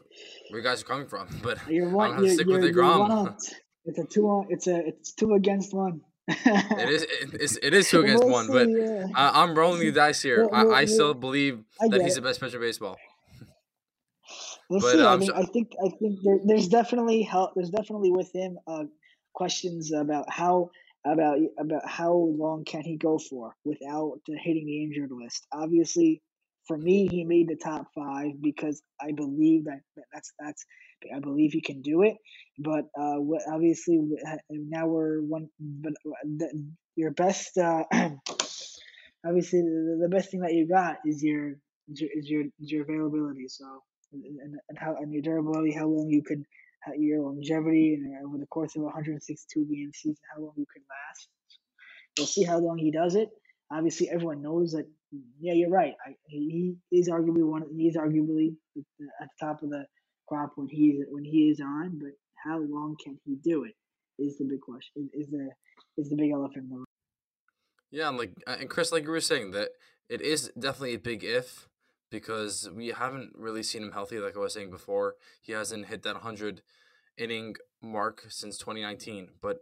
where 0.49 0.59
you 0.59 0.65
guys 0.65 0.81
are 0.81 0.85
coming 0.85 1.07
from. 1.07 1.27
But 1.43 1.59
you're 1.69 1.89
one, 1.89 2.11
I'm 2.11 2.17
gonna 2.17 2.33
stick 2.33 2.47
with 2.47 2.63
deGrom. 2.63 3.37
It's 3.85 3.97
a 3.97 4.05
two. 4.05 4.45
It's 4.49 4.67
a 4.67 4.85
it's 4.85 5.13
two 5.13 5.33
against 5.33 5.73
one 5.73 6.01
it 6.45 6.89
is 6.89 7.03
it 7.03 7.41
is, 7.41 7.59
it 7.61 7.73
is 7.73 7.89
two 7.91 8.01
against 8.01 8.23
we'll 8.23 8.33
one, 8.33 8.47
see, 8.47 8.53
but 8.53 8.69
yeah. 8.69 9.05
I, 9.15 9.43
am 9.43 9.55
rolling 9.55 9.79
the 9.79 9.91
dice 9.91 10.21
here. 10.21 10.47
We'll, 10.47 10.65
we'll, 10.65 10.73
I, 10.73 10.79
I 10.79 10.85
still 10.85 11.13
believe 11.13 11.63
that 11.79 12.01
he's 12.01 12.17
it. 12.17 12.21
the 12.21 12.27
best 12.27 12.39
pitcher 12.39 12.57
in 12.57 12.61
baseball. 12.61 12.97
We'll 14.69 14.79
but, 14.79 14.91
see. 14.91 15.01
Um, 15.01 15.07
I 15.07 15.17
mean, 15.17 15.31
I 15.35 15.43
think 15.43 15.71
I 15.85 15.89
think 15.99 16.19
there, 16.23 16.39
there's 16.45 16.67
definitely 16.67 17.23
help. 17.23 17.51
There's 17.55 17.69
definitely 17.69 18.11
with 18.11 18.33
him 18.33 18.57
uh, 18.67 18.83
questions 19.33 19.91
about 19.91 20.25
how 20.29 20.69
about 21.05 21.39
about 21.59 21.87
how 21.87 22.13
long 22.13 22.63
can 22.63 22.81
he 22.81 22.97
go 22.97 23.17
for 23.17 23.53
without 23.65 24.19
hitting 24.27 24.65
the 24.65 24.83
injured 24.83 25.11
list. 25.11 25.45
Obviously, 25.51 26.21
for 26.67 26.77
me, 26.77 27.07
he 27.07 27.23
made 27.23 27.49
the 27.49 27.57
top 27.57 27.87
five 27.93 28.31
because 28.41 28.81
I 29.01 29.11
believe 29.11 29.65
that 29.65 29.81
that's 30.13 30.31
that's 30.39 30.65
I 31.15 31.19
believe 31.19 31.51
he 31.53 31.61
can 31.61 31.81
do 31.81 32.03
it. 32.03 32.15
But 32.59 32.85
uh, 32.99 33.17
obviously 33.51 33.99
now 34.49 34.87
we're 34.87 35.21
one. 35.21 35.49
But 35.59 35.93
the, 36.23 36.67
your 36.95 37.11
best, 37.11 37.57
uh, 37.57 37.83
obviously 39.25 39.61
the, 39.61 39.99
the 40.01 40.09
best 40.09 40.31
thing 40.31 40.41
that 40.41 40.53
you 40.53 40.67
got 40.67 40.97
is 41.05 41.23
your 41.23 41.55
is 41.87 42.29
your 42.29 42.43
is 42.59 42.71
your 42.71 42.83
availability. 42.83 43.47
So 43.47 43.65
and, 44.13 44.59
and 44.69 44.77
how 44.77 44.95
and 44.95 45.11
your 45.11 45.21
durability, 45.21 45.71
how 45.73 45.87
long 45.87 46.09
you 46.09 46.23
can, 46.23 46.45
your 46.97 47.21
longevity, 47.21 47.95
and 47.95 48.25
over 48.25 48.37
the 48.37 48.47
course 48.47 48.75
of 48.75 48.83
162 48.83 49.65
game 49.65 49.91
season, 49.93 50.17
how 50.33 50.41
long 50.41 50.53
you 50.57 50.65
can 50.73 50.83
last. 50.89 51.27
We'll 52.17 52.27
see 52.27 52.43
how 52.43 52.59
long 52.59 52.77
he 52.77 52.91
does 52.91 53.15
it. 53.15 53.29
Obviously, 53.71 54.09
everyone 54.09 54.41
knows 54.41 54.73
that. 54.73 54.85
Yeah, 55.39 55.53
you're 55.53 55.69
right. 55.69 55.93
I, 56.05 56.15
he 56.27 56.75
is 56.91 57.09
arguably 57.09 57.45
one. 57.45 57.63
He's 57.75 57.97
arguably 57.97 58.55
at 58.77 59.27
the 59.39 59.45
top 59.45 59.61
of 59.63 59.69
the 59.69 59.85
crop 60.31 60.53
when 60.55 60.67
he 60.69 61.03
when 61.09 61.25
he 61.25 61.49
is 61.49 61.59
on, 61.59 61.99
but 61.99 62.11
how 62.43 62.59
long 62.59 62.95
can 63.03 63.19
he 63.25 63.35
do 63.35 63.65
it 63.65 63.75
is 64.17 64.37
the 64.37 64.45
big 64.45 64.61
question. 64.61 65.09
Is 65.13 65.27
the 65.27 65.49
is 65.97 66.09
the 66.09 66.15
big 66.15 66.31
elephant 66.31 66.65
in 66.65 66.69
the 66.69 66.75
room. 66.77 66.85
Yeah, 67.91 68.09
and 68.09 68.17
like 68.17 68.31
and 68.47 68.69
Chris, 68.69 68.91
like 68.91 69.03
you 69.03 69.09
were 69.09 69.21
saying, 69.21 69.51
that 69.51 69.69
it 70.09 70.21
is 70.21 70.51
definitely 70.57 70.93
a 70.93 70.99
big 70.99 71.23
if 71.23 71.67
because 72.09 72.69
we 72.73 72.87
haven't 72.87 73.31
really 73.35 73.63
seen 73.63 73.83
him 73.83 73.91
healthy. 73.91 74.19
Like 74.19 74.37
I 74.37 74.39
was 74.39 74.53
saying 74.53 74.71
before, 74.71 75.15
he 75.41 75.51
hasn't 75.51 75.87
hit 75.87 76.03
that 76.03 76.17
hundred 76.17 76.61
inning 77.17 77.55
mark 77.81 78.25
since 78.29 78.57
2019. 78.57 79.29
But 79.41 79.57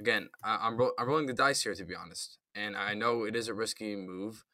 again, 0.00 0.30
I, 0.42 0.66
am 0.66 0.76
ro- 0.76 0.92
I'm 0.98 1.06
rolling 1.06 1.26
the 1.26 1.32
dice 1.32 1.62
here 1.62 1.74
to 1.74 1.84
be 1.84 1.94
honest, 1.94 2.38
and 2.54 2.76
I 2.76 2.94
know 2.94 3.22
it 3.22 3.36
is 3.36 3.46
a 3.46 3.54
risky 3.54 3.94
move 3.94 4.44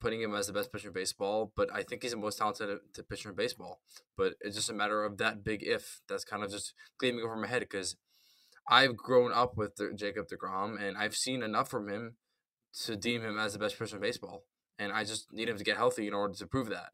putting 0.00 0.22
him 0.22 0.34
as 0.34 0.46
the 0.46 0.52
best 0.52 0.72
pitcher 0.72 0.88
in 0.88 0.94
baseball, 0.94 1.52
but 1.56 1.68
I 1.72 1.82
think 1.82 2.02
he's 2.02 2.12
the 2.12 2.16
most 2.16 2.38
talented 2.38 2.78
pitcher 3.08 3.30
in 3.30 3.34
baseball. 3.34 3.80
But 4.16 4.34
it's 4.40 4.56
just 4.56 4.70
a 4.70 4.74
matter 4.74 5.04
of 5.04 5.18
that 5.18 5.44
big 5.44 5.62
if 5.62 6.00
that's 6.08 6.24
kind 6.24 6.42
of 6.42 6.50
just 6.50 6.74
gleaming 6.98 7.24
over 7.24 7.36
my 7.36 7.46
head 7.46 7.60
because 7.60 7.96
I've 8.68 8.96
grown 8.96 9.32
up 9.32 9.56
with 9.56 9.76
the, 9.76 9.92
Jacob 9.94 10.26
deGrom 10.28 10.80
and 10.80 10.96
I've 10.96 11.14
seen 11.14 11.42
enough 11.42 11.68
from 11.68 11.88
him 11.88 12.16
to 12.84 12.96
deem 12.96 13.22
him 13.22 13.38
as 13.38 13.52
the 13.52 13.58
best 13.58 13.78
pitcher 13.78 13.96
in 13.96 14.02
baseball. 14.02 14.44
And 14.78 14.92
I 14.92 15.04
just 15.04 15.32
need 15.32 15.48
him 15.48 15.58
to 15.58 15.64
get 15.64 15.76
healthy 15.76 16.06
in 16.06 16.14
order 16.14 16.34
to 16.34 16.46
prove 16.46 16.70
that. 16.70 16.92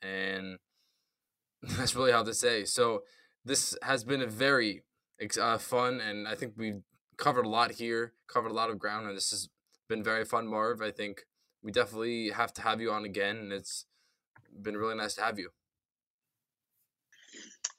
And 0.00 0.58
that's 1.62 1.94
really 1.94 2.12
hard 2.12 2.26
to 2.26 2.34
say. 2.34 2.64
So 2.64 3.02
this 3.44 3.76
has 3.82 4.04
been 4.04 4.22
a 4.22 4.26
very 4.26 4.84
uh, 5.40 5.58
fun, 5.58 6.00
and 6.00 6.28
I 6.28 6.34
think 6.34 6.54
we've 6.56 6.82
covered 7.16 7.46
a 7.46 7.48
lot 7.48 7.72
here, 7.72 8.12
covered 8.28 8.50
a 8.50 8.54
lot 8.54 8.70
of 8.70 8.78
ground, 8.78 9.06
and 9.06 9.16
this 9.16 9.30
has 9.30 9.48
been 9.88 10.04
very 10.04 10.24
fun, 10.24 10.46
Marv. 10.46 10.80
I 10.80 10.90
think 10.90 11.22
we 11.62 11.72
definitely 11.72 12.30
have 12.30 12.52
to 12.54 12.62
have 12.62 12.80
you 12.80 12.90
on 12.90 13.04
again, 13.04 13.36
and 13.36 13.52
it's 13.52 13.86
been 14.62 14.76
really 14.76 14.96
nice 14.96 15.14
to 15.14 15.22
have 15.22 15.38
you. 15.38 15.50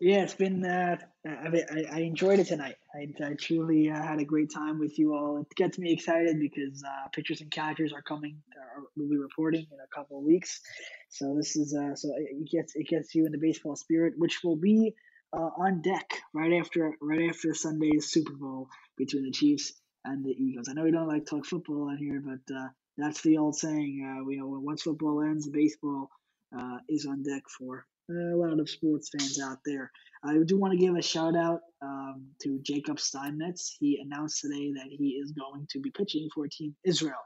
Yeah, 0.02 0.24
it's 0.24 0.34
been. 0.34 0.64
Uh, 0.64 0.96
I, 1.28 1.86
I 1.92 2.00
enjoyed 2.02 2.40
it 2.40 2.48
tonight. 2.48 2.76
I, 2.96 3.12
I 3.22 3.34
truly 3.34 3.90
uh, 3.90 4.02
had 4.02 4.20
a 4.20 4.26
great 4.26 4.50
time 4.54 4.80
with 4.80 4.98
you 4.98 5.14
all. 5.14 5.40
It 5.42 5.48
gets 5.58 5.78
me 5.78 5.92
excited 5.92 6.40
because 6.40 6.82
uh, 6.84 7.10
pitchers 7.14 7.42
and 7.42 7.52
catchers 7.52 7.92
are 7.92 8.02
coming. 8.02 8.38
Are, 8.58 8.84
we'll 8.96 9.10
be 9.10 9.18
reporting 9.18 9.68
in 9.70 9.78
a 9.78 9.94
couple 9.94 10.18
of 10.18 10.24
weeks, 10.24 10.62
so 11.10 11.36
this 11.36 11.58
is 11.58 11.76
uh, 11.76 11.96
so 11.96 12.10
it 12.16 12.50
gets 12.50 12.76
it 12.76 12.88
gets 12.88 13.14
you 13.14 13.26
in 13.26 13.34
the 13.34 13.38
baseball 13.38 13.76
spirit, 13.76 14.14
which 14.16 14.40
will 14.42 14.56
be 14.56 14.96
uh, 15.34 15.50
on 15.58 15.82
deck 15.82 16.10
right 16.34 16.54
after 16.54 16.96
right 17.02 17.30
after 17.30 17.54
Sunday's 17.54 18.10
Super 18.10 18.34
Bowl 18.34 18.70
between 18.98 19.26
the 19.26 19.32
Chiefs 19.32 19.74
and 20.06 20.24
the 20.24 20.32
Eagles. 20.32 20.70
I 20.70 20.74
know 20.74 20.84
we 20.84 20.92
don't 20.92 21.10
like 21.10 21.26
talk 21.26 21.46
football 21.46 21.90
on 21.90 21.98
here, 21.98 22.24
but 22.26 22.56
uh, 22.56 22.70
that's 23.02 23.22
the 23.22 23.38
old 23.38 23.56
saying. 23.56 24.04
Uh, 24.06 24.30
know, 24.38 24.47
once 24.47 24.84
football 24.84 25.21
ends, 25.21 25.47
baseball 25.47 26.09
uh, 26.58 26.78
is 26.88 27.05
on 27.05 27.24
deck 27.24 27.43
for 27.58 27.86
a 28.09 28.36
lot 28.36 28.59
of 28.59 28.70
sports 28.70 29.09
fans 29.09 29.39
out 29.39 29.59
there. 29.66 29.92
I 30.24 30.38
do 30.46 30.58
want 30.58 30.74
to 30.74 30.80
give 30.80 30.96
a 30.96 31.01
shout 31.01 31.36
out 31.36 31.62
um, 31.82 32.28
to 32.42 32.59
Jacob 32.63 33.00
Steinmetz. 33.00 33.78
He 33.80 34.00
announced 34.04 34.42
today 34.42 34.74
that 34.74 34.88
he 34.89 35.20
is 35.21 35.32
going 35.32 35.67
to 35.70 35.80
be 35.80 35.92
pitching 35.92 36.28
for 36.34 36.47
Team 36.47 36.76
Israel 36.84 37.21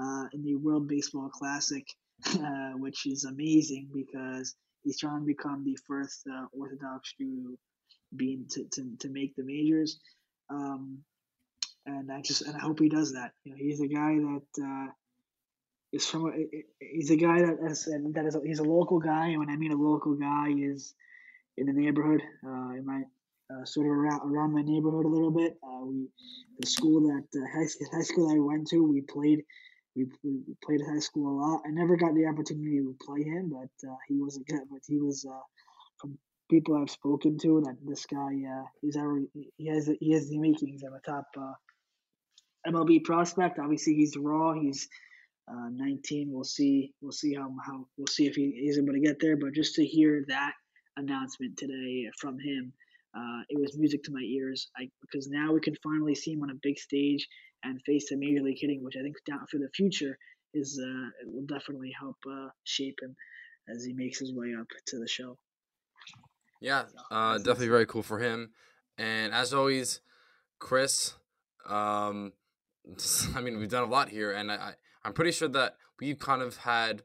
uh, 0.00 0.24
in 0.32 0.42
the 0.42 0.56
World 0.56 0.88
Baseball 0.88 1.28
Classic, 1.28 1.86
uh, 2.26 2.72
which 2.76 3.06
is 3.06 3.24
amazing 3.24 3.90
because 3.92 4.54
he's 4.82 4.98
trying 4.98 5.20
to 5.20 5.26
become 5.26 5.64
the 5.64 5.78
first 5.86 6.22
uh, 6.32 6.46
Orthodox 6.52 7.14
Jew 7.20 7.56
being 8.16 8.46
to, 8.50 8.64
to, 8.72 8.96
to 9.00 9.08
make 9.08 9.36
the 9.36 9.44
majors. 9.44 10.00
Um, 10.50 10.98
and 11.86 12.10
I 12.12 12.20
just 12.20 12.42
and 12.42 12.56
I 12.56 12.60
hope 12.60 12.78
he 12.78 12.88
does 12.88 13.12
that. 13.12 13.32
You 13.44 13.52
know, 13.52 13.58
he's 13.58 13.80
a 13.80 13.88
guy 13.88 14.14
that 14.14 14.64
uh, 14.64 14.92
is 15.92 16.06
from 16.06 16.32
he's 16.80 17.10
a 17.10 17.16
guy 17.16 17.40
that 17.42 17.58
is 17.70 17.84
that 17.84 18.24
is 18.26 18.34
a, 18.34 18.40
he's 18.44 18.58
a 18.60 18.64
local 18.64 18.98
guy, 18.98 19.28
and 19.28 19.38
when 19.38 19.50
I 19.50 19.56
mean 19.56 19.72
a 19.72 19.76
local 19.76 20.14
guy, 20.14 20.48
is 20.56 20.94
in 21.56 21.66
the 21.66 21.72
neighborhood, 21.72 22.22
uh, 22.44 22.70
in 22.70 22.84
my 22.86 23.02
uh, 23.52 23.64
sort 23.64 23.86
of 23.86 23.92
around, 23.92 24.20
around 24.24 24.52
my 24.52 24.62
neighborhood 24.62 25.04
a 25.04 25.08
little 25.08 25.30
bit. 25.30 25.58
Uh, 25.62 25.84
we 25.84 26.08
the 26.58 26.66
school 26.66 27.00
that 27.02 27.26
uh, 27.38 27.46
high, 27.52 27.96
high 27.96 28.02
school 28.02 28.30
I 28.30 28.38
went 28.38 28.68
to, 28.68 28.82
we 28.82 29.02
played 29.02 29.44
we, 29.94 30.06
we 30.24 30.56
played 30.64 30.80
high 30.80 31.00
school 31.00 31.28
a 31.28 31.36
lot. 31.40 31.62
I 31.66 31.70
never 31.70 31.96
got 31.96 32.14
the 32.14 32.26
opportunity 32.26 32.78
to 32.78 32.96
play 33.04 33.22
him, 33.22 33.50
but 33.50 33.88
uh, 33.88 33.96
he 34.08 34.16
was 34.16 34.36
a 34.36 34.40
good. 34.40 34.62
But 34.70 34.80
he 34.86 34.98
was 34.98 35.26
uh, 35.28 35.40
from 35.98 36.18
people 36.50 36.76
I've 36.76 36.90
spoken 36.90 37.38
to 37.38 37.62
that 37.64 37.76
this 37.84 38.06
guy 38.06 38.32
uh, 38.50 38.64
he's 38.80 38.96
already 38.96 39.26
he 39.56 39.66
has 39.68 39.90
he 40.00 40.12
has 40.12 40.28
the 40.28 40.38
makings 40.38 40.82
of 40.82 40.92
a 40.94 41.00
top 41.00 41.26
uh, 41.38 41.52
MLB 42.66 43.04
prospect. 43.04 43.58
Obviously, 43.58 43.94
he's 43.94 44.16
raw. 44.16 44.54
He's 44.54 44.88
uh, 45.52 45.68
19. 45.70 46.30
We'll 46.32 46.44
see. 46.44 46.94
We'll 47.00 47.12
see 47.12 47.34
how 47.34 47.54
how 47.64 47.86
we'll 47.96 48.06
see 48.06 48.26
if 48.26 48.34
he 48.34 48.44
is 48.44 48.78
able 48.78 48.94
to 48.94 49.00
get 49.00 49.20
there. 49.20 49.36
But 49.36 49.52
just 49.54 49.74
to 49.74 49.84
hear 49.84 50.24
that 50.28 50.52
announcement 50.96 51.56
today 51.58 52.08
from 52.20 52.38
him 52.38 52.72
uh, 53.14 53.42
it 53.48 53.60
was 53.60 53.76
music 53.76 54.02
to 54.04 54.12
my 54.12 54.20
ears. 54.20 54.70
I, 54.76 54.88
because 55.00 55.28
now 55.28 55.52
we 55.52 55.60
can 55.60 55.76
finally 55.82 56.14
see 56.14 56.32
him 56.32 56.42
on 56.42 56.50
a 56.50 56.58
big 56.62 56.78
stage 56.78 57.28
and 57.62 57.80
face 57.82 58.10
a 58.10 58.16
major 58.16 58.42
league 58.42 58.58
hitting, 58.58 58.82
which 58.82 58.96
I 58.98 59.02
think 59.02 59.16
down 59.26 59.46
for 59.50 59.58
the 59.58 59.68
future 59.74 60.16
is 60.54 60.80
uh, 60.82 61.10
will 61.26 61.46
definitely 61.46 61.92
help 61.98 62.16
uh, 62.30 62.48
shape 62.64 62.98
him 63.02 63.14
as 63.68 63.84
he 63.84 63.92
makes 63.92 64.18
his 64.18 64.34
way 64.34 64.54
up 64.58 64.66
to 64.86 64.98
the 64.98 65.08
show. 65.08 65.38
Yeah, 66.60 66.84
uh, 67.10 67.38
definitely 67.38 67.68
very 67.68 67.86
cool 67.86 68.02
for 68.02 68.18
him. 68.18 68.52
And 68.96 69.32
as 69.32 69.52
always, 69.52 70.00
Chris, 70.58 71.14
um, 71.68 72.32
I 73.36 73.40
mean, 73.40 73.58
we've 73.58 73.68
done 73.68 73.84
a 73.84 73.90
lot 73.90 74.08
here, 74.08 74.32
and 74.32 74.50
I, 74.50 74.74
I'm 75.04 75.12
pretty 75.12 75.32
sure 75.32 75.48
that 75.48 75.76
we've 76.00 76.18
kind 76.18 76.42
of 76.42 76.58
had. 76.58 77.02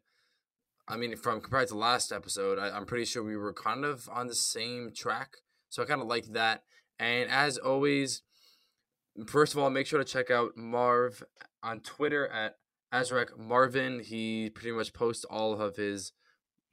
I 0.87 0.95
mean, 0.95 1.15
from 1.17 1.41
compared 1.41 1.67
to 1.69 1.75
last 1.75 2.11
episode, 2.11 2.57
I, 2.57 2.69
I'm 2.69 2.85
pretty 2.85 3.05
sure 3.05 3.21
we 3.21 3.35
were 3.35 3.53
kind 3.53 3.83
of 3.83 4.07
on 4.11 4.27
the 4.27 4.35
same 4.35 4.91
track. 4.95 5.37
So 5.69 5.83
I 5.83 5.85
kind 5.85 6.01
of 6.01 6.07
like 6.07 6.27
that. 6.27 6.63
And 6.97 7.29
as 7.29 7.57
always, 7.57 8.21
first 9.27 9.53
of 9.53 9.59
all, 9.59 9.69
make 9.69 9.85
sure 9.85 9.99
to 9.99 10.05
check 10.05 10.31
out 10.31 10.55
Marv 10.55 11.23
on 11.61 11.81
Twitter 11.81 12.27
at 12.27 12.55
Azrak 12.93 13.37
Marvin. 13.37 13.99
He 13.99 14.49
pretty 14.49 14.71
much 14.71 14.93
posts 14.93 15.25
all 15.25 15.59
of 15.59 15.75
his 15.75 16.13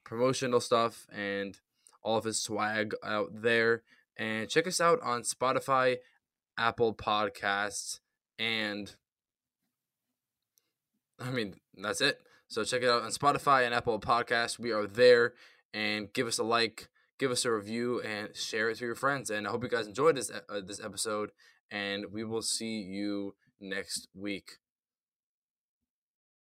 promotional 0.05 0.61
stuff 0.61 1.07
and 1.13 1.59
all 2.03 2.19
of 2.19 2.25
his 2.25 2.41
swag 2.41 2.95
out 3.03 3.43
there. 3.43 3.83
And 4.17 4.49
check 4.49 4.67
us 4.67 4.81
out 4.81 5.01
on 5.03 5.23
Spotify, 5.23 5.97
Apple 6.57 6.95
Podcasts, 6.95 7.99
and 8.39 8.95
I 11.21 11.31
mean, 11.31 11.55
that's 11.77 12.01
it. 12.01 12.21
So 12.49 12.65
check 12.65 12.83
it 12.83 12.89
out 12.89 13.03
on 13.03 13.11
Spotify 13.11 13.65
and 13.65 13.75
Apple 13.75 13.99
Podcasts. 14.01 14.59
We 14.59 14.73
are 14.73 14.87
there. 14.87 15.35
And 15.73 16.13
give 16.13 16.27
us 16.27 16.39
a 16.39 16.45
like, 16.45 16.89
give 17.19 17.33
us 17.33 17.45
a 17.45 17.53
review, 17.53 18.01
and 18.01 18.35
share 18.37 18.71
it 18.71 18.79
to 18.79 18.87
your 18.87 18.95
friends. 18.95 19.29
And 19.29 19.47
I 19.47 19.51
hope 19.51 19.65
you 19.65 19.69
guys 19.69 19.89
enjoyed 19.89 20.17
this 20.17 20.31
uh, 20.31 20.61
this 20.65 20.81
episode. 20.83 21.31
And 21.71 22.07
we 22.13 22.23
will 22.23 22.43
see 22.43 22.79
you 22.79 23.35
next 23.61 24.07
week. 24.15 24.59